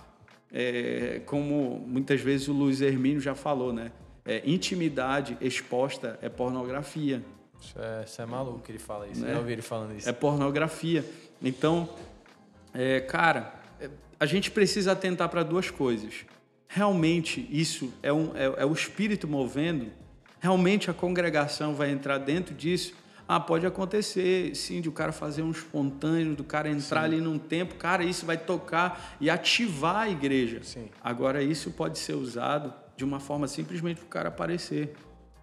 é, 0.52 1.20
como 1.26 1.84
muitas 1.84 2.20
vezes 2.20 2.46
o 2.46 2.52
Luiz 2.52 2.80
Hermínio 2.80 3.20
já 3.20 3.34
falou, 3.34 3.72
né? 3.72 3.90
É, 4.24 4.42
intimidade 4.44 5.36
exposta 5.40 6.18
é 6.22 6.28
pornografia. 6.28 7.20
Isso 7.60 7.74
é, 7.76 8.04
isso 8.04 8.22
é 8.22 8.26
maluco 8.26 8.60
que 8.60 8.70
ele 8.70 8.78
fala 8.78 9.08
isso. 9.08 9.22
Né? 9.22 9.32
Eu 9.32 9.38
ouvi 9.38 9.52
ele 9.52 9.62
falando 9.62 9.96
isso. 9.96 10.08
É 10.08 10.12
pornografia. 10.12 11.04
Então, 11.42 11.88
é, 12.72 13.00
cara, 13.00 13.54
a 14.20 14.26
gente 14.26 14.50
precisa 14.50 14.92
atentar 14.92 15.28
para 15.28 15.42
duas 15.42 15.70
coisas. 15.70 16.26
Realmente 16.68 17.48
isso 17.50 17.92
é, 18.02 18.12
um, 18.12 18.30
é 18.36 18.64
o 18.64 18.72
Espírito 18.72 19.26
movendo 19.26 19.90
Realmente 20.40 20.88
a 20.90 20.94
congregação 20.94 21.74
vai 21.74 21.90
entrar 21.90 22.18
dentro 22.18 22.54
disso? 22.54 22.94
Ah, 23.30 23.38
pode 23.38 23.66
acontecer, 23.66 24.56
sim, 24.56 24.80
de 24.80 24.88
o 24.88 24.92
cara 24.92 25.12
fazer 25.12 25.42
um 25.42 25.50
espontâneo, 25.50 26.34
do 26.34 26.42
cara 26.42 26.70
entrar 26.70 27.00
sim. 27.00 27.06
ali 27.06 27.20
num 27.20 27.38
tempo, 27.38 27.74
cara, 27.74 28.02
isso 28.02 28.24
vai 28.24 28.38
tocar 28.38 29.18
e 29.20 29.28
ativar 29.28 29.96
a 29.96 30.08
igreja. 30.08 30.60
Sim. 30.62 30.88
Agora, 31.04 31.42
isso 31.42 31.70
pode 31.72 31.98
ser 31.98 32.14
usado 32.14 32.72
de 32.96 33.04
uma 33.04 33.20
forma 33.20 33.46
simplesmente 33.46 33.98
para 33.98 34.06
o 34.06 34.08
cara 34.08 34.28
aparecer. 34.30 34.94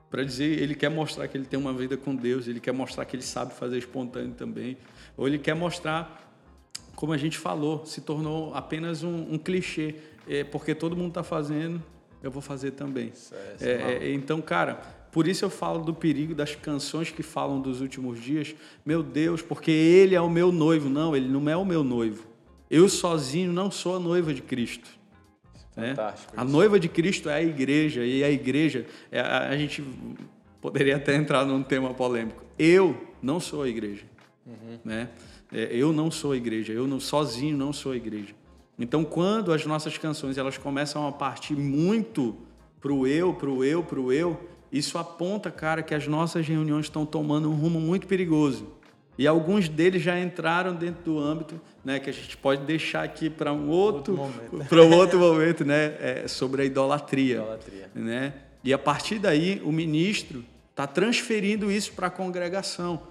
Para 0.09 0.23
dizer, 0.23 0.59
ele 0.59 0.73
quer 0.73 0.89
mostrar 0.89 1.27
que 1.27 1.37
ele 1.37 1.45
tem 1.45 1.59
uma 1.59 1.73
vida 1.73 1.95
com 1.95 2.15
Deus, 2.15 2.47
ele 2.47 2.59
quer 2.59 2.71
mostrar 2.71 3.05
que 3.05 3.15
ele 3.15 3.23
sabe 3.23 3.53
fazer 3.53 3.77
espontâneo 3.77 4.33
também. 4.33 4.77
Ou 5.15 5.27
ele 5.27 5.37
quer 5.37 5.53
mostrar, 5.53 6.27
como 6.95 7.13
a 7.13 7.17
gente 7.17 7.37
falou, 7.37 7.85
se 7.85 8.01
tornou 8.01 8.51
apenas 8.55 9.03
um, 9.03 9.33
um 9.33 9.37
clichê, 9.37 9.93
é, 10.27 10.43
porque 10.43 10.73
todo 10.73 10.95
mundo 10.95 11.09
está 11.09 11.23
fazendo, 11.23 11.83
eu 12.23 12.31
vou 12.31 12.41
fazer 12.41 12.71
também. 12.71 13.13
É, 13.61 13.99
é, 14.01 14.11
então, 14.11 14.41
cara, 14.41 14.81
por 15.15 15.29
isso 15.29 15.45
eu 15.45 15.49
falo 15.49 15.81
do 15.81 15.93
perigo 15.93 16.35
das 16.35 16.55
canções 16.55 17.09
que 17.09 17.23
falam 17.23 17.61
dos 17.61 17.79
últimos 17.79 18.21
dias. 18.21 18.53
Meu 18.85 19.01
Deus, 19.01 19.41
porque 19.41 19.71
ele 19.71 20.13
é 20.13 20.19
o 20.19 20.29
meu 20.29 20.51
noivo. 20.51 20.89
Não, 20.89 21.15
ele 21.15 21.29
não 21.29 21.49
é 21.49 21.55
o 21.55 21.63
meu 21.63 21.85
noivo. 21.85 22.27
Eu 22.69 22.89
sozinho 22.89 23.49
não 23.53 23.71
sou 23.71 23.95
a 23.95 23.99
noiva 23.99 24.33
de 24.33 24.41
Cristo. 24.41 24.89
Né? 25.73 25.95
Fantástico. 25.95 26.33
A 26.35 26.43
noiva 26.43 26.77
de 26.77 26.89
Cristo 26.89 27.29
é 27.29 27.35
a 27.35 27.41
igreja, 27.41 28.03
e 28.03 28.25
a 28.25 28.29
igreja, 28.29 28.85
é, 29.09 29.21
a, 29.21 29.47
a 29.47 29.57
gente 29.57 29.81
poderia 30.59 30.97
até 30.97 31.15
entrar 31.15 31.45
num 31.45 31.63
tema 31.63 31.93
polêmico. 31.93 32.43
Eu 32.59 33.07
não 33.21 33.39
sou 33.39 33.63
a 33.63 33.69
igreja. 33.69 34.03
Uhum. 34.45 34.79
Né? 34.83 35.07
É, 35.49 35.69
eu 35.71 35.93
não 35.93 36.11
sou 36.11 36.33
a 36.33 36.35
igreja, 36.35 36.73
eu 36.73 36.85
não, 36.87 36.99
sozinho 36.99 37.55
não 37.55 37.71
sou 37.71 37.93
a 37.93 37.95
igreja. 37.95 38.35
Então, 38.77 39.05
quando 39.05 39.53
as 39.53 39.65
nossas 39.65 39.97
canções 39.97 40.37
elas 40.37 40.57
começam 40.57 41.07
a 41.07 41.11
partir 41.13 41.55
muito 41.55 42.35
pro 42.81 43.07
eu, 43.07 43.33
pro 43.33 43.63
eu, 43.63 43.81
pro 43.81 44.11
eu, 44.11 44.54
isso 44.77 44.97
aponta, 44.97 45.49
cara, 45.49 45.81
que 45.81 45.95
as 45.95 46.07
nossas 46.07 46.45
reuniões 46.45 46.87
estão 46.87 47.05
tomando 47.05 47.49
um 47.49 47.55
rumo 47.55 47.79
muito 47.79 48.07
perigoso. 48.07 48.67
E 49.17 49.25
alguns 49.25 49.69
deles 49.69 50.01
já 50.01 50.19
entraram 50.19 50.75
dentro 50.75 51.03
do 51.03 51.17
âmbito, 51.17 51.59
né, 51.83 51.99
que 51.99 52.09
a 52.09 52.13
gente 52.13 52.35
pode 52.35 52.65
deixar 52.65 53.03
aqui 53.03 53.29
para 53.29 53.53
um 53.53 53.69
outro, 53.69 54.19
para 54.67 54.83
um 54.83 54.93
outro 54.93 55.17
momento, 55.17 55.63
né, 55.63 55.95
é, 56.01 56.27
sobre 56.27 56.63
a 56.63 56.65
idolatria, 56.65 57.35
idolatria, 57.35 57.89
né? 57.95 58.33
E 58.61 58.73
a 58.73 58.77
partir 58.77 59.17
daí 59.19 59.61
o 59.63 59.71
ministro 59.71 60.43
está 60.71 60.85
transferindo 60.85 61.71
isso 61.71 61.93
para 61.93 62.07
a 62.07 62.09
congregação. 62.09 63.03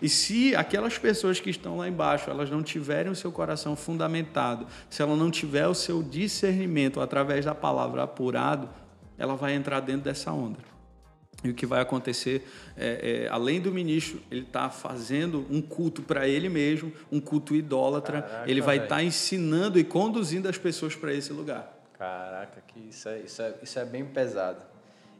E 0.00 0.08
se 0.08 0.56
aquelas 0.56 0.96
pessoas 0.96 1.38
que 1.38 1.50
estão 1.50 1.76
lá 1.76 1.86
embaixo, 1.86 2.30
elas 2.30 2.48
não 2.48 2.62
tiverem 2.62 3.12
o 3.12 3.14
seu 3.14 3.30
coração 3.30 3.76
fundamentado, 3.76 4.66
se 4.88 5.02
ela 5.02 5.14
não 5.14 5.30
tiver 5.30 5.66
o 5.66 5.74
seu 5.74 6.02
discernimento 6.02 6.98
através 6.98 7.44
da 7.44 7.54
palavra 7.54 8.04
apurado, 8.04 8.70
ela 9.18 9.36
vai 9.36 9.52
entrar 9.52 9.80
dentro 9.80 10.04
dessa 10.04 10.32
onda. 10.32 10.70
E 11.42 11.48
o 11.48 11.54
que 11.54 11.64
vai 11.64 11.80
acontecer, 11.80 12.46
é, 12.76 13.24
é, 13.24 13.28
além 13.30 13.60
do 13.60 13.72
ministro, 13.72 14.20
ele 14.30 14.42
está 14.42 14.68
fazendo 14.68 15.46
um 15.50 15.62
culto 15.62 16.02
para 16.02 16.28
ele 16.28 16.48
mesmo, 16.48 16.92
um 17.10 17.18
culto 17.18 17.54
idólatra, 17.54 18.22
Caraca, 18.22 18.50
ele 18.50 18.60
vai 18.60 18.76
estar 18.76 18.96
tá 18.96 19.02
ensinando 19.02 19.78
e 19.78 19.84
conduzindo 19.84 20.48
as 20.48 20.58
pessoas 20.58 20.94
para 20.94 21.14
esse 21.14 21.32
lugar. 21.32 21.78
Caraca, 21.98 22.62
que 22.66 22.88
isso 22.90 23.08
é, 23.08 23.20
isso, 23.20 23.40
é, 23.40 23.54
isso 23.62 23.78
é 23.78 23.84
bem 23.84 24.04
pesado. 24.04 24.60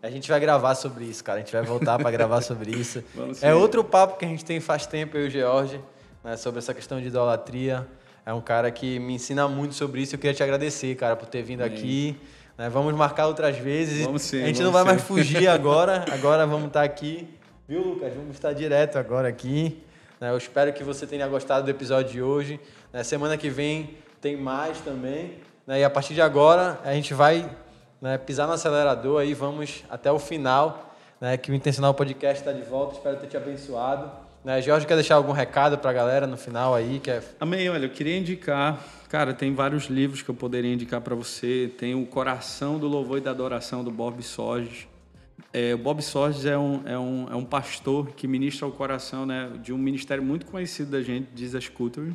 A 0.02 0.10
gente 0.10 0.28
vai 0.30 0.40
gravar 0.40 0.74
sobre 0.74 1.04
isso, 1.04 1.22
cara. 1.22 1.38
A 1.38 1.42
gente 1.42 1.52
vai 1.52 1.62
voltar 1.62 1.98
para 1.98 2.10
gravar 2.10 2.40
sobre 2.40 2.70
isso. 2.70 3.04
é 3.42 3.54
outro 3.54 3.84
papo 3.84 4.18
que 4.18 4.24
a 4.24 4.28
gente 4.28 4.44
tem 4.44 4.60
faz 4.60 4.86
tempo, 4.86 5.16
eu 5.16 5.24
e 5.24 5.28
o 5.28 5.30
George, 5.30 5.80
né, 6.24 6.36
sobre 6.36 6.58
essa 6.58 6.72
questão 6.72 7.00
de 7.00 7.08
idolatria. 7.08 7.86
é 8.24 8.32
um 8.32 8.40
cara 8.40 8.70
que 8.70 8.98
me 8.98 9.14
ensina 9.14 9.46
muito 9.46 9.74
sobre 9.74 10.02
isso. 10.02 10.14
Eu 10.14 10.18
queria 10.18 10.34
te 10.34 10.42
agradecer, 10.42 10.94
cara, 10.96 11.16
por 11.16 11.28
ter 11.28 11.42
vindo 11.42 11.62
aqui. 11.62 12.18
Né? 12.60 12.68
Vamos 12.68 12.92
marcar 12.94 13.26
outras 13.26 13.56
vezes. 13.56 14.04
Vamos 14.04 14.20
sim, 14.20 14.42
a 14.42 14.46
gente 14.48 14.60
não 14.60 14.70
vai 14.70 14.82
sim. 14.82 14.88
mais 14.88 15.00
fugir 15.02 15.48
agora. 15.48 16.04
Agora 16.12 16.46
vamos 16.46 16.66
estar 16.66 16.82
aqui. 16.82 17.26
Viu, 17.66 17.80
Lucas? 17.82 18.12
Vamos 18.12 18.34
estar 18.34 18.52
direto 18.52 18.98
agora 18.98 19.28
aqui. 19.28 19.82
né? 20.20 20.28
Eu 20.28 20.36
espero 20.36 20.70
que 20.70 20.84
você 20.84 21.06
tenha 21.06 21.26
gostado 21.26 21.64
do 21.64 21.70
episódio 21.70 22.12
de 22.12 22.20
hoje. 22.20 22.60
né? 22.92 23.02
Semana 23.02 23.38
que 23.38 23.48
vem 23.48 23.96
tem 24.20 24.36
mais 24.36 24.78
também. 24.80 25.38
né? 25.66 25.80
E 25.80 25.84
a 25.84 25.88
partir 25.88 26.12
de 26.12 26.20
agora 26.20 26.78
a 26.84 26.92
gente 26.92 27.14
vai 27.14 27.48
pisar 28.26 28.46
no 28.46 28.52
acelerador 28.52 29.22
aí, 29.22 29.32
vamos 29.32 29.82
até 29.88 30.12
o 30.12 30.18
final. 30.18 30.92
Que 31.42 31.50
o 31.50 31.54
Intencional 31.54 31.94
Podcast 31.94 32.42
está 32.42 32.52
de 32.52 32.60
volta. 32.68 32.96
Espero 32.96 33.16
ter 33.16 33.26
te 33.26 33.38
abençoado. 33.38 34.10
Né? 34.44 34.62
Jorge 34.62 34.86
quer 34.86 34.94
deixar 34.94 35.16
algum 35.16 35.32
recado 35.32 35.76
para 35.78 35.90
a 35.90 35.92
galera 35.92 36.26
no 36.26 36.36
final 36.36 36.74
aí? 36.74 36.98
Quer... 36.98 37.22
Amém. 37.38 37.68
Olha, 37.68 37.84
eu 37.84 37.90
queria 37.90 38.16
indicar, 38.16 38.82
cara, 39.08 39.34
tem 39.34 39.54
vários 39.54 39.84
livros 39.84 40.22
que 40.22 40.30
eu 40.30 40.34
poderia 40.34 40.72
indicar 40.72 41.00
para 41.00 41.14
você. 41.14 41.70
Tem 41.76 41.94
o 41.94 42.06
Coração 42.06 42.78
do 42.78 42.88
Louvor 42.88 43.18
e 43.18 43.20
da 43.20 43.30
Adoração 43.30 43.84
do 43.84 43.90
Bob 43.90 44.22
Sorges. 44.22 44.88
É, 45.52 45.74
o 45.74 45.78
Bob 45.78 46.00
Sorges 46.02 46.46
é 46.46 46.56
um, 46.56 46.82
é, 46.86 46.98
um, 46.98 47.26
é 47.30 47.34
um 47.34 47.44
pastor 47.44 48.12
que 48.12 48.28
ministra 48.28 48.66
o 48.66 48.72
coração 48.72 49.26
né, 49.26 49.50
de 49.62 49.72
um 49.72 49.78
ministério 49.78 50.22
muito 50.22 50.46
conhecido 50.46 50.90
da 50.90 51.02
gente, 51.02 51.28
Jesus 51.34 51.68
Culture. 51.68 52.12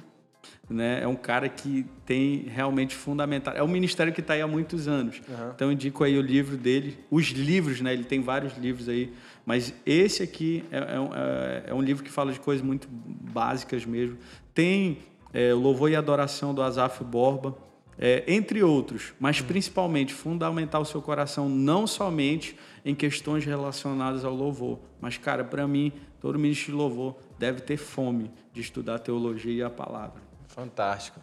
Né? 0.69 1.01
É 1.01 1.07
um 1.07 1.15
cara 1.15 1.49
que 1.49 1.85
tem 2.05 2.45
realmente 2.47 2.95
fundamental. 2.95 3.53
É 3.55 3.63
um 3.63 3.67
ministério 3.67 4.13
que 4.13 4.21
está 4.21 4.33
aí 4.33 4.41
há 4.41 4.47
muitos 4.47 4.87
anos. 4.87 5.21
Uhum. 5.27 5.51
Então 5.53 5.67
eu 5.67 5.71
indico 5.71 6.03
aí 6.03 6.17
o 6.17 6.21
livro 6.21 6.55
dele, 6.57 6.97
os 7.09 7.27
livros, 7.27 7.81
né? 7.81 7.93
Ele 7.93 8.03
tem 8.03 8.21
vários 8.21 8.57
livros 8.57 8.89
aí, 8.89 9.13
mas 9.45 9.73
esse 9.85 10.23
aqui 10.23 10.65
é, 10.71 10.95
é 10.95 10.99
um, 10.99 11.09
é, 11.13 11.63
é 11.67 11.73
um 11.73 11.81
livro 11.81 12.03
que 12.03 12.09
fala 12.09 12.31
de 12.31 12.39
coisas 12.39 12.65
muito 12.65 12.87
básicas 12.89 13.85
mesmo. 13.85 14.17
Tem 14.53 14.99
é, 15.33 15.53
Louvor 15.53 15.91
e 15.91 15.95
Adoração 15.95 16.53
do 16.53 16.61
Asaf 16.61 17.03
Borba, 17.03 17.55
é, 17.97 18.23
entre 18.27 18.61
outros, 18.63 19.13
mas 19.19 19.39
principalmente 19.41 20.13
fundamentar 20.13 20.81
o 20.81 20.85
seu 20.85 21.01
coração 21.01 21.47
não 21.47 21.87
somente 21.87 22.57
em 22.83 22.93
questões 22.93 23.45
relacionadas 23.45 24.25
ao 24.25 24.33
louvor, 24.33 24.79
mas 24.99 25.17
cara, 25.17 25.43
para 25.43 25.65
mim 25.65 25.93
todo 26.19 26.37
ministro 26.37 26.73
de 26.73 26.77
louvor 26.77 27.15
deve 27.39 27.61
ter 27.61 27.77
fome 27.77 28.31
de 28.51 28.59
estudar 28.59 28.95
a 28.95 28.99
teologia 28.99 29.53
e 29.53 29.63
a 29.63 29.69
palavra. 29.69 30.21
Fantástico. 30.47 31.19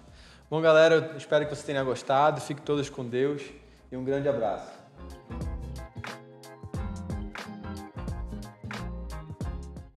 Bom, 0.50 0.60
galera, 0.60 1.14
espero 1.16 1.46
que 1.46 1.54
você 1.54 1.64
tenha 1.64 1.82
gostado. 1.82 2.40
Fique 2.40 2.60
todos 2.60 2.90
com 2.90 3.04
Deus 3.04 3.42
e 3.90 3.96
um 3.96 4.04
grande 4.04 4.28
abraço. 4.28 4.70